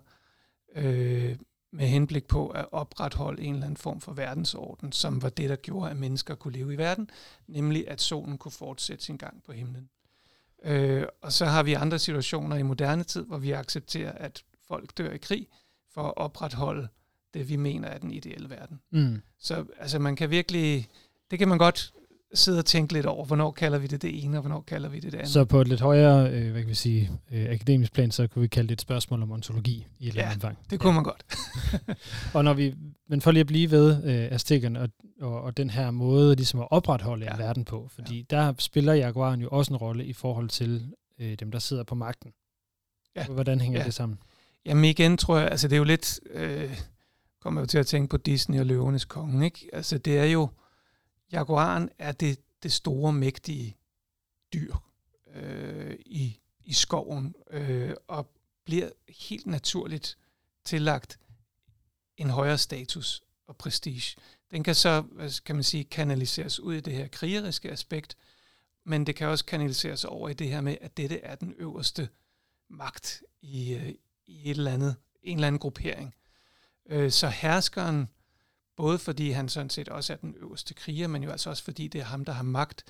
øh, 0.76 1.38
med 1.72 1.88
henblik 1.88 2.28
på 2.28 2.48
at 2.48 2.66
opretholde 2.72 3.44
en 3.44 3.54
eller 3.54 3.66
anden 3.66 3.78
form 3.78 4.02
for 4.02 4.14
verdensorden, 4.14 4.92
som 4.92 5.22
var 5.22 5.30
det, 5.30 5.50
der 5.50 5.56
gjorde, 5.56 5.92
at 5.92 5.98
mennesker 5.98 6.36
kunne 6.36 6.54
leve 6.54 6.74
i 6.74 6.78
verden, 6.78 7.10
nemlig 7.48 7.88
at 7.88 8.02
solen 8.02 8.38
kunne 8.38 8.52
fortsætte 8.52 9.04
sin 9.04 9.18
gang 9.18 9.44
på 9.44 9.52
himlen. 9.52 9.90
Øh, 10.64 11.04
og 11.22 11.34
så 11.34 11.46
har 11.46 11.64
vi 11.64 11.74
andre 11.74 12.00
situationer 12.00 12.56
i 12.56 12.64
moderne 12.64 13.04
tid, 13.04 13.26
hvor 13.26 13.38
vi 13.38 13.52
accepterer, 13.52 14.12
at 14.12 14.44
folk 14.68 14.98
dør 14.98 15.12
i 15.12 15.18
krig 15.18 15.48
for 15.94 16.04
at 16.04 16.18
opretholde 16.18 16.88
det, 17.34 17.50
vi 17.50 17.56
mener 17.56 17.88
er 17.88 17.98
den 17.98 18.12
ideelle 18.12 18.50
verden. 18.50 18.82
Mm. 18.92 19.22
Så 19.40 19.66
altså, 19.78 20.00
man 20.00 20.16
kan 20.16 20.30
virkelig, 20.30 20.90
det 21.32 21.40
kan 21.40 21.48
man 21.48 21.58
godt 21.58 21.94
sidde 22.34 22.60
og 22.60 22.66
tænke 22.66 22.94
lidt 22.94 23.06
over, 23.06 23.26
hvornår 23.26 23.52
kalder 23.52 23.80
vi 23.80 23.88
det 23.88 24.02
det 24.02 24.24
ene, 24.24 24.38
og 24.38 24.42
hvornår 24.42 24.62
kalder 24.62 24.90
vi 24.90 25.00
det 25.00 25.12
det 25.12 25.18
andet. 25.18 25.32
Så 25.32 25.46
på 25.46 25.62
et 25.62 25.68
lidt 25.68 25.82
højere, 25.82 26.32
øh, 26.32 26.52
hvad 26.52 26.62
kan 26.62 26.70
vi 26.70 26.76
sige, 26.76 27.12
øh, 27.32 27.50
akademisk 27.50 27.94
plan, 27.94 28.12
så 28.12 28.28
kunne 28.28 28.42
vi 28.42 28.48
kalde 28.48 28.68
det 28.68 28.74
et 28.74 28.82
spørgsmål 28.82 29.24
om 29.24 29.32
ontologi 29.32 29.88
i 30.00 30.08
et 30.08 30.10
eller 30.10 30.24
andet 30.24 30.36
omfang. 30.36 30.58
det 30.70 30.80
kunne 30.80 30.90
ja. 30.90 30.96
man 30.96 31.04
godt. 31.04 31.26
og 32.36 32.44
når 32.44 32.54
vi, 32.54 32.76
men 33.10 33.22
for 33.22 33.32
lige 33.32 33.42
at 33.42 33.48
blive 33.48 33.72
ved 33.72 34.04
øh, 34.04 34.32
aztekerne 34.32 34.82
og, 34.82 34.90
og, 35.22 35.42
og 35.42 35.58
den 35.58 35.70
her 35.70 35.92
måde 35.92 36.36
ligesom 36.36 36.60
at 36.60 36.68
opretholde 36.72 37.26
ja. 37.26 37.34
en 37.34 37.40
verden 37.40 37.66
på, 37.66 37.90
fordi 37.96 38.18
ja. 38.32 38.36
der 38.36 38.54
spiller 38.58 38.94
jaguaren 38.94 39.42
jo 39.42 39.50
også 39.52 39.74
en 39.74 39.78
rolle 39.78 40.06
i 40.06 40.14
forhold 40.14 40.50
til 40.50 40.94
øh, 41.20 41.36
dem, 41.40 41.52
der 41.52 41.60
sidder 41.60 41.84
på 41.84 41.96
magten. 41.96 42.32
Ja. 43.16 43.26
Hvordan 43.26 43.62
hænger 43.62 43.80
ja. 43.80 43.86
det 43.86 43.94
sammen? 43.94 44.20
Jamen 44.66 44.86
igen 44.86 45.18
tror 45.18 45.38
jeg, 45.38 45.48
altså 45.52 45.68
det 45.68 45.74
er 45.74 45.78
jo 45.78 45.84
lidt, 45.84 46.20
øh, 46.32 46.78
kommer 47.42 47.62
jo 47.62 47.66
til 47.66 47.78
at 47.78 47.88
tænke 47.88 48.10
på 48.10 48.18
Disney 48.18 48.60
og 48.60 48.66
Løvenes 48.66 49.06
Konge, 49.06 49.46
ikke? 49.46 49.70
Altså 49.74 49.98
det 49.98 50.20
er 50.20 50.26
jo, 50.26 50.50
jaguaren 51.32 51.90
er 51.98 52.12
det, 52.12 52.40
det 52.64 52.72
store, 52.72 53.14
mægtige 53.14 53.78
dyr 54.54 54.76
øh, 55.36 55.96
i, 56.06 56.40
i 56.64 56.74
skoven, 56.74 57.36
øh, 57.52 57.94
og 58.08 58.32
bliver 58.66 58.90
helt 59.10 59.48
naturligt 59.48 60.18
tillagt 60.66 61.20
en 62.18 62.30
højere 62.30 62.58
status 62.58 63.24
og 63.48 63.58
prestige. 63.58 64.16
Den 64.52 64.64
kan 64.64 64.76
så, 64.76 65.04
kan 65.46 65.56
man 65.56 65.64
sige, 65.64 65.84
kanaliseres 65.84 66.60
ud 66.60 66.76
i 66.76 66.80
det 66.80 66.94
her 66.94 67.08
krigeriske 67.08 67.72
aspekt, 67.72 68.18
men 68.84 69.06
det 69.06 69.16
kan 69.16 69.28
også 69.28 69.46
kanaliseres 69.46 70.06
over 70.06 70.30
i 70.30 70.34
det 70.34 70.50
her 70.50 70.62
med, 70.62 70.78
at 70.82 70.98
dette 70.98 71.20
er 71.20 71.36
den 71.36 71.54
øverste 71.58 72.10
magt 72.70 73.24
i, 73.42 73.74
øh, 73.74 73.90
i 74.28 74.52
et 74.52 74.58
eller 74.58 74.72
andet, 74.72 74.96
en 75.24 75.38
eller 75.38 75.48
anden 75.48 75.60
gruppering. 75.60 76.16
Øh, 76.90 77.12
så 77.12 77.28
herskeren 77.28 78.08
Både 78.80 79.00
fordi 79.00 79.30
han 79.30 79.50
sådan 79.50 79.70
set 79.70 79.90
også 79.90 80.14
er 80.14 80.18
den 80.18 80.36
øverste 80.38 80.74
kriger, 80.74 81.08
men 81.08 81.24
jo 81.24 81.32
altså 81.32 81.50
også 81.50 81.64
fordi 81.64 81.88
det 81.88 82.02
er 82.02 82.06
ham, 82.06 82.26
der 82.26 82.34
har 82.34 82.44
magt. 82.44 82.84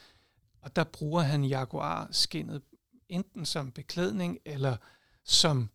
Og 0.62 0.76
der 0.76 0.84
bruger 0.84 1.22
han 1.22 1.44
jaguar-skinnet 1.44 2.62
enten 3.10 3.46
som 3.46 3.72
beklædning, 3.72 4.40
eller 4.46 4.78
som 5.24 5.70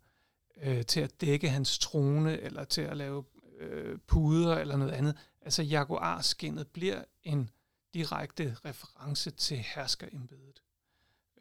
øh, 0.62 0.85
til 0.85 1.00
at 1.00 1.20
dække 1.20 1.48
hans 1.48 1.79
trone, 1.79 2.40
eller 2.40 2.64
til 2.64 2.81
at 2.81 2.96
lave 2.96 3.24
øh, 3.61 3.98
puder, 4.07 4.57
eller 4.57 4.77
noget 4.77 4.92
andet. 4.92 5.16
Altså 5.42 5.62
jaguar-skinnet 5.62 6.66
bliver 6.66 7.05
en 7.22 7.50
direkte 7.94 8.57
reference 8.64 9.31
til 9.31 9.57
herskerembedet. 9.57 10.62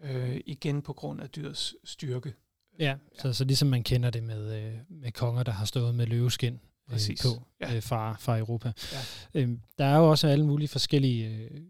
Øh, 0.01 0.41
igen 0.45 0.81
på 0.81 0.93
grund 0.93 1.21
af 1.21 1.29
dyrets 1.29 1.75
styrke. 1.83 2.33
Ja, 2.79 2.97
så, 3.19 3.33
så 3.33 3.43
ligesom 3.43 3.67
man 3.67 3.83
kender 3.83 4.09
det 4.09 4.23
med, 4.23 4.63
øh, 4.63 4.79
med 4.89 5.12
konger, 5.12 5.43
der 5.43 5.51
har 5.51 5.65
stået 5.65 5.95
med 5.95 6.07
løveskin 6.07 6.59
Præcis. 6.89 7.26
øh, 7.26 7.32
på 7.32 7.48
ja. 7.62 7.76
øh, 7.76 7.84
fra, 7.84 8.15
fra 8.19 8.38
Europa. 8.38 8.72
Ja. 8.93 9.41
Øhm, 9.41 9.62
der 9.78 9.86
er 9.86 9.98
jo 9.98 10.10
også 10.10 10.28
alle 10.28 10.46
mulige 10.46 10.67
forskellige 10.67 11.28
øh, 11.30 11.62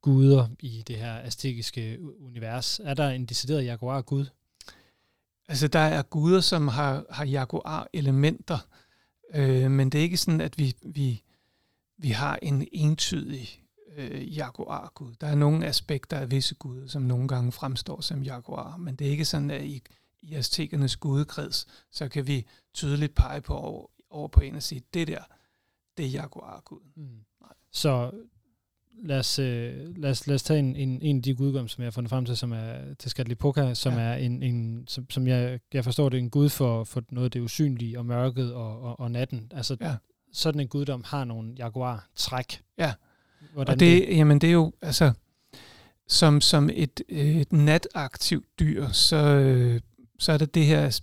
guder 0.00 0.48
i 0.60 0.82
det 0.86 0.96
her 0.96 1.14
aztekiske 1.14 1.98
univers. 2.18 2.80
Er 2.84 2.94
der 2.94 3.08
en 3.08 3.26
decideret 3.26 3.64
jaguar-gud? 3.64 4.26
Altså, 5.48 5.68
der 5.68 5.78
er 5.78 6.02
guder, 6.02 6.40
som 6.40 6.68
har, 6.68 7.04
har 7.10 7.24
jaguar-elementer, 7.24 8.58
øh, 9.34 9.70
men 9.70 9.90
det 9.90 9.98
er 9.98 10.02
ikke 10.02 10.16
sådan, 10.16 10.40
at 10.40 10.58
vi, 10.58 10.74
vi, 10.82 11.22
vi 11.98 12.08
har 12.10 12.38
en 12.42 12.68
entydig 12.72 13.62
øh, 13.96 14.36
jaguar-gud. 14.36 15.14
Der 15.20 15.26
er 15.26 15.34
nogle 15.34 15.66
aspekter 15.66 16.16
af 16.16 16.30
visse 16.30 16.54
guder, 16.54 16.88
som 16.88 17.02
nogle 17.02 17.28
gange 17.28 17.52
fremstår 17.52 18.00
som 18.00 18.22
jaguar, 18.22 18.76
men 18.76 18.96
det 18.96 19.06
er 19.06 19.10
ikke 19.10 19.24
sådan, 19.24 19.50
at 19.50 19.64
i, 19.64 19.82
i 20.22 20.34
aztekernes 20.34 20.96
gudekreds, 20.96 21.66
så 21.90 22.08
kan 22.08 22.26
vi 22.26 22.46
tydeligt 22.74 23.14
pege 23.14 23.40
på 23.40 23.90
over 24.12 24.28
på 24.28 24.40
en 24.40 24.54
og 24.54 24.62
sige, 24.62 24.82
det 24.94 25.08
der, 25.08 25.20
det 25.96 26.06
er 26.06 26.10
jaguar-guden. 26.10 26.92
Mm. 26.96 27.24
Så 27.72 28.10
lad 29.04 29.18
os, 29.18 29.38
øh, 29.38 29.96
lad 29.96 30.10
os, 30.10 30.26
lad 30.26 30.34
os 30.34 30.42
tage 30.42 30.58
en, 30.58 30.76
en, 30.76 31.02
en 31.02 31.16
af 31.16 31.22
de 31.22 31.34
gudgom, 31.34 31.68
som 31.68 31.82
jeg 31.82 31.86
har 31.86 31.90
fundet 31.90 32.10
frem 32.10 32.24
til, 32.24 32.36
som 32.36 32.52
er 32.52 32.94
Tezcatlipoca, 32.98 33.74
som 33.74 33.92
ja. 33.92 34.00
er 34.00 34.14
en, 34.14 34.42
en 34.42 34.84
som, 34.86 35.10
som 35.10 35.26
jeg, 35.26 35.60
jeg 35.74 35.84
forstår, 35.84 36.08
det 36.08 36.18
er 36.18 36.22
en 36.22 36.30
gud 36.30 36.48
for, 36.48 36.84
for 36.84 37.02
noget 37.10 37.24
af 37.24 37.30
det 37.30 37.40
usynlige 37.40 37.98
og 37.98 38.06
mørket 38.06 38.54
og, 38.54 38.80
og, 38.82 39.00
og 39.00 39.10
natten. 39.10 39.52
Altså, 39.54 39.76
ja. 39.80 39.96
sådan 40.32 40.60
en 40.60 40.68
guddom 40.68 41.04
har 41.06 41.24
nogle 41.24 41.54
jaguar-træk. 41.58 42.62
Ja, 42.78 42.92
Hvordan 43.52 43.72
og 43.72 43.80
det, 43.80 44.08
det, 44.08 44.16
jamen 44.16 44.38
det 44.38 44.48
er 44.48 44.52
jo, 44.52 44.72
altså, 44.82 45.12
som, 46.08 46.40
som 46.40 46.70
et, 46.72 47.00
et 47.08 47.52
nataktivt 47.52 48.46
dyr, 48.60 48.88
så, 48.88 49.16
øh, 49.16 49.80
så 50.18 50.32
er 50.32 50.38
det 50.38 50.54
det 50.54 50.66
her 50.66 51.00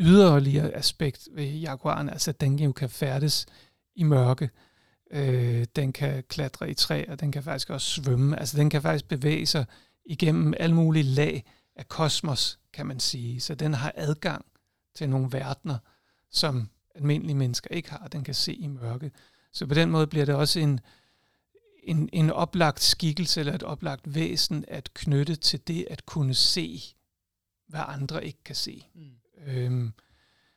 yderligere 0.00 0.74
aspekt 0.74 1.28
ved 1.32 1.44
jaguaren, 1.44 2.08
altså 2.08 2.30
at 2.30 2.40
den 2.40 2.58
jo 2.58 2.72
kan 2.72 2.90
færdes 2.90 3.46
i 3.94 4.02
mørke. 4.02 4.50
Øh, 5.10 5.66
den 5.76 5.92
kan 5.92 6.24
klatre 6.28 6.70
i 6.70 6.74
træer, 6.74 7.14
den 7.14 7.32
kan 7.32 7.42
faktisk 7.42 7.70
også 7.70 8.02
svømme. 8.02 8.38
Altså 8.38 8.56
den 8.56 8.70
kan 8.70 8.82
faktisk 8.82 9.08
bevæge 9.08 9.46
sig 9.46 9.64
igennem 10.04 10.54
alle 10.56 10.74
mulige 10.74 11.02
lag 11.02 11.44
af 11.76 11.88
kosmos, 11.88 12.58
kan 12.72 12.86
man 12.86 13.00
sige. 13.00 13.40
Så 13.40 13.54
den 13.54 13.74
har 13.74 13.92
adgang 13.94 14.44
til 14.94 15.08
nogle 15.08 15.32
verdener, 15.32 15.78
som 16.30 16.68
almindelige 16.94 17.36
mennesker 17.36 17.74
ikke 17.74 17.90
har. 17.90 18.08
Den 18.08 18.24
kan 18.24 18.34
se 18.34 18.54
i 18.54 18.66
mørke. 18.66 19.10
Så 19.52 19.66
på 19.66 19.74
den 19.74 19.90
måde 19.90 20.06
bliver 20.06 20.26
det 20.26 20.34
også 20.34 20.60
en, 20.60 20.80
en, 21.82 22.08
en 22.12 22.30
oplagt 22.30 22.82
skikkelse 22.82 23.40
eller 23.40 23.54
et 23.54 23.62
oplagt 23.62 24.14
væsen 24.14 24.64
at 24.68 24.94
knytte 24.94 25.36
til 25.36 25.68
det 25.68 25.86
at 25.90 26.06
kunne 26.06 26.34
se, 26.34 26.80
hvad 27.68 27.82
andre 27.86 28.26
ikke 28.26 28.44
kan 28.44 28.54
se. 28.54 28.86
Mm. 28.94 29.19
Øhm, 29.46 29.92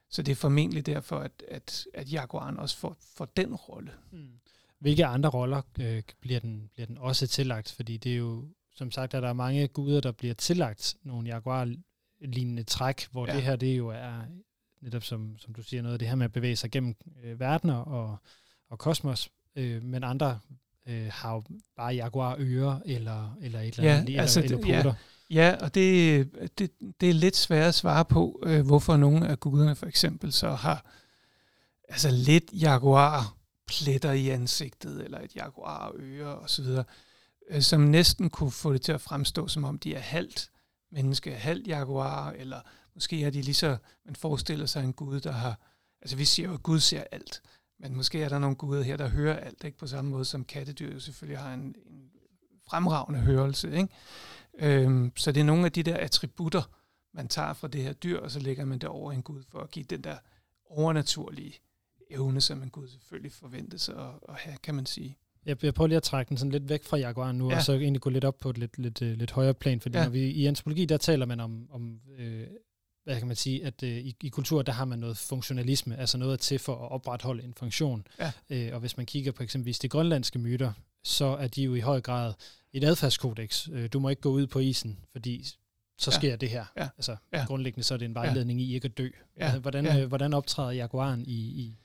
så 0.10 0.22
det 0.22 0.32
er 0.32 0.36
formentlig 0.36 0.86
derfor, 0.86 1.19
at, 1.19 1.43
at, 1.48 1.86
at 1.93 2.13
Jaguaren 2.13 2.60
også 2.60 2.78
får, 2.78 2.98
får 3.15 3.26
den 3.26 3.56
rolle. 3.56 3.91
Mm. 4.12 4.28
Hvilke 4.80 5.06
andre 5.06 5.30
roller 5.30 5.62
øh, 5.80 6.02
bliver, 6.22 6.39
den, 6.39 6.69
bliver 6.74 6.88
den 6.88 6.98
også 6.98 7.28
tillagt? 7.28 7.72
Fordi 7.72 7.98
det 7.98 8.12
er 8.12 8.17
jo, 8.17 8.48
som 8.76 8.91
sagt, 8.91 9.13
at 9.13 9.24
der 9.24 9.30
er 9.30 9.34
mange 9.34 9.67
guder, 9.67 10.02
der 10.02 10.12
bliver 10.12 10.34
tillagt 10.34 10.96
nogle 11.04 11.28
Jaguar-lignende 11.28 12.63
træk, 12.63 13.08
hvor 13.12 13.28
ja. 13.28 13.36
det 13.36 13.43
her, 13.43 13.56
det 13.56 13.78
jo 13.78 13.88
er 13.88 14.22
netop 14.82 15.04
som, 15.04 15.38
som 15.38 15.54
du 15.54 15.63
siger, 15.63 15.82
noget 15.82 15.93
af 15.93 16.00
det 16.00 16.08
her 16.08 16.15
med 16.15 16.26
at 16.26 16.32
bevæge 16.32 16.56
sig 16.56 16.72
gennem 16.72 16.96
øh, 17.24 17.39
verdener 17.39 17.76
og, 17.76 18.17
og 18.69 18.80
kosmos, 18.80 19.30
øh, 19.56 19.84
men 19.84 20.04
andre 20.04 20.39
øh, 20.88 21.08
har 21.12 21.34
jo 21.34 21.43
bare 21.76 21.93
jaguar-ører 21.93 22.80
eller, 22.86 23.38
eller 23.41 23.60
et 23.60 23.78
eller 23.78 23.93
andet, 23.98 24.13
ja, 24.13 24.22
altså, 24.22 24.43
eller, 24.43 24.58
eller 24.58 24.67
Ja, 24.84 24.93
ja, 25.34 25.56
og 25.62 25.76
det, 25.76 26.30
det, 26.60 26.72
det 27.02 27.10
er 27.10 27.13
lidt 27.13 27.36
svært 27.36 27.67
at 27.67 27.76
svare 27.76 28.06
på, 28.06 28.39
øh, 28.46 28.65
hvorfor 28.65 28.98
nogle 28.98 29.28
af 29.28 29.39
guderne 29.39 29.76
for 29.76 29.86
eksempel 29.86 30.34
så 30.34 30.50
har 30.50 30.86
altså 31.89 32.12
lidt 32.12 32.50
jaguar 32.54 33.36
pletter 33.67 34.12
i 34.12 34.30
ansigtet, 34.30 35.04
eller 35.04 35.19
et 35.19 35.36
jaguar-øre 35.36 36.39
osv., 36.39 36.65
øh, 37.50 37.62
som 37.62 37.82
næsten 37.82 38.30
kunne 38.30 38.52
få 38.52 38.74
det 38.74 38.82
til 38.82 38.91
at 38.91 39.02
fremstå, 39.02 39.48
som 39.48 39.63
om 39.63 39.80
de 39.80 39.96
er 39.96 40.00
halvt 40.00 40.50
menneske, 40.91 41.32
halvt 41.32 41.67
jaguar, 41.67 42.32
eller 42.32 42.62
måske 42.93 43.24
er 43.24 43.30
de 43.30 43.41
lige 43.41 43.54
så, 43.54 43.78
man 44.06 44.15
forestiller 44.15 44.65
sig 44.65 44.84
en 44.84 44.93
gud, 44.93 45.19
der 45.19 45.32
har, 45.32 45.60
altså 46.02 46.17
vi 46.17 46.26
siger 46.26 46.48
jo, 46.48 46.54
at 46.54 46.63
Gud 46.63 46.80
ser 46.80 47.04
alt, 47.12 47.41
men 47.80 47.96
måske 47.96 48.24
er 48.24 48.30
der 48.30 48.39
nogle 48.39 48.56
guder 48.56 48.84
her, 48.84 48.98
der 48.98 49.08
hører 49.08 49.38
alt, 49.38 49.63
ikke 49.63 49.78
på 49.78 49.88
samme 49.88 50.12
måde 50.12 50.26
som 50.26 50.46
kattedyr 50.46 50.93
jo 50.93 51.00
selvfølgelig 51.00 51.39
har 51.39 51.54
en, 51.54 51.60
en 51.60 52.10
fremragende 52.67 53.19
hørelse. 53.19 53.78
Ikke? 53.78 53.93
Øhm, 54.60 55.12
så 55.16 55.32
det 55.32 55.42
er 55.42 55.46
nogle 55.46 55.66
af 55.66 55.72
de 55.72 55.84
der 55.84 55.98
attributter, 55.98 56.62
man 57.13 57.28
tager 57.28 57.54
fra 57.54 57.68
det 57.68 57.84
her 57.84 57.94
dyr, 57.94 58.20
og 58.20 58.32
så 58.32 58.39
lægger 58.39 58.66
man 58.66 58.80
det 58.80 58.89
over 58.89 59.12
en 59.12 59.22
gud 59.22 59.44
for 59.50 59.60
at 59.60 59.72
give 59.72 59.86
den 59.89 60.02
der 60.02 60.18
overnaturlige 60.70 61.54
evne, 62.10 62.42
som 62.42 62.63
en 62.63 62.70
gud 62.70 62.88
selvfølgelig 62.88 63.32
forventes 63.32 63.89
at, 63.89 63.96
at 64.30 64.36
have, 64.36 64.58
kan 64.63 64.76
man 64.76 64.86
sige. 64.86 65.18
Jeg, 65.46 65.63
jeg 65.63 65.74
prøver 65.74 65.88
lige 65.88 65.98
at 65.98 66.04
trække 66.04 66.30
den 66.30 66.38
sådan 66.38 66.52
lidt 66.52 66.70
væk 66.70 66.84
fra 66.84 66.98
jaguaren 66.98 67.38
nu, 67.38 67.50
ja. 67.50 67.56
og 67.56 67.63
så 67.63 67.74
egentlig 67.74 68.02
gå 68.02 68.10
lidt 68.10 68.26
op 68.26 68.38
på 68.38 68.50
et 68.50 68.58
lidt, 68.58 68.78
lidt, 68.78 69.02
lidt, 69.02 69.18
lidt 69.18 69.32
højere 69.32 69.54
plan, 69.54 69.80
fordi 69.80 69.98
ja. 69.98 70.04
når 70.04 70.12
vi 70.12 70.20
i 70.20 70.46
antropologi, 70.46 70.86
der 70.86 70.98
taler 70.98 71.26
man 71.26 71.39
om, 71.39 71.68
om 71.72 72.00
øh, 72.18 72.48
hvad 73.04 73.18
kan 73.18 73.28
man 73.28 73.36
sige, 73.36 73.66
at 73.66 73.84
øh, 73.84 73.89
i, 73.89 74.16
i 74.24 74.30
kultur, 74.30 74.62
der 74.62 74.72
har 74.72 74.86
man 74.86 75.00
noget 75.00 75.18
funktionalisme, 75.18 75.98
altså 75.98 76.18
noget 76.18 76.39
til 76.39 76.60
for 76.60 76.86
at 76.86 76.92
opretholde 76.92 77.44
en 77.44 77.54
funktion. 77.54 78.08
Ja. 78.20 78.32
Øh, 78.50 78.74
og 78.74 78.80
hvis 78.80 78.98
man 78.98 79.06
kigger 79.06 79.32
på 79.32 79.44
eksempelvis 79.44 79.80
de 79.80 79.89
grønlandske 79.89 80.39
myter, 80.39 80.74
så 81.04 81.26
er 81.26 81.48
de 81.48 81.63
jo 81.63 81.74
i 81.74 81.80
høj 81.80 82.02
grad 82.02 82.34
et 82.74 82.84
adfærdskodex. 82.84 83.70
Øh, 83.74 83.90
du 83.94 84.00
må 84.00 84.10
ikke 84.10 84.22
gå 84.22 84.30
ud 84.30 84.48
på 84.48 84.60
isen, 84.60 84.98
fordi 85.12 85.46
så 85.98 86.12
sker 86.12 86.30
ja. 86.30 86.36
det 86.36 86.50
her. 86.50 86.66
Ja. 86.78 86.88
Altså 86.98 87.16
ja. 87.34 87.46
grundlæggende 87.46 87.84
så 87.84 87.94
er 87.94 87.98
det 87.98 88.06
en 88.06 88.16
vejledning 88.16 88.60
ja. 88.60 88.66
i 88.66 88.76
ikke 88.76 88.86
at 88.86 88.98
dø. 88.98 89.10
Ja. 89.40 89.58
Hvordan, 89.58 89.86
ja. 89.86 90.02
Øh, 90.02 90.08
hvordan 90.08 90.34
optræder 90.34 90.72
jaguaren 90.72 91.24
i, 91.28 91.34
i, 91.34 91.78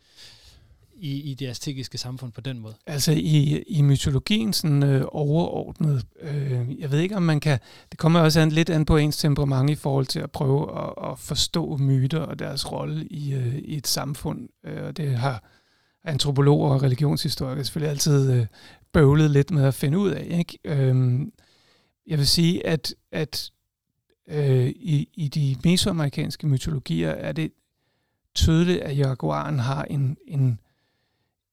i, 0.94 1.31
i 1.31 1.35
det 1.35 1.48
aztekiske 1.48 1.98
samfund 1.98 2.33
på 2.33 2.40
den 2.40 2.59
måde? 2.59 2.74
Altså 2.87 3.12
i, 3.12 3.62
i 3.66 3.83
mytologien 3.83 4.53
sådan 4.53 4.83
øh, 4.83 5.05
overordnet, 5.09 6.07
øh, 6.20 6.81
jeg 6.81 6.90
ved 6.90 6.98
ikke 7.01 7.16
om 7.16 7.22
man 7.22 7.40
kan, 7.40 7.59
det 7.90 7.98
kommer 7.98 8.20
også 8.20 8.40
an, 8.40 8.53
lidt 8.53 8.70
an 8.70 8.85
på 8.85 8.96
ens 8.96 9.16
temperament 9.16 9.70
i 9.70 9.74
forhold 9.74 10.07
til 10.07 10.20
at 10.20 10.31
prøve 10.31 10.83
at, 10.83 11.11
at 11.11 11.18
forstå 11.18 11.77
myter 11.77 12.20
og 12.20 12.38
deres 12.38 12.72
rolle 12.72 13.07
i, 13.07 13.35
øh, 13.35 13.57
i 13.57 13.77
et 13.77 13.87
samfund, 13.87 14.48
øh, 14.64 14.85
og 14.85 14.96
det 14.96 15.16
har 15.16 15.44
antropologer 16.05 16.74
og 16.74 16.83
religionshistorikere 16.83 17.64
selvfølgelig 17.64 17.90
altid 17.90 18.33
øh, 18.33 18.46
bøvlet 18.92 19.31
lidt 19.31 19.51
med 19.51 19.64
at 19.64 19.74
finde 19.74 19.98
ud 19.98 20.11
af. 20.11 20.27
Ikke? 20.31 20.59
Øhm, 20.64 21.33
jeg 22.07 22.18
vil 22.18 22.27
sige, 22.27 22.66
at, 22.66 22.94
at 23.12 23.51
øh, 24.29 24.66
i, 24.66 25.09
i 25.14 25.29
de 25.29 25.57
mesoamerikanske 25.64 26.46
mytologier 26.46 27.11
er 27.11 27.33
det 27.33 27.53
tydeligt, 28.35 28.81
at 28.81 28.98
jaguaren 28.98 29.59
har 29.59 29.85
en, 29.85 30.16
en 30.27 30.61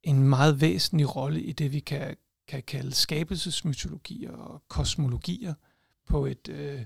en 0.05 0.23
meget 0.23 0.61
væsentlig 0.61 1.15
rolle 1.15 1.41
i 1.41 1.51
det, 1.51 1.73
vi 1.73 1.79
kan, 1.79 2.15
kan 2.47 2.63
kalde 2.63 2.93
skabelsesmytologier 2.93 4.31
og 4.31 4.63
kosmologier 4.67 5.53
på 6.07 6.25
et, 6.25 6.49
øh, 6.49 6.85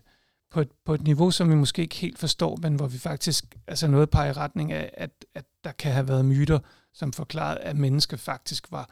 på, 0.52 0.62
et, 0.62 0.70
på 0.86 0.94
et 0.94 1.02
niveau, 1.02 1.32
som 1.32 1.50
vi 1.50 1.56
måske 1.56 1.82
ikke 1.82 1.96
helt 1.96 2.20
forstår, 2.20 2.56
men 2.62 2.76
hvor 2.76 2.88
vi 2.88 2.98
faktisk, 2.98 3.58
altså 3.68 3.88
noget 3.88 4.10
peger 4.10 4.30
i 4.30 4.34
retning 4.34 4.72
af, 4.72 4.92
at, 4.94 5.26
at 5.36 5.46
der 5.64 5.72
kan 5.72 5.92
have 5.92 6.08
været 6.08 6.26
myter, 6.26 6.60
som 6.94 7.14
forklarede, 7.14 7.60
at 7.60 7.78
mennesker 7.78 8.18
faktisk 8.18 8.72
var 8.72 8.90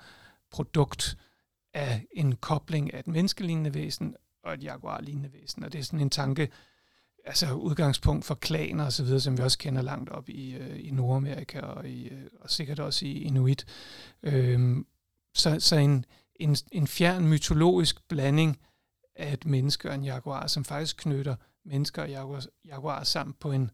produkt 0.52 1.18
af 1.78 2.06
en 2.12 2.36
kobling 2.36 2.94
af 2.94 3.00
et 3.00 3.08
menneskelignende 3.08 3.74
væsen 3.74 4.16
og 4.44 4.54
et 4.54 4.64
jaguar-lignende 4.64 5.34
væsen. 5.34 5.64
Og 5.64 5.74
det 5.74 5.80
er 5.80 5.84
sådan 5.84 6.00
en 6.00 6.10
tanke, 6.10 6.50
altså 7.26 7.54
udgangspunkt 7.54 8.26
for 8.26 8.36
klaner 8.36 8.86
og 8.86 8.94
så 8.94 9.04
videre, 9.04 9.20
som 9.20 9.38
vi 9.38 9.44
også 9.44 9.58
kender 9.58 9.82
langt 9.82 10.10
op 10.10 10.30
i, 10.30 10.56
øh, 10.56 10.88
i 10.88 10.92
Nordamerika 10.92 11.60
og, 11.60 11.90
i, 11.90 12.08
øh, 12.08 12.24
og 12.42 12.50
sikkert 12.50 12.80
også 12.80 13.06
i 13.06 13.12
Inuit. 13.12 13.66
Øhm, 14.24 14.86
så 15.36 15.60
så 15.60 15.76
en, 15.76 16.06
en, 16.36 16.56
en 16.72 16.88
fjern 16.88 17.28
mytologisk 17.28 18.08
blanding 18.08 18.60
af 19.16 19.34
et 19.34 19.46
menneske 19.46 19.90
og 19.90 19.96
en 19.96 20.04
jaguar, 20.04 20.48
som 20.48 20.66
faktisk 20.66 20.98
knytter 20.98 21.36
mennesker 21.66 22.02
og 22.02 22.10
jaguar, 22.10 22.46
jaguar 22.66 23.04
sammen 23.04 23.36
på 23.40 23.52
en, 23.52 23.72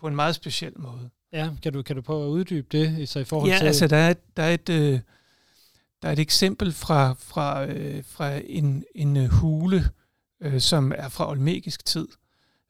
på 0.00 0.08
en 0.08 0.16
meget 0.16 0.34
speciel 0.34 0.80
måde. 0.80 1.10
Ja, 1.32 1.50
kan 1.62 1.72
du, 1.72 1.82
kan 1.82 1.96
du 1.96 2.02
prøve 2.02 2.24
at 2.24 2.28
uddybe 2.28 2.66
det 2.72 3.08
så 3.08 3.18
i 3.18 3.24
forhold 3.24 3.50
ja, 3.50 3.58
til... 3.58 3.66
altså 3.66 3.86
der 3.86 3.96
er, 3.96 4.14
der 4.36 4.42
er 4.42 4.54
et... 4.54 4.68
Øh, 4.68 5.00
der 6.02 6.08
er 6.08 6.12
et 6.12 6.18
eksempel 6.18 6.72
fra, 6.72 7.12
fra, 7.12 7.66
øh, 7.66 8.04
fra 8.04 8.40
en, 8.44 8.84
en 8.94 9.16
øh, 9.16 9.28
hule, 9.28 9.90
øh, 10.40 10.60
som 10.60 10.92
er 10.96 11.08
fra 11.08 11.30
olmekisk 11.30 11.84
tid, 11.84 12.08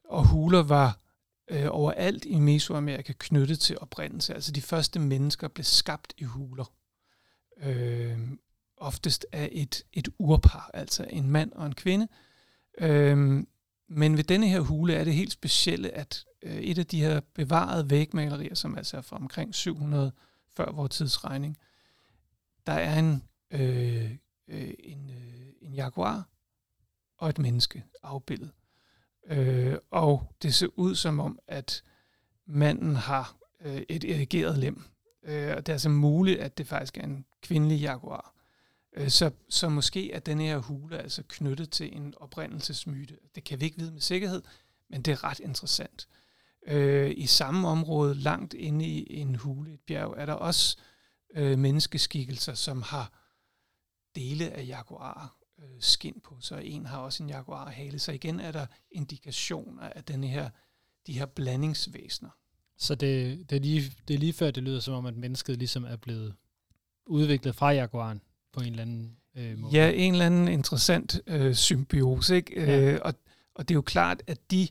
og 0.03 0.27
huler 0.27 0.63
var 0.63 0.99
øh, 1.51 1.67
overalt 1.69 2.25
i 2.25 2.39
Mesoamerika 2.39 3.13
knyttet 3.19 3.59
til 3.59 3.77
oprindelse. 3.79 4.33
Altså 4.33 4.51
de 4.51 4.61
første 4.61 4.99
mennesker 4.99 5.47
blev 5.47 5.63
skabt 5.63 6.13
i 6.17 6.23
huler. 6.23 6.71
Øh, 7.63 8.17
oftest 8.77 9.25
af 9.31 9.49
et, 9.51 9.83
et 9.93 10.07
urpar, 10.19 10.71
altså 10.73 11.05
en 11.09 11.31
mand 11.31 11.51
og 11.51 11.65
en 11.65 11.75
kvinde. 11.75 12.07
Øh, 12.79 13.43
men 13.89 14.17
ved 14.17 14.23
denne 14.23 14.47
her 14.47 14.59
hule 14.59 14.93
er 14.93 15.03
det 15.03 15.13
helt 15.13 15.31
specielle, 15.31 15.91
at 15.91 16.25
øh, 16.43 16.57
et 16.57 16.77
af 16.77 16.85
de 16.85 17.01
her 17.01 17.21
bevarede 17.35 17.89
vægmalerier, 17.89 18.55
som 18.55 18.77
altså 18.77 18.97
er 18.97 19.01
fra 19.01 19.15
omkring 19.15 19.55
700 19.55 20.11
før 20.55 20.71
vores 20.71 20.91
tidsregning, 20.91 21.57
der 22.67 22.73
er 22.73 22.99
en, 22.99 23.23
øh, 23.51 24.11
øh, 24.47 24.73
en, 24.79 25.09
øh, 25.09 25.47
en 25.61 25.73
jaguar 25.73 26.29
og 27.17 27.29
et 27.29 27.39
menneske 27.39 27.83
afbildet. 28.03 28.51
Øh, 29.27 29.77
og 29.91 30.35
det 30.41 30.53
ser 30.53 30.67
ud 30.75 30.95
som 30.95 31.19
om, 31.19 31.39
at 31.47 31.83
manden 32.45 32.95
har 32.95 33.37
øh, 33.61 33.81
et 33.89 34.03
erigeret 34.03 34.57
lem. 34.57 34.83
Øh, 35.23 35.55
og 35.57 35.65
det 35.65 35.69
er 35.69 35.73
altså 35.73 35.89
muligt, 35.89 36.39
at 36.39 36.57
det 36.57 36.67
faktisk 36.67 36.97
er 36.97 37.03
en 37.03 37.25
kvindelig 37.41 37.79
jaguar. 37.79 38.33
Øh, 38.93 39.09
så, 39.09 39.31
så 39.49 39.69
måske 39.69 40.11
er 40.11 40.19
den 40.19 40.39
her 40.39 40.57
hule 40.57 40.97
altså 40.99 41.23
knyttet 41.27 41.71
til 41.71 41.95
en 41.95 42.13
oprindelsesmyte. 42.17 43.17
Det 43.35 43.43
kan 43.43 43.59
vi 43.59 43.65
ikke 43.65 43.77
vide 43.77 43.91
med 43.91 44.01
sikkerhed, 44.01 44.41
men 44.89 45.01
det 45.01 45.11
er 45.11 45.23
ret 45.23 45.39
interessant. 45.39 46.07
Øh, 46.67 47.11
I 47.15 47.25
samme 47.25 47.67
område, 47.67 48.15
langt 48.15 48.53
inde 48.53 48.85
i 48.85 49.15
en 49.15 49.35
hule, 49.35 49.73
et 49.73 49.79
bjerg, 49.79 50.13
er 50.17 50.25
der 50.25 50.33
også 50.33 50.77
øh, 50.79 50.83
menneskeskikkelser, 51.35 52.53
som 52.53 52.81
har 52.81 53.13
dele 54.15 54.51
af 54.51 54.67
jaguarer 54.67 55.37
øh, 55.59 55.65
skin 55.79 56.21
på, 56.23 56.37
så 56.39 56.57
en 56.57 56.85
har 56.85 56.97
også 56.97 57.23
en 57.23 57.29
jaguar 57.29 57.69
hale. 57.69 57.99
Så 57.99 58.11
igen 58.11 58.39
er 58.39 58.51
der 58.51 58.65
indikationer 58.91 59.89
af 59.89 60.03
denne 60.03 60.27
her, 60.27 60.49
de 61.07 61.13
her 61.13 61.25
blandingsvæsener. 61.25 62.29
Så 62.77 62.95
det, 62.95 63.49
det, 63.49 63.55
er 63.55 63.59
lige, 63.59 63.93
det 64.07 64.13
er 64.13 64.17
lige 64.17 64.33
før, 64.33 64.51
det 64.51 64.63
lyder 64.63 64.79
som 64.79 64.93
om, 64.93 65.05
at 65.05 65.17
mennesket 65.17 65.57
ligesom 65.57 65.83
er 65.83 65.95
blevet 65.95 66.35
udviklet 67.05 67.55
fra 67.55 67.71
jaguaren 67.71 68.21
på 68.53 68.59
en 68.59 68.67
eller 68.67 68.81
anden 68.81 69.17
øh, 69.35 69.57
måde. 69.57 69.73
Ja, 69.73 69.91
en 69.91 70.13
eller 70.13 70.25
anden 70.25 70.47
interessant 70.47 71.21
øh, 71.27 71.55
symbiose. 71.55 72.35
Ikke? 72.35 72.61
Ja. 72.61 72.79
Øh, 72.79 72.99
og, 73.01 73.13
og 73.55 73.67
det 73.67 73.73
er 73.73 73.75
jo 73.75 73.81
klart, 73.81 74.23
at 74.27 74.51
de 74.51 74.67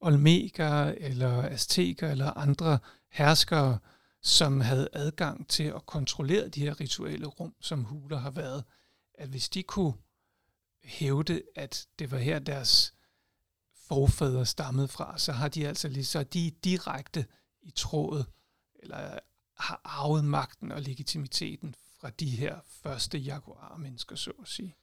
olmekere 0.00 0.98
eller 0.98 1.42
azteker 1.42 2.10
eller 2.10 2.30
andre 2.30 2.78
herskere, 3.10 3.78
som 4.26 4.60
havde 4.60 4.88
adgang 4.92 5.48
til 5.48 5.62
at 5.62 5.86
kontrollere 5.86 6.48
de 6.48 6.60
her 6.60 6.80
rituelle 6.80 7.26
rum, 7.26 7.54
som 7.60 7.84
huler 7.84 8.18
har 8.18 8.30
været, 8.30 8.64
at 9.14 9.28
hvis 9.28 9.48
de 9.48 9.62
kunne 9.62 9.94
hævde, 10.82 11.42
at 11.54 11.86
det 11.98 12.10
var 12.10 12.18
her 12.18 12.38
deres 12.38 12.94
forfædre 13.88 14.46
stammede 14.46 14.88
fra, 14.88 15.18
så 15.18 15.32
har 15.32 15.48
de 15.48 15.68
altså 15.68 15.88
lige 15.88 16.04
så 16.04 16.22
de 16.22 16.50
direkte 16.64 17.26
i 17.62 17.70
trådet, 17.70 18.26
eller 18.74 19.18
har 19.58 19.80
arvet 19.84 20.24
magten 20.24 20.72
og 20.72 20.82
legitimiteten 20.82 21.74
fra 22.00 22.10
de 22.10 22.30
her 22.30 22.58
første 22.68 23.18
jaguar-mennesker, 23.18 24.16
så 24.16 24.30
at 24.30 24.48
sige. 24.48 24.74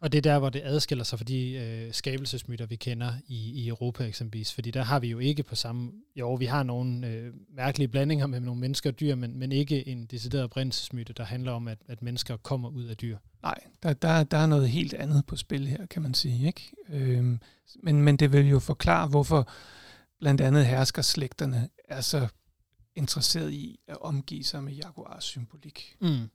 Og 0.00 0.12
det 0.12 0.18
er 0.18 0.22
der, 0.22 0.38
hvor 0.38 0.50
det 0.50 0.62
adskiller 0.64 1.04
sig 1.04 1.18
fra 1.18 1.24
de 1.24 1.50
øh, 1.50 1.92
skabelsesmyter, 1.92 2.66
vi 2.66 2.76
kender 2.76 3.12
i, 3.26 3.62
i 3.64 3.68
Europa 3.68 4.04
eksempelvis. 4.04 4.52
Fordi 4.52 4.70
der 4.70 4.82
har 4.82 4.98
vi 4.98 5.08
jo 5.08 5.18
ikke 5.18 5.42
på 5.42 5.54
samme... 5.54 5.92
Jo, 6.16 6.34
vi 6.34 6.44
har 6.44 6.62
nogle 6.62 7.06
øh, 7.06 7.32
mærkelige 7.56 7.88
blandinger 7.88 8.26
med 8.26 8.40
nogle 8.40 8.60
mennesker 8.60 8.90
og 8.90 9.00
dyr, 9.00 9.14
men, 9.14 9.38
men 9.38 9.52
ikke 9.52 9.88
en 9.88 10.06
decideret 10.06 10.44
oprindelsesmyte, 10.44 11.12
der 11.12 11.24
handler 11.24 11.52
om, 11.52 11.68
at, 11.68 11.78
at 11.88 12.02
mennesker 12.02 12.36
kommer 12.36 12.68
ud 12.68 12.84
af 12.84 12.96
dyr. 12.96 13.18
Nej, 13.42 13.58
der, 13.82 13.92
der, 13.92 14.24
der 14.24 14.38
er 14.38 14.46
noget 14.46 14.68
helt 14.68 14.94
andet 14.94 15.26
på 15.26 15.36
spil 15.36 15.66
her, 15.66 15.86
kan 15.86 16.02
man 16.02 16.14
sige. 16.14 16.46
Ikke? 16.46 16.72
Øhm, 16.88 17.40
men, 17.82 18.02
men 18.02 18.16
det 18.16 18.32
vil 18.32 18.48
jo 18.48 18.58
forklare, 18.58 19.08
hvorfor 19.08 19.48
blandt 20.20 20.40
andet 20.40 20.66
herskerslægterne 20.66 21.68
er 21.88 22.00
så 22.00 22.28
interesseret 22.96 23.52
i 23.52 23.80
at 23.88 24.02
omgive 24.02 24.44
sig 24.44 24.64
med 24.64 24.72
jaguars 24.72 25.24
symbolik. 25.24 25.96
Mm. 26.00 26.28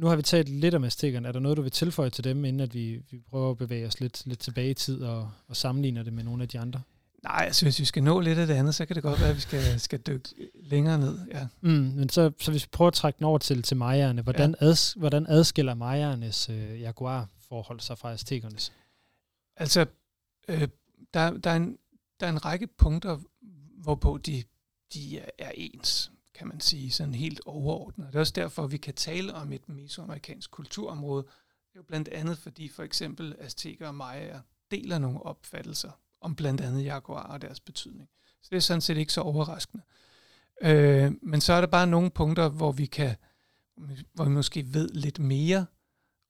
Nu 0.00 0.06
har 0.06 0.16
vi 0.16 0.22
talt 0.22 0.48
lidt 0.48 0.74
om 0.74 0.84
aztekerne. 0.84 1.28
Er 1.28 1.32
der 1.32 1.40
noget, 1.40 1.56
du 1.56 1.62
vil 1.62 1.70
tilføje 1.72 2.10
til 2.10 2.24
dem, 2.24 2.44
inden 2.44 2.60
at 2.60 2.74
vi, 2.74 3.02
vi 3.10 3.18
prøver 3.30 3.50
at 3.50 3.56
bevæge 3.56 3.86
os 3.86 4.00
lidt, 4.00 4.26
lidt 4.26 4.38
tilbage 4.38 4.70
i 4.70 4.74
tid 4.74 5.02
og, 5.02 5.30
og 5.48 5.56
sammenligne 5.56 6.04
det 6.04 6.12
med 6.12 6.24
nogle 6.24 6.42
af 6.42 6.48
de 6.48 6.60
andre? 6.60 6.82
Nej, 7.22 7.44
altså 7.46 7.64
hvis 7.64 7.80
vi 7.80 7.84
skal 7.84 8.02
nå 8.02 8.20
lidt 8.20 8.38
af 8.38 8.46
det 8.46 8.54
andet, 8.54 8.74
så 8.74 8.86
kan 8.86 8.96
det 8.96 9.02
godt 9.02 9.20
være, 9.20 9.28
at 9.30 9.36
vi 9.36 9.40
skal, 9.40 9.80
skal 9.80 10.00
dykke 10.00 10.28
længere 10.54 10.98
ned. 10.98 11.18
Ja. 11.30 11.46
Mm, 11.60 11.70
men 11.70 12.08
så, 12.08 12.32
så 12.40 12.50
hvis 12.50 12.64
vi 12.64 12.68
prøver 12.72 12.88
at 12.88 12.94
trække 12.94 13.18
den 13.18 13.24
over 13.24 13.38
til, 13.38 13.62
til 13.62 13.76
majerne, 13.76 14.22
hvordan, 14.22 14.54
ja. 14.60 14.66
ads, 14.66 14.92
hvordan 14.92 15.26
adskiller 15.28 15.74
majernes 15.74 16.48
øh, 16.48 16.80
jaguar-forhold 16.80 17.80
sig 17.80 17.98
fra 17.98 18.12
aztekernes? 18.12 18.72
Altså, 19.56 19.86
øh, 20.48 20.68
der, 21.14 21.30
der, 21.30 21.50
er 21.50 21.56
en, 21.56 21.78
der 22.20 22.26
er 22.26 22.30
en 22.30 22.44
række 22.44 22.66
punkter, 22.66 23.18
hvorpå 23.82 24.18
de, 24.18 24.42
de 24.94 25.18
er 25.38 25.50
ens 25.54 26.10
kan 26.34 26.48
man 26.48 26.60
sige, 26.60 26.90
sådan 26.90 27.14
helt 27.14 27.40
overordnet. 27.46 28.06
Det 28.06 28.14
er 28.14 28.20
også 28.20 28.32
derfor, 28.36 28.66
vi 28.66 28.76
kan 28.76 28.94
tale 28.94 29.34
om 29.34 29.52
et 29.52 29.68
mesoamerikansk 29.68 30.50
kulturområde. 30.50 31.22
Det 31.22 31.74
er 31.74 31.78
jo 31.78 31.82
blandt 31.82 32.08
andet, 32.08 32.38
fordi 32.38 32.68
for 32.68 32.82
eksempel 32.82 33.36
azteker 33.38 33.88
og 33.88 33.94
mayaer 33.94 34.40
deler 34.70 34.98
nogle 34.98 35.22
opfattelser 35.22 35.90
om 36.20 36.36
blandt 36.36 36.60
andet 36.60 36.84
jaguar 36.84 37.22
og 37.22 37.42
deres 37.42 37.60
betydning. 37.60 38.08
Så 38.42 38.48
det 38.50 38.56
er 38.56 38.60
sådan 38.60 38.80
set 38.80 38.96
ikke 38.96 39.12
så 39.12 39.20
overraskende. 39.20 39.82
Øh, 40.62 41.12
men 41.22 41.40
så 41.40 41.52
er 41.52 41.60
der 41.60 41.68
bare 41.68 41.86
nogle 41.86 42.10
punkter, 42.10 42.48
hvor 42.48 42.72
vi 42.72 42.86
kan, 42.86 43.16
hvor 44.12 44.24
vi 44.24 44.30
måske 44.30 44.74
ved 44.74 44.88
lidt 44.88 45.18
mere 45.18 45.66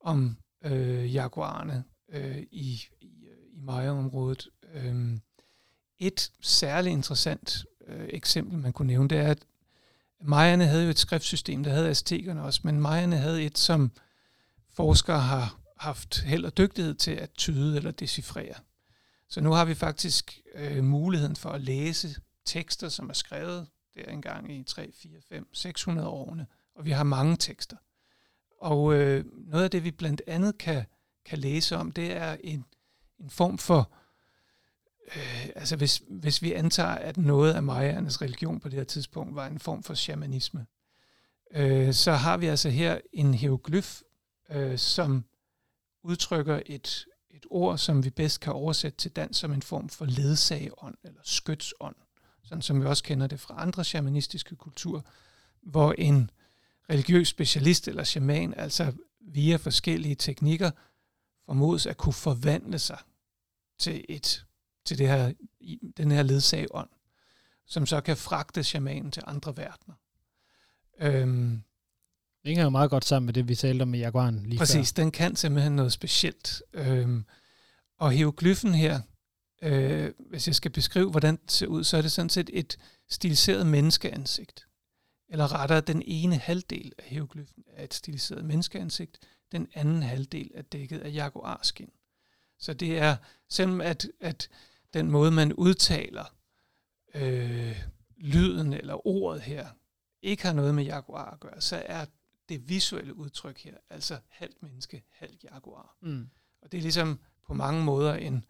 om 0.01 0.37
øh, 0.65 1.15
jaguarerne 1.15 1.85
øh, 2.09 2.39
i, 2.39 2.83
i, 3.01 3.27
øh, 3.27 3.37
i 3.53 3.61
Maya-området. 3.61 4.49
Øh, 4.75 5.19
et 5.99 6.33
særligt 6.41 6.93
interessant 6.93 7.67
øh, 7.87 8.07
eksempel, 8.11 8.59
man 8.59 8.73
kunne 8.73 8.87
nævne, 8.87 9.09
det 9.09 9.19
er, 9.19 9.29
at 9.31 9.45
Majerne 10.23 10.67
havde 10.67 10.85
jo 10.85 10.91
et 10.91 10.99
skriftsystem, 10.99 11.65
der 11.65 11.71
havde 11.71 11.89
aztekerne 11.89 12.43
også, 12.43 12.61
men 12.65 12.81
Majerne 12.81 13.17
havde 13.17 13.43
et, 13.43 13.59
som 13.59 13.91
forskere 14.73 15.21
har 15.21 15.61
haft 15.77 16.21
held 16.21 16.45
og 16.45 16.59
dygtighed 16.59 16.95
til 16.95 17.11
at 17.11 17.31
tyde 17.31 17.77
eller 17.77 17.91
decifrere. 17.91 18.55
Så 19.29 19.41
nu 19.41 19.53
har 19.53 19.65
vi 19.65 19.75
faktisk 19.75 20.39
øh, 20.55 20.85
muligheden 20.85 21.37
for 21.37 21.51
at 21.51 21.61
læse 21.61 22.21
tekster, 22.45 22.89
som 22.89 23.09
er 23.09 23.15
skrevet 23.15 23.69
der 23.95 24.05
engang 24.05 24.53
i 24.53 24.63
3, 24.63 24.93
4, 24.95 25.13
5, 25.29 25.55
600 25.55 26.09
årene, 26.09 26.47
og 26.75 26.85
vi 26.85 26.91
har 26.91 27.05
mange 27.05 27.37
tekster. 27.37 27.77
Og 28.61 28.95
øh, 28.95 29.25
noget 29.33 29.65
af 29.65 29.71
det, 29.71 29.85
vi 29.85 29.91
blandt 29.91 30.23
andet 30.27 30.59
kan, 30.59 30.85
kan 31.25 31.39
læse 31.39 31.77
om, 31.77 31.93
det 31.93 32.13
er 32.13 32.37
en, 32.45 32.65
en 33.19 33.31
form 33.31 33.59
for 33.59 33.93
øh, 35.17 35.49
altså 35.57 35.77
hvis, 35.77 36.03
hvis 36.09 36.43
vi 36.43 36.53
antager, 36.53 36.89
at 36.89 37.17
noget 37.17 37.55
af 37.55 37.63
mayaernes 37.63 38.23
religion 38.23 38.61
på 38.61 38.69
det 38.69 38.77
her 38.77 38.85
tidspunkt 38.85 39.35
var 39.35 39.47
en 39.47 39.59
form 39.59 39.83
for 39.83 39.95
shamanisme, 39.95 40.67
øh, 41.55 41.95
så 41.95 42.13
har 42.13 42.37
vi 42.37 42.47
altså 42.47 42.69
her 42.69 43.01
en 43.13 43.35
hieroglyf, 43.35 44.01
øh, 44.51 44.79
som 44.79 45.25
udtrykker 46.03 46.61
et, 46.67 47.07
et 47.31 47.47
ord, 47.51 47.79
som 47.79 48.05
vi 48.05 48.11
bedst 48.11 48.41
kan 48.41 48.53
oversætte 48.53 48.99
til 48.99 49.11
dansk 49.11 49.41
som 49.41 49.53
en 49.53 49.63
form 49.63 49.89
for 49.89 50.05
ledsageånd 50.05 50.95
eller 51.05 51.21
skytsånd, 51.25 51.97
sådan 52.45 52.63
som 52.63 52.81
vi 52.81 52.87
også 52.87 53.05
kender 53.05 53.27
det 53.27 53.41
fra 53.41 53.55
andre 53.59 53.85
shamanistiske 53.85 54.57
kulturer, 54.57 55.01
hvor 55.63 55.95
en 55.99 56.31
religiøs 56.91 57.29
specialist 57.29 57.89
eller 57.89 58.05
shaman 58.05 58.55
altså 58.55 58.93
via 59.21 59.57
forskellige 59.57 60.15
teknikker 60.15 60.71
formodes 61.47 61.87
at 61.87 61.97
kunne 61.97 62.13
forvandle 62.13 62.79
sig 62.79 62.99
til 63.79 64.05
et 64.09 64.45
til 64.85 64.99
det 64.99 65.09
her, 65.09 65.33
den 65.97 66.11
her 66.11 66.23
ledsagånd, 66.23 66.89
som 67.67 67.87
så 67.87 68.01
kan 68.01 68.17
fragte 68.17 68.65
shamanen 68.65 69.11
til 69.11 69.23
andre 69.27 69.57
verdener. 69.57 69.95
Øhm, 71.01 71.63
det 72.43 72.49
hænger 72.49 72.65
jo 72.65 72.71
meget 72.71 72.91
godt 72.91 73.05
sammen 73.05 73.27
med 73.27 73.35
det, 73.35 73.49
vi 73.49 73.55
talte 73.55 73.83
om 73.83 73.89
med 73.89 73.99
jaguaren 73.99 74.47
lige 74.47 74.59
Præcis, 74.59 74.93
før. 74.93 75.03
den 75.03 75.13
kan 75.13 75.37
simpelthen 75.37 75.77
noget 75.77 75.93
specielt. 75.93 76.63
Øhm, 76.73 77.25
og 77.99 78.13
hieroglyfen 78.13 78.75
her, 78.75 79.01
øh, 79.63 80.13
hvis 80.31 80.47
jeg 80.47 80.55
skal 80.55 80.71
beskrive, 80.71 81.11
hvordan 81.11 81.37
det 81.37 81.51
ser 81.51 81.67
ud, 81.67 81.85
så 81.85 81.97
er 81.97 82.03
det 82.03 82.13
sådan 82.13 82.29
set 82.29 82.51
et 82.53 82.79
stiliseret 83.09 83.67
menneskeansigt. 83.67 84.67
Eller 85.29 85.53
rettere, 85.55 85.81
den 85.81 86.03
ene 86.07 86.37
halvdel 86.37 86.93
af 86.99 87.05
hieroglyfen 87.05 87.65
er 87.67 87.85
et 87.85 87.95
stiliseret 87.95 88.45
menneskeansigt, 88.45 89.19
den 89.53 89.69
anden 89.75 90.03
halvdel 90.03 90.51
er 90.55 90.63
dækket 90.63 90.99
af 90.99 91.13
jaguarskin. 91.13 91.91
Så 92.59 92.75
det 92.75 92.99
er, 92.99 93.17
selvom 93.49 93.81
at, 93.81 94.09
at 94.21 94.49
den 94.95 95.11
måde, 95.11 95.31
man 95.31 95.53
udtaler 95.53 96.25
øh, 97.15 97.83
lyden 98.17 98.73
eller 98.73 99.07
ordet 99.07 99.43
her, 99.43 99.69
ikke 100.23 100.43
har 100.43 100.53
noget 100.53 100.75
med 100.75 100.85
jaguar 100.85 101.31
at 101.31 101.41
gøre, 101.41 101.61
så 101.61 101.83
er 101.87 102.07
det 102.49 102.69
visuelle 102.69 103.15
udtryk 103.15 103.59
her, 103.59 103.75
altså 103.91 104.19
halvt 104.29 104.63
menneske, 104.63 105.03
halvt 105.11 105.45
jaguar. 105.45 105.97
Mm. 106.01 106.29
Og 106.63 106.73
det 106.73 106.79
er 106.79 106.83
ligesom 106.83 107.21
på 107.47 107.55
mange 107.55 107.85
måder 107.85 108.15
en, 108.15 108.45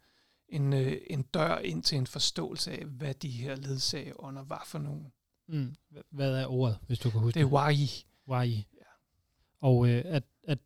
en, 0.49 0.73
øh, 0.73 0.97
en 1.09 1.21
dør 1.21 1.57
ind 1.57 1.83
til 1.83 1.97
en 1.97 2.07
forståelse 2.07 2.71
af, 2.71 2.85
hvad 2.85 3.13
de 3.13 3.29
her 3.29 3.55
ledsageånder 3.55 4.43
var 4.43 4.63
for 4.67 4.79
nogen. 4.79 5.11
Mm. 5.47 5.75
Hvad 6.09 6.35
er 6.35 6.47
ordet, 6.47 6.77
hvis 6.87 6.99
du 6.99 7.09
kan 7.09 7.19
huske 7.19 7.39
det? 7.39 7.45
Det 7.45 7.51
er 7.51 7.53
wai. 7.53 7.89
Wai. 8.27 8.67
Ja. 8.77 8.85
Og 9.59 9.89
øh, 9.89 10.01
at, 10.05 10.23
at 10.43 10.59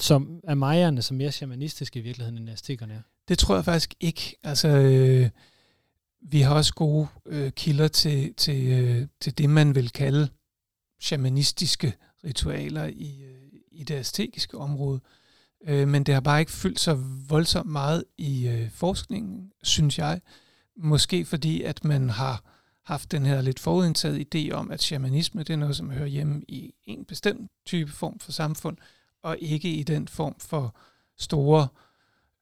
som 0.00 0.40
er 0.44 0.54
majerne 0.54 1.02
som 1.02 1.16
mere 1.16 1.32
shamanistiske 1.32 1.98
i 1.98 2.02
virkeligheden 2.02 2.38
end 2.38 2.50
aztekerne 2.50 2.94
er? 2.94 3.02
Det 3.28 3.38
tror 3.38 3.54
jeg 3.54 3.64
faktisk 3.64 3.94
ikke. 4.00 4.36
Altså, 4.42 4.68
øh, 4.68 5.30
vi 6.22 6.40
har 6.40 6.54
også 6.54 6.74
gode 6.74 7.08
øh, 7.26 7.52
kilder 7.52 7.88
til, 7.88 8.34
til, 8.34 8.72
øh, 8.72 9.06
til 9.20 9.38
det, 9.38 9.50
man 9.50 9.74
vil 9.74 9.90
kalde 9.90 10.28
shamanistiske 11.00 11.94
ritualer 12.24 12.84
i, 12.84 13.22
øh, 13.22 13.52
i 13.72 13.84
det 13.84 13.94
æstetiske 13.94 14.58
område. 14.58 15.00
Øh, 15.64 15.88
men 15.88 16.04
det 16.04 16.14
har 16.14 16.20
bare 16.20 16.40
ikke 16.40 16.52
fyldt 16.52 16.80
så 16.80 16.94
voldsomt 17.28 17.70
meget 17.70 18.04
i 18.18 18.48
øh, 18.48 18.70
forskningen, 18.70 19.52
synes 19.62 19.98
jeg. 19.98 20.20
Måske 20.76 21.24
fordi, 21.24 21.62
at 21.62 21.84
man 21.84 22.10
har 22.10 22.44
haft 22.84 23.12
den 23.12 23.26
her 23.26 23.40
lidt 23.40 23.60
forudindtaget 23.60 24.34
idé 24.34 24.50
om, 24.50 24.70
at 24.70 24.82
shamanisme 24.82 25.42
det 25.42 25.52
er 25.52 25.56
noget, 25.56 25.76
som 25.76 25.90
hører 25.90 26.06
hjemme 26.06 26.42
i 26.48 26.74
en 26.84 27.04
bestemt 27.04 27.50
type 27.66 27.90
form 27.90 28.18
for 28.18 28.32
samfund, 28.32 28.76
og 29.22 29.36
ikke 29.40 29.68
i 29.68 29.82
den 29.82 30.08
form 30.08 30.34
for 30.38 30.76
store 31.18 31.62
øh, 31.62 31.91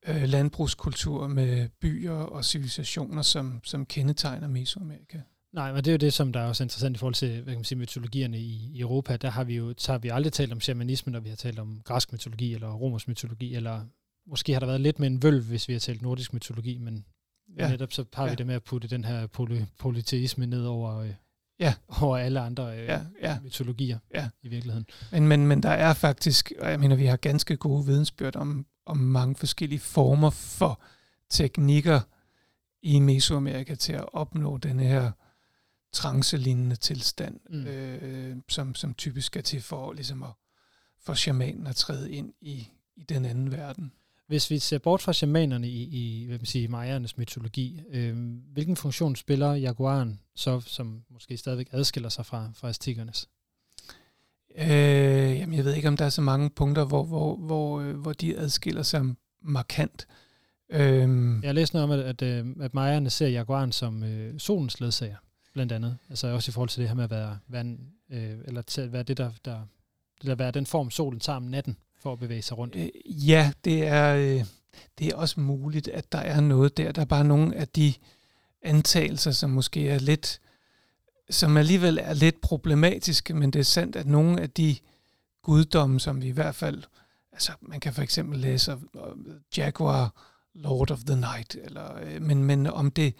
landbrugskultur 0.06 1.26
med 1.26 1.68
byer 1.80 2.12
og 2.12 2.44
civilisationer, 2.44 3.22
som, 3.22 3.60
som 3.64 3.86
kendetegner 3.86 4.48
Mesoamerika. 4.48 5.20
Nej, 5.52 5.72
men 5.72 5.84
det 5.84 5.90
er 5.90 5.92
jo 5.92 5.98
det, 5.98 6.12
som 6.12 6.32
der 6.32 6.40
er 6.40 6.48
også 6.48 6.62
interessant 6.62 6.96
i 6.96 6.98
forhold 6.98 7.14
til 7.14 7.32
hvad 7.34 7.44
kan 7.44 7.58
man 7.58 7.64
sige, 7.64 7.78
mytologierne 7.78 8.38
i, 8.38 8.70
i 8.74 8.80
Europa. 8.80 9.16
Der 9.16 9.30
har 9.30 9.44
vi 9.44 9.56
jo 9.56 9.74
så 9.78 9.92
har 9.92 9.98
vi 9.98 10.08
aldrig 10.08 10.32
talt 10.32 10.52
om 10.52 10.60
shamanisme, 10.60 11.12
når 11.12 11.20
vi 11.20 11.28
har 11.28 11.36
talt 11.36 11.58
om 11.58 11.80
græsk 11.84 12.12
mytologi 12.12 12.54
eller 12.54 12.72
romersk 12.72 13.08
mytologi, 13.08 13.54
eller 13.54 13.86
måske 14.26 14.52
har 14.52 14.60
der 14.60 14.66
været 14.66 14.80
lidt 14.80 14.98
med 14.98 15.06
en 15.06 15.22
vølv, 15.22 15.42
hvis 15.42 15.68
vi 15.68 15.72
har 15.72 15.80
talt 15.80 16.02
nordisk 16.02 16.32
mytologi, 16.32 16.78
men 16.78 17.04
ja. 17.58 17.68
netop 17.68 17.92
så 17.92 18.04
har 18.14 18.24
ja. 18.24 18.30
vi 18.30 18.36
det 18.36 18.46
med 18.46 18.54
at 18.54 18.62
putte 18.62 18.88
den 18.88 19.04
her 19.04 19.26
poly, 19.26 19.60
polyteisme 19.78 20.46
ned 20.46 20.66
over, 20.66 20.98
øh, 20.98 21.14
ja. 21.60 21.74
over 22.02 22.16
alle 22.16 22.40
andre 22.40 22.78
øh, 22.78 22.84
ja. 22.84 23.00
Ja. 23.22 23.38
mytologier 23.40 23.98
ja. 24.14 24.28
i 24.42 24.48
virkeligheden. 24.48 24.86
Men, 25.12 25.28
men, 25.28 25.46
men 25.46 25.62
der 25.62 25.70
er 25.70 25.94
faktisk, 25.94 26.52
og 26.58 26.70
jeg 26.70 26.80
mener, 26.80 26.96
vi 26.96 27.06
har 27.06 27.16
ganske 27.16 27.56
gode 27.56 27.86
vidensbyrd 27.86 28.36
om, 28.36 28.66
om 28.86 28.96
mange 28.96 29.34
forskellige 29.34 29.78
former 29.78 30.30
for 30.30 30.80
teknikker 31.30 32.00
i 32.82 33.00
Mesoamerika 33.00 33.74
til 33.74 33.92
at 33.92 34.04
opnå 34.12 34.56
den 34.56 34.80
her 34.80 35.12
trancelignende 35.92 36.76
tilstand, 36.76 37.40
mm. 37.50 37.66
øh, 37.66 38.36
som, 38.48 38.74
som 38.74 38.94
typisk 38.94 39.36
er 39.36 39.40
til 39.40 39.62
for, 39.62 39.92
ligesom 39.92 40.22
at, 40.22 40.30
for 41.00 41.14
shamanen 41.14 41.66
at 41.66 41.76
træde 41.76 42.12
ind 42.12 42.32
i, 42.40 42.68
i 42.96 43.02
den 43.02 43.24
anden 43.24 43.52
verden. 43.52 43.92
Hvis 44.26 44.50
vi 44.50 44.58
ser 44.58 44.78
bort 44.78 45.02
fra 45.02 45.12
shamanerne 45.12 45.68
i, 45.68 45.82
i 45.82 46.26
hvad 46.26 46.38
man 46.38 46.46
siger, 46.46 46.68
majernes 46.68 47.18
mytologi, 47.18 47.80
øh, 47.88 48.16
hvilken 48.52 48.76
funktion 48.76 49.16
spiller 49.16 49.54
jaguaren 49.54 50.20
så, 50.34 50.60
som 50.60 51.04
måske 51.10 51.36
stadigvæk 51.36 51.68
adskiller 51.72 52.08
sig 52.08 52.26
fra, 52.26 52.50
fra 52.54 52.68
aztekernes? 52.68 53.28
Øh, 54.58 55.38
jamen, 55.38 55.54
jeg 55.54 55.64
ved 55.64 55.74
ikke, 55.74 55.88
om 55.88 55.96
der 55.96 56.04
er 56.04 56.08
så 56.08 56.22
mange 56.22 56.50
punkter, 56.50 56.84
hvor, 56.84 57.04
hvor, 57.04 57.36
hvor, 57.36 57.80
øh, 57.80 57.96
hvor 57.96 58.12
de 58.12 58.38
adskiller 58.38 58.82
sig 58.82 59.04
markant. 59.42 60.06
Øhm. 60.70 61.42
Jeg 61.42 61.48
har 61.48 61.52
læst 61.52 61.74
noget 61.74 61.84
om, 61.84 61.90
at, 61.90 62.00
at, 62.00 62.22
øh, 62.22 62.46
at 62.60 62.74
majerne 62.74 63.10
ser 63.10 63.28
jaguaren 63.28 63.72
som 63.72 64.02
øh, 64.02 64.38
solens 64.38 64.80
ledsager. 64.80 65.16
blandt 65.52 65.72
andet. 65.72 65.98
Altså 66.10 66.26
også 66.26 66.50
i 66.50 66.52
forhold 66.52 66.68
til 66.68 66.80
det 66.80 66.88
her 66.88 66.96
med 66.96 67.04
at 67.04 67.10
være, 67.10 67.38
være, 67.48 67.76
øh, 68.10 68.38
eller 68.44 68.62
til, 68.62 68.92
være 68.92 69.02
det, 69.02 69.16
der, 69.16 69.30
der, 69.44 69.60
eller 70.20 70.34
være 70.34 70.50
den 70.50 70.66
form, 70.66 70.90
solen 70.90 71.20
tager 71.20 71.36
om 71.36 71.42
natten 71.42 71.76
for 71.98 72.12
at 72.12 72.18
bevæge 72.18 72.42
sig 72.42 72.58
rundt. 72.58 72.76
Øh, 72.76 72.88
ja, 73.06 73.52
det 73.64 73.86
er, 73.86 74.16
øh, 74.16 74.44
det 74.98 75.06
er 75.08 75.16
også 75.16 75.40
muligt, 75.40 75.88
at 75.88 76.12
der 76.12 76.18
er 76.18 76.40
noget 76.40 76.76
der. 76.76 76.92
Der 76.92 77.00
er 77.02 77.06
bare 77.06 77.24
nogle 77.24 77.56
af 77.56 77.68
de 77.68 77.94
antagelser, 78.62 79.30
som 79.30 79.50
måske 79.50 79.88
er 79.88 79.98
lidt, 79.98 80.40
som 81.30 81.56
alligevel 81.56 81.98
er 82.02 82.14
lidt 82.14 82.40
problematiske, 82.40 83.34
men 83.34 83.50
det 83.50 83.58
er 83.58 83.64
sandt, 83.64 83.96
at 83.96 84.06
nogle 84.06 84.40
af 84.40 84.50
de 84.50 84.76
guddomme, 85.42 86.00
som 86.00 86.22
vi 86.22 86.26
i 86.26 86.30
hvert 86.30 86.54
fald, 86.54 86.82
altså 87.32 87.52
man 87.60 87.80
kan 87.80 87.92
for 87.92 88.02
eksempel 88.02 88.38
læse 88.38 88.78
Jaguar, 89.56 90.26
Lord 90.54 90.90
of 90.90 90.98
the 90.98 91.16
Night, 91.16 91.54
eller, 91.54 91.96
øh, 91.96 92.22
men, 92.22 92.44
men 92.44 92.66
om 92.66 92.90
det 92.90 93.14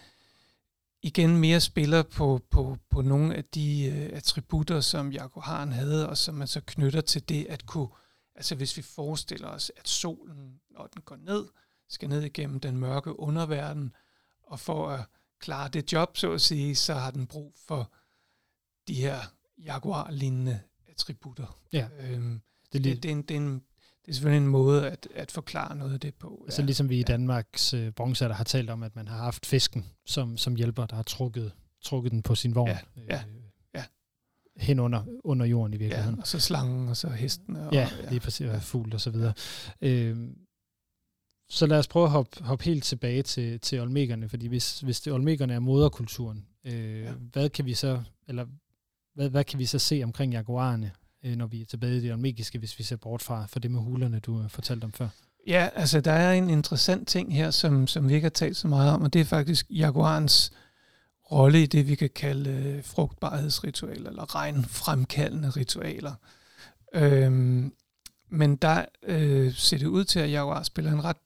igen 1.03 1.37
mere 1.37 1.61
spiller 1.61 2.03
på, 2.03 2.41
på, 2.51 2.77
på 2.91 3.03
nogle 3.03 3.35
af 3.35 3.45
de 3.45 3.85
øh, 3.85 4.17
attributter, 4.17 4.81
som 4.81 5.13
Jaguaren 5.13 5.73
havde, 5.73 6.09
og 6.09 6.19
som 6.19 6.35
man 6.35 6.49
så 6.49 6.61
knytter 6.67 7.01
til 7.01 7.29
det 7.29 7.47
at 7.49 7.67
kunne, 7.67 7.89
altså 8.35 8.55
hvis 8.55 8.77
vi 8.77 8.83
forestiller 8.83 9.49
os, 9.49 9.73
at 9.77 9.89
solen, 9.89 10.61
når 10.71 10.87
den 10.95 11.03
går 11.03 11.17
ned, 11.17 11.47
skal 11.89 12.09
ned 12.09 12.23
igennem 12.23 12.61
den 12.61 12.77
mørke 12.77 13.21
underverden, 13.21 13.95
og 14.43 14.61
for 14.61 14.89
at 14.89 15.05
klare 15.39 15.69
det 15.69 15.93
job, 15.93 16.17
så 16.17 16.33
at 16.33 16.41
sige, 16.41 16.77
så 16.77 16.95
har 16.95 17.11
den 17.11 17.27
brug 17.27 17.55
for 17.67 17.93
de 18.89 18.95
her 18.95 19.17
Jaguar-lignende 19.59 20.61
attributter. 20.89 21.59
Ja. 21.73 21.89
Øhm, 22.01 22.41
det, 22.73 22.79
er 22.79 22.83
det, 22.83 23.03
det, 23.03 23.09
er 23.09 23.13
en, 23.13 23.23
det, 23.23 23.37
er 23.37 23.41
en, 23.41 23.55
det 24.05 24.09
er 24.09 24.13
selvfølgelig 24.13 24.45
en 24.45 24.51
måde 24.51 24.91
at, 24.91 25.09
at 25.15 25.31
forklare 25.31 25.77
noget 25.77 25.95
af 25.95 26.01
det 26.01 26.15
på. 26.15 26.43
Altså 26.47 26.63
ja. 26.63 26.67
ligesom 26.67 26.89
vi 26.89 27.01
i 27.01 27.03
Danmarks 27.03 27.75
øh, 27.75 27.93
bronzealder 27.93 28.37
har 28.37 28.45
talt 28.45 28.71
om, 28.71 28.83
at 28.83 28.97
man 28.97 29.09
har 29.09 29.19
haft 29.19 29.47
fisken 29.47 29.87
som, 30.07 30.37
som 30.37 30.57
hjælper, 30.57 30.87
der 30.87 30.97
har 30.97 31.03
trukket, 31.03 31.53
trukket 31.83 32.13
den 32.13 32.23
på 32.23 32.35
sin 32.35 32.55
vogn. 32.55 32.69
Ja. 32.69 32.79
Ja. 33.09 33.17
Øh, 33.17 33.43
ja. 33.75 33.85
Hen 34.57 34.79
under, 34.81 35.05
under 35.25 35.47
jorden 35.47 35.75
i 35.75 35.77
virkeligheden. 35.77 36.15
Ja, 36.15 36.21
og 36.21 36.27
så 36.27 36.41
slangen, 36.41 36.89
og 36.89 36.97
så 36.97 37.09
hesten. 37.09 37.57
Og, 37.57 37.73
ja, 37.73 37.89
ja, 38.03 38.11
lige 38.11 38.21
præcis, 38.21 38.47
og 38.47 38.63
fugl 38.63 38.95
og 38.95 39.01
så 39.01 39.11
videre. 39.11 39.33
Ja. 39.83 39.89
Øh, 39.89 40.29
så 41.49 41.67
lad 41.67 41.79
os 41.79 41.89
prøve 41.89 42.05
at 42.05 42.11
hoppe, 42.11 42.45
hoppe 42.45 42.65
helt 42.65 42.85
tilbage 42.85 43.23
til, 43.23 43.61
til 43.61 43.81
olmekerne, 43.81 44.29
fordi 44.29 44.47
hvis, 44.47 44.81
hvis 44.81 45.01
det 45.01 45.13
olmekerne 45.13 45.55
er 45.55 45.59
moderkulturen, 45.59 46.47
øh, 46.65 47.01
ja. 47.01 47.13
hvad 47.13 47.49
kan 47.49 47.65
vi 47.65 47.75
så, 47.75 48.03
eller 48.29 48.47
hvad, 49.15 49.29
hvad 49.29 49.45
kan 49.45 49.59
vi 49.59 49.67
så 49.67 49.79
se 49.79 50.01
omkring 50.05 50.33
jaguarerne, 50.33 50.93
øh, 51.25 51.37
når 51.37 51.47
vi 51.47 51.61
er 51.61 51.67
tilbage 51.67 51.97
i 51.97 52.01
det 52.01 52.13
olmekiske, 52.13 52.59
hvis 52.59 52.79
vi 52.79 52.85
ser 52.85 52.97
bort 52.97 53.23
fra, 53.23 53.47
fra 53.47 53.61
det 53.61 53.71
med 53.71 53.81
hulerne, 53.81 54.21
du 54.21 54.43
øh, 54.43 54.49
fortalte 54.49 54.85
om 54.85 54.93
før? 54.93 55.09
Ja, 55.47 55.69
altså 55.75 56.01
der 56.01 56.13
er 56.13 56.33
en 56.33 56.51
interessant 56.51 57.09
ting 57.09 57.35
her, 57.35 57.51
som, 57.51 57.87
som 57.87 58.09
vi 58.09 58.15
ikke 58.15 58.25
har 58.25 58.31
talt 58.31 58.57
så 58.57 58.69
meget 58.69 58.93
om, 58.93 59.03
og 59.03 59.13
det 59.13 59.21
er 59.21 59.25
faktisk 59.25 59.67
jaguarens 59.71 60.53
rolle 61.33 61.63
i 61.63 61.67
det, 61.67 61.89
vi 61.89 61.95
kan 61.95 62.11
kalde 62.15 62.51
øh, 62.51 62.85
frugtbarhedsritualer, 62.85 64.11
eller 64.11 64.35
regnfremkaldende 64.35 65.51
ritualer. 65.51 66.15
Øhm, 66.95 67.73
men 68.29 68.57
der 68.57 68.85
øh, 69.03 69.55
ser 69.55 69.79
det 69.79 69.87
ud 69.87 70.05
til, 70.05 70.21
at 70.21 70.31
jaguar 70.31 70.63
spiller 70.63 70.93
en 70.93 71.05
ret 71.05 71.17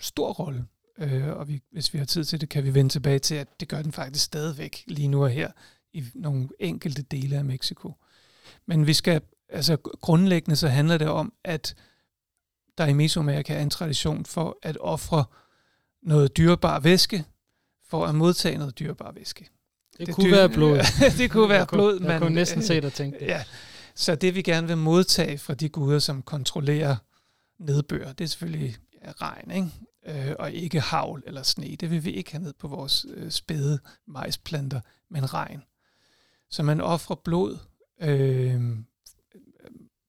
stor 0.00 0.32
rolle. 0.32 0.66
Øh, 0.98 1.28
og 1.28 1.48
vi, 1.48 1.62
hvis 1.72 1.92
vi 1.92 1.98
har 1.98 2.04
tid 2.04 2.24
til 2.24 2.40
det, 2.40 2.48
kan 2.48 2.64
vi 2.64 2.74
vende 2.74 2.92
tilbage 2.92 3.18
til, 3.18 3.34
at 3.34 3.60
det 3.60 3.68
gør 3.68 3.82
den 3.82 3.92
faktisk 3.92 4.24
stadigvæk 4.24 4.84
lige 4.86 5.08
nu 5.08 5.22
og 5.22 5.30
her 5.30 5.50
i 5.96 6.04
nogle 6.14 6.48
enkelte 6.58 7.02
dele 7.02 7.36
af 7.36 7.44
Mexico. 7.44 7.94
Men 8.66 8.86
vi 8.86 8.94
skal, 8.94 9.20
altså 9.48 9.76
grundlæggende 9.76 10.56
så 10.56 10.68
handler 10.68 10.98
det 10.98 11.08
om, 11.08 11.32
at 11.44 11.74
der 12.78 12.86
i 12.86 12.92
Mesoamerika 12.92 13.54
er 13.54 13.62
en 13.62 13.70
tradition 13.70 14.24
for 14.24 14.58
at 14.62 14.78
ofre 14.80 15.24
noget 16.02 16.36
dyrbar 16.36 16.80
væske, 16.80 17.24
for 17.88 18.06
at 18.06 18.14
modtage 18.14 18.58
noget 18.58 18.78
dyrbar 18.78 19.12
væske. 19.12 19.48
Det, 19.98 20.06
det 20.06 20.14
kunne 20.14 20.30
dyr, 20.30 20.36
være 20.36 20.48
blod. 20.48 20.78
det 21.18 21.30
kunne 21.30 21.48
være 21.48 21.66
blod. 21.66 21.92
Jeg, 21.92 22.00
kunne, 22.00 22.12
jeg 22.12 22.20
kunne 22.20 22.34
næsten 22.34 22.62
se 22.62 22.80
dig 22.80 22.92
tænke 22.92 23.18
det. 23.18 23.26
Ja. 23.26 23.44
Så 23.94 24.14
det 24.14 24.34
vi 24.34 24.42
gerne 24.42 24.66
vil 24.66 24.76
modtage 24.76 25.38
fra 25.38 25.54
de 25.54 25.68
guder, 25.68 25.98
som 25.98 26.22
kontrollerer 26.22 26.96
nedbør, 27.58 28.12
det 28.12 28.24
er 28.24 28.28
selvfølgelig 28.28 28.76
ja, 29.04 29.12
regn, 29.12 29.50
ikke? 29.50 30.28
Øh, 30.28 30.34
og 30.38 30.52
ikke 30.52 30.80
havl 30.80 31.22
eller 31.26 31.42
sne. 31.42 31.76
Det 31.76 31.90
vil 31.90 32.04
vi 32.04 32.10
ikke 32.10 32.32
have 32.32 32.42
ned 32.42 32.52
på 32.52 32.68
vores 32.68 33.06
øh, 33.08 33.30
spæde 33.30 33.78
majsplanter, 34.06 34.80
men 35.10 35.34
regn. 35.34 35.62
Så 36.50 36.62
man 36.62 36.80
offrer 36.80 37.16
blod 37.16 37.58
øh, 38.00 38.78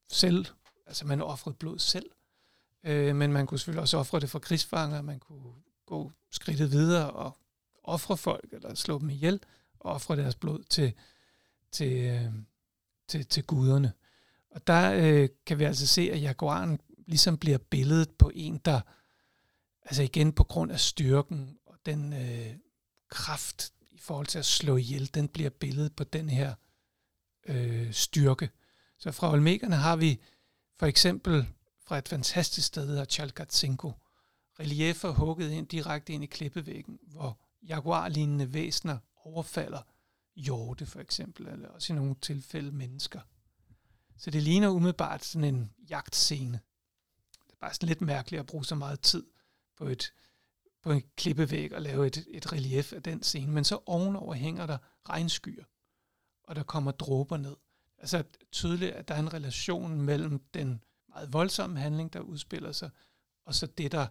selv, 0.09 0.45
altså 0.85 1.05
man 1.05 1.21
offrede 1.21 1.55
blod 1.55 1.79
selv, 1.79 2.09
øh, 2.83 3.15
men 3.15 3.33
man 3.33 3.47
kunne 3.47 3.59
selvfølgelig 3.59 3.81
også 3.81 3.97
ofre 3.97 4.19
det 4.19 4.29
for 4.29 4.39
krigsfanger, 4.39 5.01
man 5.01 5.19
kunne 5.19 5.53
gå 5.85 6.11
skridtet 6.31 6.71
videre 6.71 7.11
og 7.11 7.37
ofre 7.83 8.17
folk, 8.17 8.53
eller 8.53 8.75
slå 8.75 8.99
dem 8.99 9.09
ihjel, 9.09 9.39
og 9.79 9.91
ofre 9.91 10.15
deres 10.15 10.35
blod 10.35 10.63
til, 10.63 10.93
til, 11.71 11.93
øh, 11.93 12.33
til, 13.07 13.25
til 13.25 13.43
guderne. 13.43 13.93
Og 14.49 14.67
der 14.67 14.93
øh, 14.93 15.29
kan 15.45 15.59
vi 15.59 15.63
altså 15.63 15.87
se, 15.87 16.01
at 16.11 16.21
jaguaren 16.21 16.79
ligesom 17.07 17.37
bliver 17.37 17.57
billedet 17.57 18.09
på 18.11 18.31
en, 18.33 18.57
der, 18.57 18.81
altså 19.81 20.03
igen 20.03 20.33
på 20.33 20.43
grund 20.43 20.71
af 20.71 20.79
styrken 20.79 21.57
og 21.65 21.77
den 21.85 22.13
øh, 22.13 22.55
kraft 23.09 23.73
i 23.97 23.99
forhold 23.99 24.27
til 24.27 24.39
at 24.39 24.45
slå 24.45 24.77
ihjel, 24.77 25.13
den 25.13 25.27
bliver 25.27 25.49
billedet 25.49 25.95
på 25.95 26.03
den 26.03 26.29
her 26.29 26.53
øh, 27.47 27.93
styrke. 27.93 28.49
Så 28.97 29.11
fra 29.11 29.31
Olmekerne 29.31 29.75
har 29.75 29.95
vi 29.95 30.21
for 30.79 30.85
eksempel 30.85 31.47
fra 31.85 31.97
et 31.97 32.07
fantastisk 32.07 32.67
sted, 32.67 32.81
der 32.81 32.89
hedder 32.89 33.05
relieffer 33.05 33.93
reliefer 34.59 35.09
hugget 35.09 35.51
ind 35.51 35.67
direkte 35.67 36.13
ind 36.13 36.23
i 36.23 36.27
klippevæggen, 36.27 36.99
hvor 37.01 37.39
jaguarlignende 37.67 38.53
væsener 38.53 38.97
overfalder 39.23 39.81
hjorte 40.35 40.85
for 40.85 40.99
eksempel, 40.99 41.47
eller 41.47 41.69
også 41.69 41.93
i 41.93 41.95
nogle 41.95 42.15
tilfælde 42.21 42.71
mennesker. 42.71 43.21
Så 44.17 44.31
det 44.31 44.43
ligner 44.43 44.69
umiddelbart 44.69 45.25
sådan 45.25 45.55
en 45.55 45.71
jagtscene. 45.89 46.59
Det 47.45 47.53
er 47.53 47.57
bare 47.61 47.73
sådan 47.73 47.87
lidt 47.87 48.01
mærkeligt 48.01 48.39
at 48.39 48.45
bruge 48.45 48.65
så 48.65 48.75
meget 48.75 48.99
tid 48.99 49.25
på, 49.77 49.85
et, 49.85 50.13
på 50.87 50.93
en 50.93 51.03
klippevæg 51.15 51.73
og 51.73 51.81
lave 51.81 52.07
et, 52.07 52.25
et 52.29 52.53
relief 52.53 52.93
af 52.93 53.03
den 53.03 53.23
scene. 53.23 53.51
Men 53.51 53.63
så 53.63 53.79
ovenover 53.85 54.33
hænger 54.33 54.65
der 54.65 54.77
regnskyer, 55.09 55.63
og 56.43 56.55
der 56.55 56.63
kommer 56.63 56.91
dråber 56.91 57.37
ned. 57.37 57.55
Altså 57.97 58.23
tydeligt, 58.51 58.91
at 58.91 59.07
der 59.07 59.15
er 59.15 59.19
en 59.19 59.33
relation 59.33 60.01
mellem 60.01 60.39
den 60.53 60.81
meget 61.09 61.33
voldsomme 61.33 61.79
handling, 61.79 62.13
der 62.13 62.19
udspiller 62.19 62.71
sig, 62.71 62.89
og 63.45 63.55
så 63.55 63.65
det, 63.65 63.91
der 63.91 64.07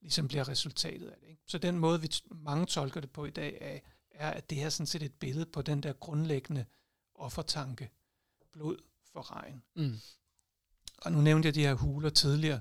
ligesom 0.00 0.28
bliver 0.28 0.48
resultatet 0.48 1.08
af 1.08 1.16
det. 1.20 1.28
Ikke? 1.28 1.42
Så 1.46 1.58
den 1.58 1.78
måde, 1.78 2.00
vi 2.00 2.10
mange 2.30 2.66
tolker 2.66 3.00
det 3.00 3.10
på 3.10 3.24
i 3.24 3.30
dag, 3.30 3.58
er, 3.60 3.78
er, 4.10 4.30
at 4.30 4.50
det 4.50 4.58
her 4.58 4.68
sådan 4.68 4.86
set 4.86 5.02
et 5.02 5.14
billede 5.14 5.46
på 5.46 5.62
den 5.62 5.82
der 5.82 5.92
grundlæggende 5.92 6.64
offertanke, 7.14 7.90
blod 8.52 8.76
for 9.12 9.30
regn. 9.32 9.62
Mm. 9.76 9.98
Og 10.98 11.12
nu 11.12 11.20
nævnte 11.20 11.46
jeg 11.46 11.54
de 11.54 11.62
her 11.62 11.74
huler 11.74 12.10
tidligere, 12.10 12.60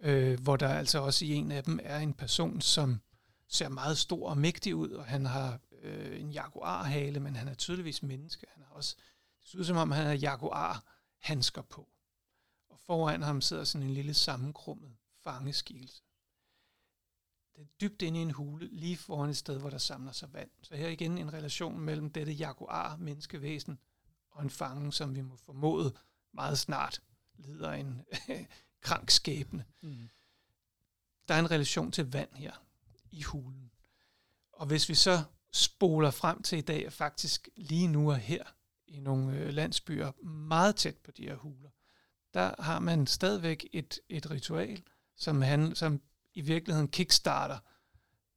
øh, 0.00 0.40
hvor 0.40 0.56
der 0.56 0.68
altså 0.68 0.98
også 0.98 1.24
i 1.24 1.32
en 1.32 1.52
af 1.52 1.64
dem 1.64 1.80
er 1.82 1.98
en 1.98 2.14
person, 2.14 2.60
som 2.60 3.00
ser 3.48 3.68
meget 3.68 3.98
stor 3.98 4.28
og 4.30 4.38
mægtig 4.38 4.74
ud, 4.74 4.90
og 4.90 5.04
han 5.04 5.26
har 5.26 5.60
øh, 5.82 6.20
en 6.20 6.30
jaguarhale, 6.30 7.20
men 7.20 7.36
han 7.36 7.48
er 7.48 7.54
tydeligvis 7.54 8.02
menneske. 8.02 8.46
Han 8.50 8.62
har 8.62 8.74
også, 8.74 8.96
det 9.40 9.50
ser 9.50 9.58
ud 9.58 9.64
som 9.64 9.76
om, 9.76 9.90
han 9.90 10.06
har 10.06 10.12
jaguar-handsker 10.12 11.62
på. 11.62 11.88
Og 12.68 12.78
foran 12.78 13.22
ham 13.22 13.40
sidder 13.40 13.64
sådan 13.64 13.86
en 13.86 13.94
lille 13.94 14.14
sammenkrummet 14.14 14.96
fangeskikkelse. 15.24 16.02
Det 17.56 17.62
er 17.62 17.66
dybt 17.80 18.02
inde 18.02 18.18
i 18.18 18.22
en 18.22 18.30
hule, 18.30 18.68
lige 18.72 18.96
foran 18.96 19.30
et 19.30 19.36
sted, 19.36 19.58
hvor 19.58 19.70
der 19.70 19.78
samler 19.78 20.12
sig 20.12 20.32
vand. 20.32 20.50
Så 20.62 20.76
her 20.76 20.88
igen 20.88 21.18
en 21.18 21.32
relation 21.32 21.80
mellem 21.80 22.10
dette 22.10 22.32
jaguar-menneskevæsen 22.32 23.78
og 24.30 24.42
en 24.42 24.50
fange, 24.50 24.92
som 24.92 25.14
vi 25.14 25.20
må 25.20 25.36
formode 25.36 25.94
meget 26.32 26.58
snart 26.58 27.00
lider 27.38 27.72
en 27.72 28.02
krank 28.86 29.10
skæbne. 29.10 29.64
Mm. 29.80 30.08
Der 31.28 31.34
er 31.34 31.38
en 31.38 31.50
relation 31.50 31.92
til 31.92 32.12
vand 32.12 32.34
her 32.34 32.52
i 33.10 33.22
hulen. 33.22 33.70
Og 34.52 34.66
hvis 34.66 34.88
vi 34.88 34.94
så 34.94 35.24
spoler 35.52 36.10
frem 36.10 36.42
til 36.42 36.58
i 36.58 36.60
dag, 36.60 36.92
faktisk 36.92 37.48
lige 37.56 37.88
nu 37.88 38.10
og 38.10 38.18
her 38.18 38.44
i 38.86 39.00
nogle 39.00 39.38
øh, 39.38 39.48
landsbyer 39.48 40.24
meget 40.24 40.76
tæt 40.76 40.96
på 40.96 41.10
de 41.10 41.22
her 41.22 41.34
huler, 41.34 41.70
der 42.34 42.62
har 42.62 42.78
man 42.78 43.06
stadigvæk 43.06 43.66
et, 43.72 44.00
et 44.08 44.30
ritual, 44.30 44.82
som, 45.16 45.42
han, 45.42 45.74
som 45.74 46.00
i 46.34 46.40
virkeligheden 46.40 46.88
kickstarter 46.88 47.58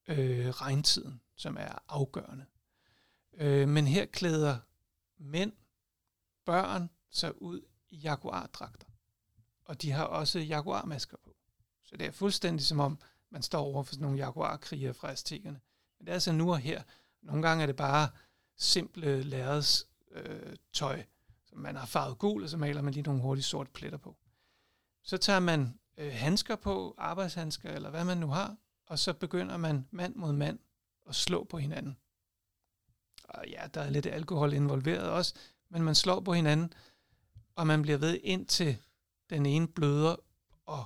øh, 0.08 0.50
regntiden, 0.50 1.22
som 1.36 1.58
er 1.58 1.84
afgørende. 1.88 2.46
Øh, 3.34 3.70
men 3.70 3.88
her 3.88 4.06
klæder 4.06 4.58
mænd, 5.18 5.52
børn 6.46 6.90
sig 7.10 7.42
ud 7.42 7.62
i 7.90 7.98
jaguardragter. 7.98 8.89
Og 9.70 9.82
de 9.82 9.92
har 9.92 10.04
også 10.04 10.40
jaguarmasker 10.40 11.18
på. 11.24 11.36
Så 11.86 11.98
det 11.98 12.08
er 12.08 12.12
fuldstændig 12.12 12.66
som 12.66 12.80
om, 12.80 13.00
man 13.30 13.42
står 13.42 13.62
over 13.62 13.84
for 13.84 13.94
sådan 13.94 14.02
nogle 14.02 14.18
jaguarkriger 14.18 14.94
fra 14.94 15.12
aztekerne. 15.12 15.60
Men 15.98 16.06
det 16.06 16.10
er 16.10 16.14
altså 16.14 16.32
nu 16.32 16.52
og 16.52 16.58
her. 16.58 16.84
Nogle 17.22 17.48
gange 17.48 17.62
er 17.62 17.66
det 17.66 17.76
bare 17.76 18.10
simple 18.58 19.24
lærreds 19.24 19.88
øh, 20.12 20.56
tøj, 20.74 21.04
som 21.46 21.58
man 21.58 21.76
har 21.76 21.86
farvet 21.86 22.18
gul, 22.18 22.44
og 22.44 22.50
så 22.50 22.58
maler 22.58 22.82
man 22.82 22.94
lige 22.94 23.04
nogle 23.04 23.22
hurtige 23.22 23.44
sorte 23.44 23.72
pletter 23.72 23.98
på. 23.98 24.18
Så 25.04 25.18
tager 25.18 25.40
man 25.40 25.80
øh, 25.98 26.14
handsker 26.14 26.56
på, 26.56 26.96
arbejdshandsker 26.98 27.70
eller 27.70 27.90
hvad 27.90 28.06
man 28.06 28.18
nu 28.18 28.28
har, 28.28 28.58
og 28.86 29.00
så 29.00 29.14
begynder 29.14 29.58
man 29.58 29.88
mand 29.92 30.16
mod 30.16 30.34
mand 30.34 30.60
at 31.10 31.16
slå 31.16 31.44
på 31.44 31.58
hinanden. 31.58 31.98
og 33.24 33.48
ja, 33.48 33.68
der 33.74 33.82
er 33.82 33.90
lidt 33.90 34.06
alkohol 34.06 34.54
involveret 34.54 35.10
også, 35.10 35.34
men 35.70 35.84
man 35.84 35.96
slår 35.96 36.20
på 36.20 36.34
hinanden, 36.34 36.74
og 37.56 37.68
man 37.68 37.82
bliver 37.82 37.98
ved 37.98 38.20
indtil 38.24 38.78
den 39.30 39.46
ene 39.46 39.68
bløder, 39.68 40.16
og 40.66 40.86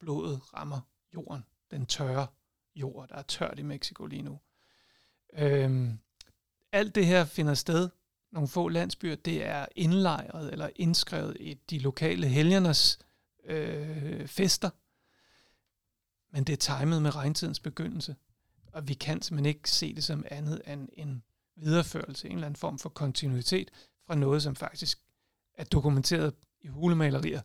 blodet 0.00 0.54
rammer 0.54 0.80
jorden, 1.14 1.44
den 1.70 1.86
tørre 1.86 2.26
jord, 2.74 3.08
der 3.08 3.14
er 3.14 3.22
tørt 3.22 3.58
i 3.58 3.62
Mexico 3.62 4.06
lige 4.06 4.22
nu. 4.22 4.40
Øhm, 5.32 5.98
alt 6.72 6.94
det 6.94 7.06
her 7.06 7.24
finder 7.24 7.54
sted, 7.54 7.88
nogle 8.32 8.48
få 8.48 8.68
landsbyer, 8.68 9.14
det 9.14 9.44
er 9.44 9.66
indlejret 9.76 10.52
eller 10.52 10.70
indskrevet 10.76 11.36
i 11.40 11.54
de 11.54 11.78
lokale 11.78 12.28
helgernes 12.28 12.98
øh, 13.44 14.26
fester, 14.26 14.70
men 16.34 16.44
det 16.44 16.52
er 16.52 16.76
timet 16.76 17.02
med 17.02 17.14
regntidens 17.14 17.60
begyndelse, 17.60 18.16
og 18.72 18.88
vi 18.88 18.94
kan 18.94 19.22
simpelthen 19.22 19.46
ikke 19.46 19.70
se 19.70 19.94
det 19.94 20.04
som 20.04 20.24
andet 20.30 20.62
end 20.66 20.88
en 20.92 21.22
videreførelse, 21.56 22.28
en 22.28 22.34
eller 22.34 22.46
anden 22.46 22.58
form 22.58 22.78
for 22.78 22.88
kontinuitet 22.88 23.70
fra 24.06 24.14
noget, 24.14 24.42
som 24.42 24.56
faktisk 24.56 25.02
er 25.54 25.64
dokumenteret 25.64 26.34
i 26.60 26.66
hulemalerier 26.66 27.42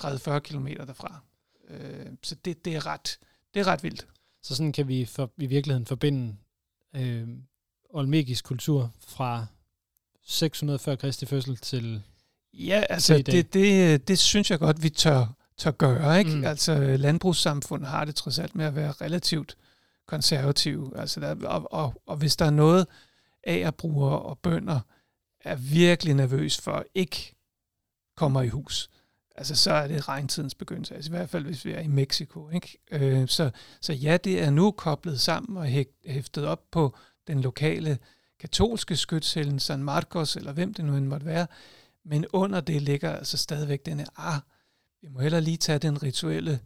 30-40 0.00 0.38
km 0.38 0.66
derfra. 0.66 1.20
Øh, 1.68 2.06
så 2.22 2.34
det, 2.34 2.64
det, 2.64 2.76
er 2.76 2.86
ret, 2.86 3.18
det 3.54 3.60
er 3.60 3.66
ret 3.66 3.82
vildt. 3.82 4.06
Så 4.42 4.56
sådan 4.56 4.72
kan 4.72 4.88
vi 4.88 5.04
for, 5.04 5.32
i 5.38 5.46
virkeligheden 5.46 5.86
forbinde 5.86 6.36
øh, 6.96 7.28
olmekisk 7.90 8.44
kultur 8.44 8.92
fra 9.06 9.46
600 10.22 10.78
før 10.78 10.96
Kristi 10.96 11.26
fødsel 11.26 11.56
til 11.56 12.02
Ja, 12.54 12.84
altså 12.90 13.18
det, 13.18 13.54
det, 13.54 14.08
det 14.08 14.18
synes 14.18 14.50
jeg 14.50 14.58
godt, 14.58 14.82
vi 14.82 14.90
tør, 14.90 15.26
tør 15.56 15.70
gøre. 15.70 16.18
Ikke? 16.18 16.36
Mm. 16.36 16.44
Altså 16.44 16.96
landbrugssamfundet 16.96 17.88
har 17.88 18.04
det 18.04 18.14
trods 18.14 18.38
alt 18.38 18.54
med 18.54 18.64
at 18.64 18.76
være 18.76 18.92
relativt 18.92 19.56
konservativ. 20.06 20.92
Altså 20.96 21.20
der, 21.20 21.46
og, 21.46 21.72
og, 21.72 22.02
og 22.06 22.16
hvis 22.16 22.36
der 22.36 22.44
er 22.44 22.50
noget, 22.50 22.86
agerbrugere 23.44 24.18
og 24.18 24.38
bønder 24.38 24.80
er 25.40 25.56
virkelig 25.56 26.14
nervøs 26.14 26.60
for 26.60 26.84
ikke 26.94 27.34
kommer 28.16 28.42
i 28.42 28.48
hus, 28.48 28.90
altså 29.36 29.54
så 29.54 29.72
er 29.72 29.86
det 29.86 30.08
regntidens 30.08 30.54
begyndelse, 30.54 30.94
altså 30.94 31.10
i 31.10 31.16
hvert 31.16 31.30
fald 31.30 31.44
hvis 31.44 31.64
vi 31.64 31.72
er 31.72 31.80
i 31.80 31.86
Mexico. 31.86 32.50
Ikke? 32.50 32.78
Øh, 32.90 33.28
så, 33.28 33.50
så 33.80 33.92
ja, 33.92 34.16
det 34.16 34.42
er 34.42 34.50
nu 34.50 34.70
koblet 34.70 35.20
sammen 35.20 35.56
og 35.56 35.66
hæftet 36.06 36.46
op 36.46 36.70
på 36.70 36.96
den 37.26 37.40
lokale 37.40 37.98
katolske 38.40 38.96
skytshelgen, 38.96 39.58
San 39.58 39.84
Marcos, 39.84 40.36
eller 40.36 40.52
hvem 40.52 40.74
det 40.74 40.84
nu 40.84 40.96
end 40.96 41.06
måtte 41.06 41.26
være, 41.26 41.46
men 42.04 42.26
under 42.32 42.60
det 42.60 42.82
ligger 42.82 43.12
altså 43.12 43.36
stadigvæk 43.36 43.86
denne, 43.86 44.06
ah, 44.16 44.40
vi 45.02 45.08
må 45.08 45.20
heller 45.20 45.40
lige 45.40 45.56
tage 45.56 45.78
den 45.78 46.02
rituelle 46.02 46.60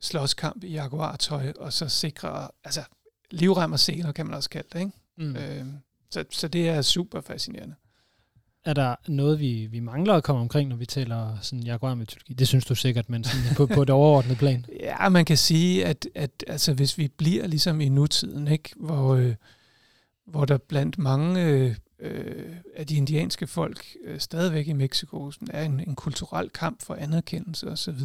slåskamp 0.00 0.64
i 0.64 0.72
jaguartøj, 0.72 1.52
og 1.58 1.72
så 1.72 1.88
sikre, 1.88 2.48
altså 2.64 2.84
livrem 3.30 3.72
og 3.72 3.80
seler 3.80 4.12
kan 4.12 4.26
man 4.26 4.34
også 4.34 4.50
kalde 4.50 4.68
det, 4.72 4.78
ikke? 4.78 4.92
Mm. 5.16 5.36
Øh, 5.36 5.66
så, 6.10 6.24
så 6.30 6.48
det 6.48 6.68
er 6.68 6.82
super 6.82 7.20
fascinerende. 7.20 7.74
Er 8.64 8.72
der 8.72 8.94
noget, 9.08 9.40
vi, 9.40 9.66
vi 9.66 9.80
mangler 9.80 10.14
at 10.14 10.24
komme 10.24 10.40
omkring, 10.40 10.68
når 10.68 10.76
vi 10.76 10.86
taler 10.86 11.38
sådan 11.40 11.62
jaguar-mytologi? 11.62 12.32
Det 12.32 12.48
synes 12.48 12.64
du 12.64 12.74
sikkert, 12.74 13.10
men 13.10 13.24
sådan 13.24 13.56
på, 13.56 13.66
på 13.66 13.84
det 13.84 13.90
overordnede 14.00 14.36
plan. 14.36 14.66
Ja, 14.80 15.08
man 15.08 15.24
kan 15.24 15.36
sige, 15.36 15.86
at, 15.86 16.08
at 16.14 16.44
altså, 16.46 16.72
hvis 16.72 16.98
vi 16.98 17.08
bliver 17.08 17.46
ligesom 17.46 17.80
i 17.80 17.88
nutiden, 17.88 18.48
ikke? 18.48 18.70
Hvor, 18.76 19.14
øh, 19.14 19.34
hvor 20.26 20.44
der 20.44 20.58
blandt 20.58 20.98
mange 20.98 21.44
øh, 21.44 21.74
øh, 21.98 22.56
af 22.76 22.86
de 22.86 22.96
indianske 22.96 23.46
folk 23.46 23.86
øh, 24.04 24.20
stadigvæk 24.20 24.68
i 24.68 24.72
Mexico 24.72 25.30
sådan 25.30 25.48
er 25.50 25.62
en, 25.62 25.80
en 25.80 25.94
kulturel 25.94 26.50
kamp 26.50 26.82
for 26.82 26.94
anerkendelse 26.94 27.68
osv., 27.70 28.00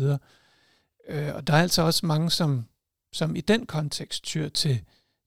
Øh, 1.09 1.35
og 1.35 1.47
der 1.47 1.53
er 1.53 1.61
altså 1.61 1.81
også 1.81 2.05
mange, 2.05 2.31
som, 2.31 2.65
som 3.13 3.35
i 3.35 3.41
den 3.41 3.65
kontekst 3.65 4.23
tyr 4.23 4.49
til 4.49 4.81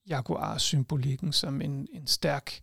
jaguar-symbolikken 0.09 1.33
som 1.33 1.61
en, 1.61 1.87
en 1.91 2.07
stærk 2.07 2.59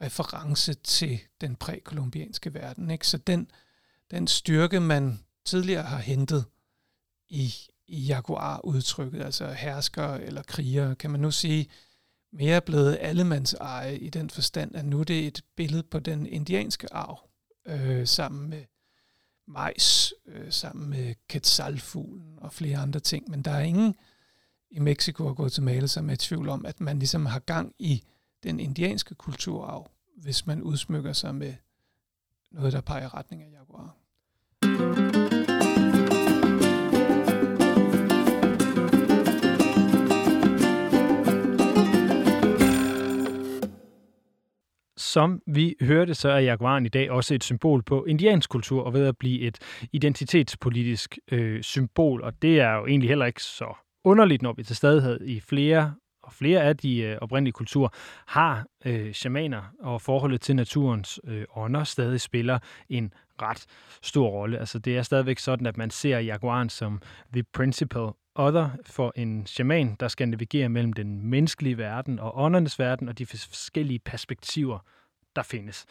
reference 0.00 0.74
til 0.74 1.20
den 1.40 1.56
prækolumbianske 1.56 2.54
verden. 2.54 2.90
Ikke? 2.90 3.06
Så 3.06 3.18
den, 3.18 3.50
den 4.10 4.26
styrke, 4.26 4.80
man 4.80 5.20
tidligere 5.44 5.82
har 5.82 5.98
hentet 5.98 6.44
i, 7.28 7.54
i 7.86 8.00
jaguar-udtrykket, 8.00 9.22
altså 9.22 9.52
hersker 9.52 10.14
eller 10.14 10.42
kriger, 10.42 10.94
kan 10.94 11.10
man 11.10 11.20
nu 11.20 11.30
sige, 11.30 11.70
mere 12.32 12.60
blevet 12.60 12.98
allemands 13.00 13.54
eje 13.54 13.96
i 13.96 14.10
den 14.10 14.30
forstand, 14.30 14.76
at 14.76 14.84
nu 14.84 15.02
det 15.02 15.20
er 15.20 15.26
et 15.26 15.42
billede 15.56 15.82
på 15.82 15.98
den 15.98 16.26
indianske 16.26 16.92
arv, 16.92 17.30
øh, 17.66 18.06
sammen 18.06 18.50
med 18.50 18.64
majs, 19.48 20.14
øh, 20.26 20.52
sammen 20.52 20.90
med 20.90 21.14
quetzalfuglen 21.28 22.38
og 22.38 22.52
flere 22.52 22.78
andre 22.78 23.00
ting. 23.00 23.30
Men 23.30 23.42
der 23.42 23.50
er 23.50 23.60
ingen 23.60 23.94
i 24.70 24.78
Mexico 24.78 25.26
og 25.26 25.36
Guatemala, 25.36 25.86
som 25.86 26.08
er 26.08 26.14
i 26.14 26.16
tvivl 26.16 26.48
om, 26.48 26.66
at 26.66 26.80
man 26.80 26.98
ligesom 26.98 27.26
har 27.26 27.38
gang 27.38 27.74
i 27.78 28.02
den 28.42 28.60
indianske 28.60 29.14
kulturarv, 29.14 29.90
hvis 30.16 30.46
man 30.46 30.62
udsmykker 30.62 31.12
sig 31.12 31.34
med 31.34 31.54
noget, 32.50 32.72
der 32.72 32.80
peger 32.80 33.14
retning 33.14 33.42
af 33.42 33.50
jaguar. 33.50 33.96
Som 44.98 45.42
vi 45.46 45.74
hørte, 45.80 46.14
så 46.14 46.28
er 46.28 46.38
jaguaren 46.38 46.86
i 46.86 46.88
dag 46.88 47.10
også 47.10 47.34
et 47.34 47.44
symbol 47.44 47.82
på 47.82 48.04
indiansk 48.04 48.50
kultur 48.50 48.82
og 48.82 48.92
ved 48.92 49.06
at 49.06 49.18
blive 49.18 49.40
et 49.40 49.58
identitetspolitisk 49.92 51.18
øh, 51.32 51.62
symbol. 51.62 52.22
Og 52.22 52.42
det 52.42 52.60
er 52.60 52.72
jo 52.72 52.86
egentlig 52.86 53.08
heller 53.08 53.26
ikke 53.26 53.42
så 53.42 53.74
underligt, 54.04 54.42
når 54.42 54.52
vi 54.52 54.62
til 54.62 54.76
stadighed 54.76 55.20
i 55.26 55.40
flere 55.40 55.94
og 56.26 56.32
flere 56.32 56.62
af 56.62 56.76
de 56.76 56.98
øh, 56.98 57.18
oprindelige 57.20 57.52
kulturer 57.52 57.88
har 58.26 58.66
øh, 58.84 59.12
shamaner 59.12 59.62
og 59.80 60.02
forholdet 60.02 60.40
til 60.40 60.56
naturens 60.56 61.20
øh, 61.24 61.44
ånder 61.56 61.84
stadig 61.84 62.20
spiller 62.20 62.58
en 62.88 63.12
ret 63.42 63.66
stor 64.02 64.28
rolle. 64.28 64.58
Altså 64.58 64.78
det 64.78 64.96
er 64.96 65.02
stadigvæk 65.02 65.38
sådan, 65.38 65.66
at 65.66 65.76
man 65.76 65.90
ser 65.90 66.18
jaguaren 66.18 66.68
som 66.68 67.02
the 67.32 67.42
principal 67.42 68.10
other 68.34 68.70
for 68.86 69.12
en 69.16 69.46
shaman, 69.46 69.96
der 70.00 70.08
skal 70.08 70.28
navigere 70.28 70.68
mellem 70.68 70.92
den 70.92 71.22
menneskelige 71.22 71.78
verden 71.78 72.18
og 72.18 72.38
åndernes 72.38 72.78
verden 72.78 73.08
og 73.08 73.18
de 73.18 73.26
forskellige 73.26 73.98
perspektiver, 73.98 74.78
der 75.36 75.42
findes. 75.42 75.86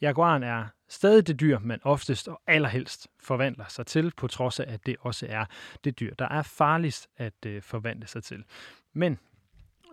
Jaguaren 0.00 0.42
er 0.42 0.64
stadig 0.88 1.26
det 1.26 1.40
dyr, 1.40 1.58
man 1.58 1.80
oftest 1.82 2.28
og 2.28 2.40
allerhelst 2.46 3.08
forvandler 3.20 3.64
sig 3.68 3.86
til, 3.86 4.12
på 4.16 4.28
trods 4.28 4.60
af, 4.60 4.64
at 4.68 4.86
det 4.86 4.96
også 5.00 5.26
er 5.28 5.44
det 5.84 6.00
dyr, 6.00 6.14
der 6.14 6.28
er 6.28 6.42
farligst 6.42 7.08
at 7.16 7.46
øh, 7.46 7.62
forvandle 7.62 8.06
sig 8.06 8.22
til. 8.22 8.44
Men 8.92 9.18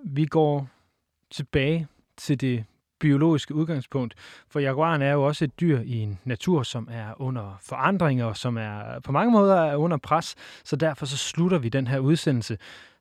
vi 0.06 0.26
går 0.26 0.70
tilbage 1.32 1.88
til 2.18 2.42
det 2.42 2.66
biologiske 3.00 3.56
udgangspunkt, 3.56 4.14
for 4.50 4.60
jaguaren 4.60 5.02
er 5.02 5.12
jo 5.12 5.24
også 5.24 5.46
et 5.46 5.60
dyr 5.60 5.80
i 5.80 6.00
en 6.00 6.20
natur, 6.24 6.64
som 6.64 6.88
er 6.92 7.22
under 7.22 7.58
forandringer, 7.62 8.26
og 8.26 8.38
som 8.38 8.58
er 8.58 9.00
på 9.00 9.12
mange 9.12 9.32
måder 9.32 9.56
er 9.56 9.76
under 9.76 9.98
pres, 9.98 10.36
så 10.64 10.76
derfor 10.76 11.06
så 11.06 11.18
slutter 11.18 11.58
vi 11.58 11.70
den 11.70 11.88
her 11.88 12.00
udsendelse 12.00 12.58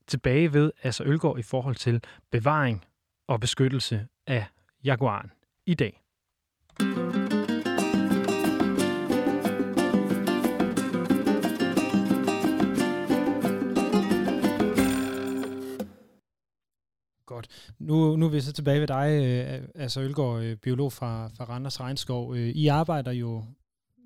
tilbage 0.06 0.52
ved 0.52 0.72
altså 0.82 1.04
Ølgaard 1.04 1.38
i 1.38 1.42
forhold 1.42 1.74
til 1.74 2.02
bevaring 2.30 2.84
og 3.26 3.40
beskyttelse 3.40 4.06
af 4.26 4.46
jaguaren 4.84 5.30
i 5.66 5.74
dag. 5.74 6.03
Godt. 17.44 17.76
Nu, 17.88 18.16
nu 18.16 18.26
er 18.26 18.30
vi 18.30 18.40
så 18.40 18.52
tilbage 18.52 18.80
ved 18.80 18.90
dig, 18.98 19.08
øh, 19.24 19.68
altså 19.84 19.98
Ølgaard, 20.06 20.42
øh, 20.44 20.56
biolog 20.64 20.90
fra, 20.98 21.12
fra 21.36 21.44
Randers 21.50 21.80
Regnskov. 21.80 22.34
Øh, 22.36 22.48
I 22.62 22.68
arbejder 22.68 23.12
jo 23.12 23.42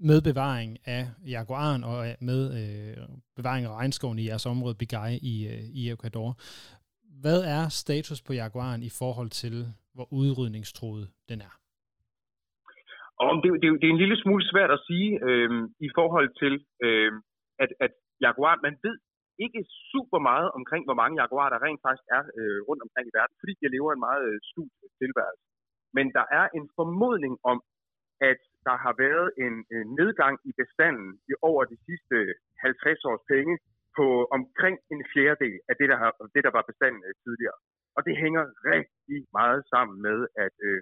med 0.09 0.19
bevaring 0.29 0.71
af 0.87 1.03
jaguaren 1.35 1.85
og 1.85 1.99
øh, 2.09 2.15
med 2.21 2.41
øh, 2.61 2.97
bevaring 3.37 3.67
af 3.67 3.73
regnskoven 3.81 4.19
i 4.19 4.27
jeres 4.29 4.47
område, 4.47 4.75
Bigai 4.75 5.13
i, 5.33 5.35
øh, 5.53 5.65
i 5.81 5.91
Ecuador. 5.91 6.31
Hvad 7.23 7.41
er 7.57 7.63
status 7.83 8.23
på 8.23 8.33
jaguaren 8.33 8.83
i 8.83 8.91
forhold 9.01 9.31
til, 9.31 9.55
hvor 9.95 10.07
udrydningstroet 10.13 11.07
den 11.29 11.41
er? 11.41 11.55
Og 13.25 13.31
det, 13.43 13.51
det, 13.63 13.69
det 13.81 13.87
er 13.89 13.95
en 13.95 14.05
lille 14.05 14.19
smule 14.23 14.45
svært 14.53 14.71
at 14.71 14.81
sige 14.89 15.09
øh, 15.29 15.51
i 15.87 15.91
forhold 15.99 16.29
til, 16.43 16.55
øh, 16.87 17.13
at, 17.59 17.71
at 17.81 17.93
jaguar, 18.21 18.59
man 18.67 18.75
ved 18.85 18.97
ikke 19.45 19.63
super 19.93 20.21
meget 20.31 20.49
omkring, 20.59 20.83
hvor 20.87 20.99
mange 21.01 21.19
jaguarer 21.21 21.53
der 21.53 21.65
rent 21.67 21.83
faktisk 21.87 22.07
er 22.19 22.23
øh, 22.39 22.59
rundt 22.69 22.83
omkring 22.87 23.07
i 23.09 23.17
verden, 23.19 23.35
fordi 23.41 23.53
de 23.61 23.75
lever 23.77 23.91
en 23.93 24.05
meget 24.09 24.23
øh, 24.31 24.39
skjult 24.49 24.73
tilværelse. 25.03 25.45
Men 25.97 26.07
der 26.19 26.27
er 26.39 26.45
en 26.59 26.67
formodning 26.79 27.35
om, 27.53 27.59
at 28.31 28.41
der 28.69 28.77
har 28.85 28.95
været 29.07 29.29
en 29.45 29.55
øh, 29.75 29.85
nedgang 30.01 30.35
i 30.51 30.53
bestanden 30.61 31.11
i 31.31 31.33
over 31.51 31.63
de 31.73 31.79
sidste 31.87 32.17
50 32.67 33.05
års 33.11 33.25
penge 33.35 33.55
på 33.99 34.07
omkring 34.39 34.77
en 34.95 35.03
fjerdedel 35.13 35.59
af 35.71 35.75
det, 35.81 35.89
der, 35.93 35.99
har, 36.03 36.13
det, 36.35 36.43
der 36.47 36.53
var 36.59 36.65
bestanden 36.71 37.03
øh, 37.09 37.15
tidligere. 37.25 37.59
Og 37.97 38.01
det 38.07 38.15
hænger 38.25 38.45
rigtig 38.73 39.19
meget 39.39 39.61
sammen 39.73 39.97
med, 40.07 40.19
at 40.45 40.57
øh, 40.69 40.81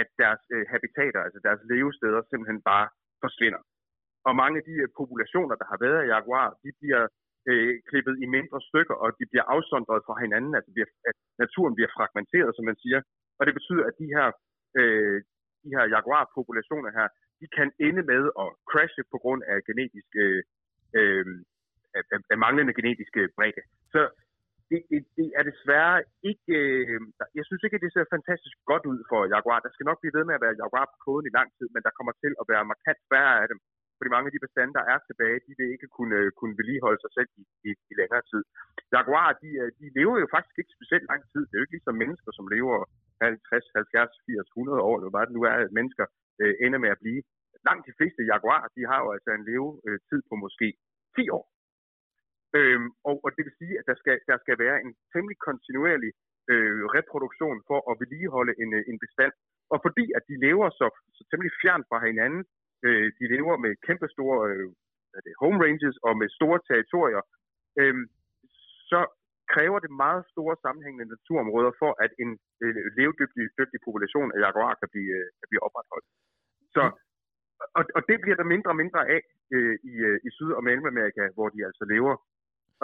at 0.00 0.08
deres 0.22 0.42
øh, 0.56 0.64
habitater, 0.72 1.20
altså 1.26 1.40
deres 1.46 1.60
levesteder, 1.72 2.20
simpelthen 2.30 2.60
bare 2.72 2.86
forsvinder. 3.24 3.62
Og 4.28 4.32
mange 4.42 4.56
af 4.60 4.64
de 4.70 4.76
øh, 4.84 4.88
populationer, 5.00 5.54
der 5.60 5.66
har 5.72 5.78
været 5.84 5.98
af 6.02 6.06
jaguar, 6.12 6.48
de 6.64 6.70
bliver 6.80 7.04
øh, 7.50 7.74
klippet 7.88 8.14
i 8.24 8.26
mindre 8.36 8.58
stykker, 8.68 8.94
og 9.02 9.08
de 9.18 9.24
bliver 9.30 9.46
afsondret 9.54 10.00
fra 10.06 10.14
hinanden, 10.24 10.52
altså 10.58 10.70
bliver, 10.74 10.90
at 11.10 11.16
naturen 11.42 11.74
bliver 11.76 11.90
fragmenteret, 11.96 12.50
som 12.56 12.64
man 12.70 12.78
siger. 12.84 13.00
Og 13.38 13.42
det 13.46 13.54
betyder, 13.58 13.84
at 13.90 13.94
de 14.02 14.08
her, 14.14 14.26
øh, 14.78 15.16
de 15.64 15.70
her 15.76 15.84
jaguar-populationer 15.94 16.90
her, 16.98 17.08
de 17.40 17.46
kan 17.56 17.68
ende 17.86 18.02
med 18.12 18.22
at 18.42 18.48
crashe 18.70 19.02
på 19.12 19.18
grund 19.22 19.42
af 19.52 19.56
genetiske, 19.68 20.22
øh, 20.34 20.42
øh, 20.98 21.26
af, 21.96 22.02
af 22.32 22.38
manglende 22.44 22.74
genetiske 22.78 23.20
øh, 23.20 23.28
bredde. 23.36 23.62
Så 23.94 24.00
det, 24.70 24.80
det, 24.90 25.00
det 25.18 25.28
er 25.38 25.44
desværre 25.50 25.96
ikke... 26.30 26.52
Øh, 26.62 27.00
jeg 27.38 27.44
synes 27.46 27.62
ikke, 27.62 27.76
at 27.78 27.84
det 27.84 27.92
ser 27.92 28.14
fantastisk 28.16 28.56
godt 28.70 28.84
ud 28.92 29.00
for 29.10 29.20
Jaguar. 29.32 29.60
Der 29.60 29.72
skal 29.72 29.88
nok 29.88 30.00
blive 30.00 30.16
ved 30.18 30.24
med 30.26 30.34
at 30.36 30.44
være 30.44 30.58
Jaguar 30.60 30.86
på 30.92 30.98
koden 31.04 31.26
i 31.26 31.36
lang 31.38 31.48
tid, 31.58 31.68
men 31.74 31.82
der 31.86 31.96
kommer 31.96 32.14
til 32.22 32.32
at 32.40 32.44
være 32.52 32.70
markant 32.72 33.00
færre 33.12 33.34
af 33.42 33.46
dem. 33.52 33.58
Fordi 33.98 34.10
mange 34.14 34.28
af 34.28 34.34
de 34.34 34.44
bestande, 34.46 34.72
der 34.78 34.84
er 34.92 34.98
tilbage, 35.08 35.44
de 35.46 35.52
vil 35.58 35.68
ikke 35.74 35.88
kunne, 35.96 36.16
øh, 36.22 36.28
kunne 36.38 36.54
vedligeholde 36.60 37.00
sig 37.02 37.12
selv 37.16 37.30
i, 37.40 37.44
i, 37.68 37.70
i 37.90 37.94
længere 38.00 38.24
tid. 38.30 38.42
Jaguar, 38.94 39.30
de, 39.42 39.50
øh, 39.62 39.70
de 39.78 39.86
lever 39.98 40.16
jo 40.22 40.28
faktisk 40.34 40.56
ikke 40.58 40.76
specielt 40.78 41.06
lang 41.10 41.22
tid. 41.32 41.42
Det 41.46 41.54
er 41.54 41.60
jo 41.60 41.66
ikke 41.66 41.76
ligesom 41.78 41.96
mennesker, 42.02 42.30
som 42.38 42.46
lever 42.54 42.76
50, 43.22 43.66
70, 43.74 44.10
80, 44.26 44.48
100 44.48 44.80
år, 44.88 44.94
eller 44.98 45.12
hvad 45.12 45.26
det 45.26 45.36
nu 45.36 45.42
er, 45.50 45.54
at 45.64 45.76
mennesker 45.78 46.06
øh, 46.42 46.54
ender 46.64 46.80
med 46.84 46.90
at 46.94 47.02
blive. 47.04 47.20
Langt 47.68 47.86
de 47.88 47.96
fleste 47.98 48.22
jaguar, 48.30 48.62
de 48.76 48.82
har 48.90 48.98
jo 49.04 49.08
altså 49.16 49.30
en 49.34 49.44
levetid 49.50 50.20
på 50.28 50.34
måske 50.44 50.68
10 51.16 51.28
år. 51.38 51.44
Øhm, 52.58 52.88
og, 53.08 53.14
og 53.24 53.30
det 53.36 53.42
vil 53.46 53.58
sige, 53.60 53.74
at 53.80 53.86
der 53.90 53.96
skal, 54.02 54.16
der 54.30 54.38
skal 54.44 54.56
være 54.64 54.76
en 54.84 54.92
temmelig 55.12 55.38
kontinuerlig 55.48 56.12
øh, 56.52 56.82
reproduktion 56.96 57.58
for 57.68 57.80
at 57.90 57.98
vedligeholde 58.02 58.54
en, 58.62 58.70
øh, 58.78 58.82
en 58.90 58.98
bestand. 59.04 59.32
Og 59.72 59.78
fordi 59.84 60.04
at 60.16 60.22
de 60.28 60.36
lever 60.46 60.68
så, 60.80 60.86
så 61.16 61.22
temmelig 61.30 61.52
fjern 61.62 61.82
fra 61.88 61.98
hinanden, 62.08 62.42
øh, 62.86 63.06
de 63.18 63.24
lever 63.34 63.54
med 63.64 63.72
kæmpe 63.86 64.08
store 64.14 64.38
øh, 64.50 64.68
home 65.42 65.58
ranges 65.64 65.96
og 66.06 66.12
med 66.20 66.28
store 66.38 66.58
territorier, 66.68 67.22
øh, 67.80 67.94
så 68.90 69.00
kræver 69.54 69.78
det 69.84 69.90
meget 70.04 70.22
store 70.34 70.56
sammenhængende 70.64 71.12
naturområder 71.14 71.72
for, 71.82 71.90
at 72.04 72.10
en 72.22 72.30
øh, 72.62 72.74
levedygtig 72.96 73.44
dygtig 73.58 73.80
population 73.86 74.28
af 74.34 74.38
jaguar 74.44 74.72
kan 74.80 74.88
blive, 74.92 75.12
øh, 75.20 75.28
kan 75.38 75.48
blive 75.50 75.64
opretholdt. 75.66 76.06
Så, 76.74 76.82
og, 77.78 77.84
og 77.96 78.02
det 78.08 78.16
bliver 78.22 78.36
der 78.40 78.52
mindre 78.54 78.70
og 78.74 78.80
mindre 78.82 79.00
af 79.14 79.20
øh, 79.54 79.74
i, 79.90 79.94
øh, 80.08 80.18
i 80.26 80.30
Syd- 80.36 80.56
og 80.58 80.64
Mellemamerika, 80.68 81.22
hvor 81.36 81.48
de 81.54 81.60
altså 81.68 81.84
lever 81.94 82.14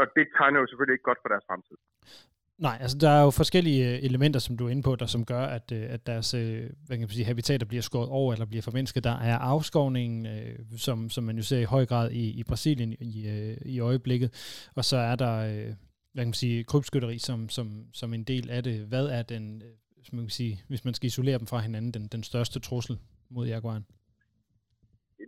og 0.00 0.04
det 0.16 0.26
tegner 0.38 0.58
jo 0.60 0.66
selvfølgelig 0.66 0.96
ikke 0.96 1.10
godt 1.10 1.22
for 1.22 1.30
deres 1.32 1.46
fremtid. 1.48 1.78
Nej, 2.58 2.76
altså 2.80 2.98
der 3.00 3.10
er 3.10 3.22
jo 3.22 3.30
forskellige 3.30 3.82
øh, 3.90 4.04
elementer, 4.08 4.40
som 4.40 4.56
du 4.56 4.66
er 4.66 4.70
inde 4.70 4.82
på, 4.82 4.96
der 4.96 5.06
som 5.06 5.24
gør, 5.24 5.44
at, 5.56 5.72
øh, 5.72 5.86
at 5.94 6.06
deres 6.06 6.34
øh, 6.34 6.62
hvad 6.86 6.96
kan 6.96 7.00
man 7.00 7.08
sige, 7.08 7.24
habitater 7.24 7.66
bliver 7.66 7.82
skåret 7.82 8.08
over 8.08 8.32
eller 8.32 8.46
bliver 8.46 8.62
formindsket. 8.62 9.04
Der 9.04 9.18
er 9.30 9.38
afskovningen, 9.38 10.26
som, 10.76 11.08
som 11.08 11.24
man 11.24 11.36
jo 11.36 11.42
ser 11.42 11.58
i 11.58 11.64
høj 11.64 11.86
grad 11.86 12.10
i, 12.10 12.40
i 12.40 12.44
Brasilien 12.44 12.92
i, 12.92 13.12
i 13.64 13.80
øjeblikket, 13.80 14.30
og 14.76 14.84
så 14.84 14.96
er 14.96 15.16
der 15.16 15.34
hvad 16.14 16.22
kan 16.24 16.32
man 16.34 16.42
sige, 16.44 16.64
krybskytteri 16.70 17.16
som, 17.28 17.40
som, 17.56 17.66
som 18.00 18.08
en 18.18 18.24
del 18.32 18.46
af 18.56 18.60
det. 18.68 18.76
Hvad 18.92 19.06
er 19.18 19.22
den, 19.34 19.44
hvis 19.96 20.10
man, 20.12 20.22
kan 20.26 20.38
sige, 20.40 20.54
hvis 20.70 20.84
man 20.86 20.94
skal 20.94 21.06
isolere 21.06 21.38
dem 21.42 21.48
fra 21.52 21.58
hinanden, 21.66 21.90
den, 21.96 22.04
den 22.14 22.22
største 22.30 22.58
trussel 22.66 22.96
mod 23.34 23.44
jaguaren? 23.52 23.84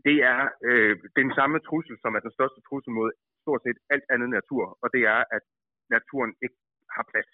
Det 0.09 0.17
er 0.33 0.41
øh, 0.69 0.93
den 1.21 1.29
samme 1.39 1.59
trussel, 1.69 1.97
som 2.03 2.11
er 2.17 2.23
den 2.27 2.33
største 2.39 2.61
trussel 2.69 2.93
mod 2.99 3.09
stort 3.43 3.63
set 3.67 3.79
alt 3.95 4.07
andet 4.15 4.31
natur, 4.39 4.65
og 4.83 4.89
det 4.95 5.03
er, 5.15 5.21
at 5.37 5.45
naturen 5.97 6.33
ikke 6.45 6.59
har 6.97 7.05
plads. 7.13 7.31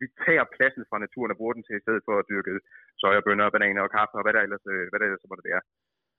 Vi 0.00 0.06
tager 0.24 0.44
pladsen 0.54 0.84
fra 0.90 0.98
naturen 1.04 1.32
og 1.32 1.38
bruger 1.40 1.54
den 1.56 1.64
til 1.64 1.78
i 1.78 1.84
stedet 1.84 2.02
for 2.06 2.14
at 2.18 2.28
dyrke 2.30 2.52
sojabønner, 3.00 3.52
bananer 3.54 3.82
og 3.86 3.92
kaffe 3.96 4.14
og 4.18 4.24
hvad 4.24 4.34
der 4.34 4.42
ellers, 4.46 4.64
øh, 4.74 4.84
hvad 4.88 4.98
der 4.98 5.06
ellers 5.08 5.30
måtte 5.30 5.48
være. 5.50 5.62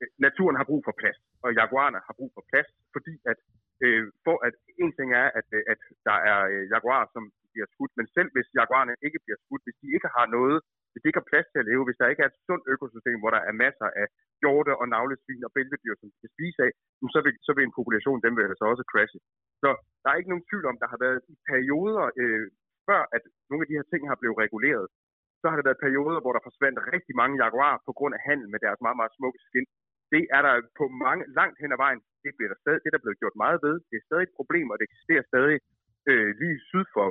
Øh, 0.01 0.09
naturen 0.27 0.59
har 0.59 0.69
brug 0.69 0.81
for 0.87 0.95
plads, 1.01 1.19
og 1.43 1.49
jaguarerne 1.59 1.99
har 2.07 2.15
brug 2.19 2.31
for 2.35 2.43
plads, 2.51 2.69
fordi 2.95 3.13
at, 3.31 3.39
øh, 3.85 4.03
for 4.25 4.37
at 4.47 4.55
en 4.83 4.91
ting 4.97 5.09
er, 5.23 5.27
at, 5.39 5.47
øh, 5.57 5.63
at 5.73 5.79
der 6.07 6.17
er 6.31 6.39
jaguarer, 6.73 7.07
som 7.15 7.23
bliver 7.53 7.67
skudt, 7.73 7.93
men 7.99 8.07
selv 8.15 8.29
hvis 8.35 8.47
jaguarerne 8.59 8.95
ikke 9.07 9.19
bliver 9.25 9.39
skudt, 9.43 9.65
hvis 9.65 9.79
de 9.81 9.87
ikke 9.95 10.09
har 10.17 10.27
noget 10.37 10.57
hvis 10.95 11.03
de 11.03 11.09
ikke 11.09 11.23
har 11.23 11.31
plads 11.31 11.47
til 11.49 11.61
at 11.61 11.69
leve, 11.71 11.85
hvis 11.85 11.99
der 11.99 12.11
ikke 12.11 12.23
er 12.25 12.31
et 12.31 12.41
sundt 12.47 12.65
økosystem, 12.73 13.17
hvor 13.21 13.31
der 13.35 13.41
er 13.49 13.61
masser 13.65 13.89
af 14.01 14.07
hjorte 14.41 14.73
og 14.81 14.85
navlesvin 14.95 15.47
og 15.47 15.51
bæltedyr, 15.55 15.95
som 15.97 16.07
de 16.11 16.17
kan 16.23 16.35
spise 16.35 16.59
af, 16.67 16.71
så 17.15 17.19
vil, 17.25 17.33
så 17.47 17.51
vil 17.55 17.65
en 17.65 17.77
population 17.79 18.23
dem 18.25 18.33
vil 18.35 18.51
altså 18.51 18.65
også 18.71 18.83
crashe. 18.91 19.19
Så 19.63 19.69
der 20.01 20.09
er 20.09 20.19
ikke 20.19 20.33
nogen 20.33 20.47
tvivl 20.49 20.65
om, 20.71 20.77
der 20.81 20.87
har 20.93 20.99
været 21.05 21.19
i 21.33 21.35
perioder, 21.51 22.05
øh, 22.21 22.45
før 22.89 23.01
at 23.15 23.23
nogle 23.49 23.63
af 23.63 23.69
de 23.69 23.77
her 23.79 23.87
ting 23.91 24.01
har 24.11 24.17
blevet 24.21 24.37
reguleret, 24.43 24.87
så 25.41 25.45
har 25.49 25.57
der 25.57 25.67
været 25.69 25.83
perioder, 25.85 26.19
hvor 26.21 26.33
der 26.33 26.47
forsvandt 26.47 26.77
rigtig 26.93 27.13
mange 27.21 27.35
jaguarer 27.43 27.79
på 27.87 27.93
grund 27.97 28.13
af 28.17 28.21
handel 28.29 28.47
med 28.53 28.59
deres 28.65 28.79
meget, 28.85 28.97
meget 28.99 29.15
smukke 29.17 29.39
skin. 29.47 29.67
Det 30.13 30.23
er 30.35 30.41
der 30.47 30.55
på 30.79 30.85
mange, 31.05 31.23
langt 31.39 31.57
hen 31.61 31.71
ad 31.75 31.79
vejen, 31.85 32.01
det 32.23 32.31
bliver 32.37 32.51
der 32.51 32.59
stadig, 32.63 32.79
det 32.83 32.91
der 32.93 33.03
blevet 33.03 33.21
gjort 33.21 33.41
meget 33.43 33.59
ved. 33.65 33.75
Det 33.89 33.95
er 33.97 34.07
stadig 34.09 34.25
et 34.25 34.37
problem, 34.39 34.67
og 34.71 34.75
det 34.77 34.87
eksisterer 34.89 35.23
stadig 35.31 35.57
øh, 36.09 36.29
lige 36.41 36.57
syd 36.69 36.85
for 36.95 37.07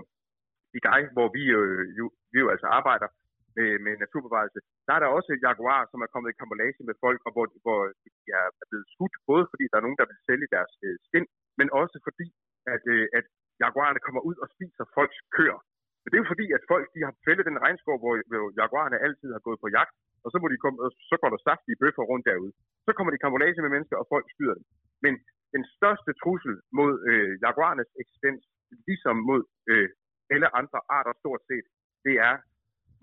i 0.78 0.80
dig, 0.88 1.00
hvor 1.14 1.28
vi, 1.36 1.44
øh, 1.58 1.82
jo, 1.98 2.04
vi 2.32 2.38
jo 2.44 2.48
altså 2.54 2.68
arbejder 2.78 3.08
med, 3.56 3.70
med 3.84 3.94
naturbevarelse, 4.04 4.60
der 4.86 4.92
er 4.94 5.00
der 5.02 5.16
også 5.16 5.30
jaguar, 5.46 5.80
som 5.90 5.98
er 6.04 6.12
kommet 6.12 6.30
i 6.30 6.38
kambolage 6.40 6.82
med 6.88 6.96
folk, 7.04 7.20
og 7.26 7.32
hvor, 7.34 7.46
hvor 7.64 7.80
de 8.02 8.10
er 8.38 8.46
blevet 8.70 8.86
skudt, 8.94 9.14
både 9.30 9.44
fordi 9.52 9.64
der 9.70 9.76
er 9.78 9.86
nogen, 9.86 10.00
der 10.00 10.08
vil 10.10 10.24
sælge 10.28 10.48
deres 10.56 10.72
øh, 10.86 10.96
skin, 11.06 11.26
men 11.58 11.68
også 11.80 11.96
fordi, 12.06 12.26
at, 12.74 12.84
øh, 12.94 13.06
at 13.18 13.26
jaguarerne 13.62 14.00
kommer 14.06 14.22
ud 14.28 14.36
og 14.44 14.48
spiser 14.54 14.84
folks 14.96 15.18
køer. 15.36 15.60
Men 16.00 16.08
det 16.08 16.16
er 16.16 16.24
jo 16.24 16.32
fordi, 16.34 16.46
at 16.56 16.62
folk 16.72 16.86
de 16.94 17.00
har 17.06 17.14
fældet 17.26 17.44
den 17.50 17.62
regnskov, 17.64 17.96
hvor, 18.02 18.14
hvor 18.30 18.44
jaguarerne 18.60 19.02
altid 19.06 19.28
har 19.36 19.42
gået 19.46 19.62
på 19.64 19.68
jagt, 19.76 19.94
og 20.24 20.28
så, 20.32 20.36
må 20.42 20.46
de 20.52 20.62
komme, 20.64 20.78
og 20.84 20.90
så 21.10 21.16
går 21.22 21.30
der 21.32 21.40
saftige 21.46 21.80
bøffer 21.82 22.04
rundt 22.10 22.26
derude. 22.30 22.52
Så 22.86 22.90
kommer 22.92 23.10
de 23.10 23.18
i 23.18 23.24
kambolage 23.24 23.64
med 23.64 23.72
mennesker, 23.74 23.96
og 24.02 24.06
folk 24.12 24.26
skyder 24.34 24.54
dem. 24.58 24.64
Men 25.04 25.12
den 25.54 25.64
største 25.76 26.10
trussel 26.22 26.54
mod 26.78 26.92
øh, 27.10 27.32
jaguarernes 27.44 27.90
eksistens, 28.02 28.42
ligesom 28.88 29.16
mod 29.30 29.42
øh, 29.72 29.88
alle 30.34 30.48
andre 30.60 30.80
arter 30.96 31.14
stort 31.22 31.42
set, 31.50 31.66
det 32.06 32.14
er 32.28 32.34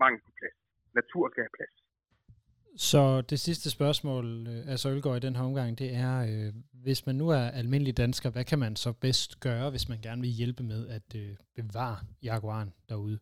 mangel 0.02 0.20
på 0.26 0.30
plads. 0.38 0.58
Natur 0.98 1.24
skal 1.30 1.42
have 1.44 1.56
plads. 1.58 1.76
Så 2.76 3.02
det 3.30 3.38
sidste 3.46 3.68
spørgsmål, 3.76 4.24
øh, 4.52 4.72
altså 4.72 4.86
Ølgaard 4.94 5.16
i 5.16 5.26
den 5.26 5.36
her 5.36 5.44
omgang, 5.50 5.70
det 5.82 5.90
er, 6.06 6.14
øh, 6.30 6.50
hvis 6.84 7.00
man 7.06 7.16
nu 7.22 7.26
er 7.38 7.46
almindelig 7.60 7.94
dansker, 8.04 8.28
hvad 8.34 8.46
kan 8.50 8.58
man 8.64 8.74
så 8.84 8.90
bedst 9.04 9.30
gøre, 9.46 9.66
hvis 9.74 9.86
man 9.92 10.00
gerne 10.06 10.20
vil 10.26 10.38
hjælpe 10.40 10.62
med 10.72 10.82
at 10.96 11.08
øh, 11.22 11.30
bevare 11.58 11.98
jaguaren 12.28 12.70
derude? 12.90 13.18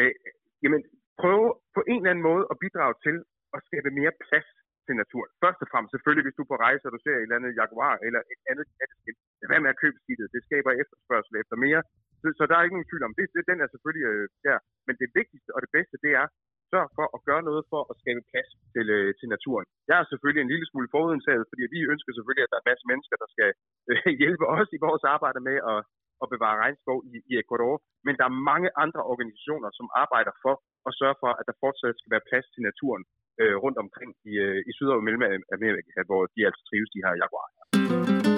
Øh, 0.00 0.14
jamen, 0.62 0.82
prøve 1.22 1.46
på 1.76 1.80
en 1.90 2.00
eller 2.00 2.12
anden 2.12 2.26
måde 2.30 2.44
at 2.52 2.56
bidrage 2.64 2.94
til 3.06 3.16
at 3.56 3.60
skabe 3.68 3.88
mere 4.00 4.14
plads 4.26 4.48
til 4.86 4.94
naturen. 5.02 5.30
Først 5.44 5.60
og 5.64 5.68
fremmest 5.72 5.92
selvfølgelig, 5.94 6.24
hvis 6.26 6.36
du 6.38 6.42
er 6.44 6.52
på 6.52 6.58
rejse, 6.66 6.84
og 6.88 6.92
du 6.96 7.00
ser 7.02 7.14
et 7.16 7.24
eller 7.26 7.38
andet 7.40 7.52
jaguar 7.60 7.94
eller 8.06 8.20
et 8.32 8.40
andet 8.50 8.66
katteskilt, 8.78 9.20
hvad 9.50 9.60
med 9.64 9.70
at 9.74 9.80
købe 9.82 9.98
skidtet? 10.02 10.26
Det 10.34 10.42
skaber 10.48 10.70
efterspørgsel 10.82 11.34
efter 11.42 11.56
mere 11.66 11.82
så, 12.24 12.28
så 12.38 12.44
der 12.48 12.54
er 12.56 12.64
ikke 12.64 12.76
nogen 12.76 12.90
tvivl 12.90 13.04
om 13.08 13.14
det. 13.18 13.26
det 13.34 13.44
den 13.50 13.58
er 13.64 13.68
selvfølgelig 13.70 14.06
øh, 14.12 14.26
der. 14.46 14.58
Men 14.86 14.94
det 15.02 15.08
vigtigste 15.20 15.50
og 15.54 15.60
det 15.64 15.70
bedste, 15.76 15.96
det 16.04 16.12
er, 16.22 16.26
sørg 16.74 16.88
for 16.98 17.06
at 17.16 17.20
gøre 17.28 17.42
noget 17.48 17.62
for 17.72 17.82
at 17.90 17.94
skabe 18.02 18.22
plads 18.30 18.50
til, 18.74 18.86
øh, 18.98 19.08
til 19.18 19.28
naturen. 19.34 19.66
Jeg 19.90 19.96
er 19.98 20.06
selvfølgelig 20.06 20.42
en 20.42 20.52
lille 20.52 20.66
smule 20.70 20.92
forudindtaget, 20.94 21.44
fordi 21.50 21.62
vi 21.74 21.80
ønsker 21.92 22.10
selvfølgelig, 22.12 22.44
at 22.44 22.50
der 22.52 22.58
er 22.58 22.64
en 22.64 22.70
masse 22.72 22.86
mennesker, 22.90 23.16
der 23.22 23.28
skal 23.34 23.50
øh, 23.90 24.10
hjælpe 24.22 24.44
os 24.58 24.68
i 24.76 24.82
vores 24.86 25.04
arbejde 25.14 25.40
med 25.48 25.58
at, 25.72 25.80
at 26.22 26.26
bevare 26.34 26.60
regnskov 26.64 26.98
i, 27.12 27.14
i 27.30 27.32
Ecuador. 27.42 27.74
Men 28.06 28.14
der 28.18 28.24
er 28.26 28.42
mange 28.50 28.68
andre 28.84 29.02
organisationer, 29.12 29.70
som 29.78 29.86
arbejder 30.02 30.32
for 30.44 30.54
at 30.88 30.96
sørge 31.00 31.16
for, 31.22 31.30
at 31.40 31.44
der 31.48 31.60
fortsat 31.62 31.96
skal 31.98 32.12
være 32.14 32.28
plads 32.30 32.46
til 32.54 32.62
naturen 32.68 33.04
øh, 33.42 33.56
rundt 33.64 33.78
omkring 33.84 34.10
i, 34.30 34.32
øh, 34.46 34.58
i 34.68 34.70
Syd- 34.76 34.94
og 34.94 35.04
Mellemamerika, 35.06 36.00
hvor 36.08 36.22
de 36.34 36.40
altså 36.48 36.62
trives, 36.68 36.90
de 36.94 37.04
her 37.04 37.14
jaguarer. 37.22 38.33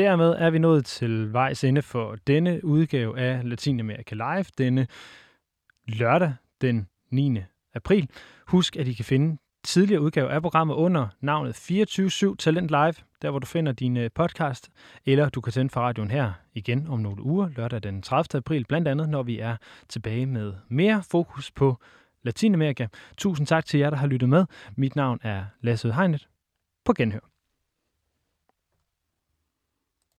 Dermed 0.00 0.34
er 0.38 0.50
vi 0.50 0.58
nået 0.58 0.84
til 0.84 1.32
vejs 1.32 1.64
ende 1.64 1.82
for 1.82 2.16
denne 2.26 2.64
udgave 2.64 3.18
af 3.18 3.40
Latinamerika 3.48 4.14
Live, 4.14 4.44
denne 4.58 4.86
lørdag 5.88 6.34
den 6.60 6.88
9. 7.10 7.38
april. 7.74 8.08
Husk, 8.46 8.76
at 8.76 8.88
I 8.88 8.92
kan 8.92 9.04
finde 9.04 9.38
tidligere 9.64 10.00
udgave 10.00 10.30
af 10.30 10.42
programmet 10.42 10.74
under 10.74 11.08
navnet 11.20 11.70
24-7 12.32 12.36
Talent 12.36 12.68
Live, 12.68 12.94
der 13.22 13.30
hvor 13.30 13.38
du 13.38 13.46
finder 13.46 13.72
din 13.72 13.96
øh, 13.96 14.10
podcast, 14.14 14.70
eller 15.06 15.28
du 15.28 15.40
kan 15.40 15.52
tænde 15.52 15.70
for 15.70 15.80
radioen 15.80 16.10
her 16.10 16.32
igen 16.54 16.86
om 16.88 17.00
nogle 17.00 17.22
uger, 17.22 17.48
lørdag 17.56 17.82
den 17.82 18.02
30. 18.02 18.38
april, 18.38 18.64
blandt 18.68 18.88
andet 18.88 19.08
når 19.08 19.22
vi 19.22 19.38
er 19.38 19.56
tilbage 19.88 20.26
med 20.26 20.52
mere 20.68 21.02
fokus 21.10 21.50
på 21.50 21.76
Latinamerika. 22.22 22.86
Tusind 23.16 23.46
tak 23.46 23.64
til 23.66 23.80
jer, 23.80 23.90
der 23.90 23.96
har 23.96 24.06
lyttet 24.06 24.28
med. 24.28 24.44
Mit 24.76 24.96
navn 24.96 25.18
er 25.22 25.44
Lasse 25.60 25.92
Hegnet. 25.92 26.28
På 26.84 26.92
genhør. 26.92 27.20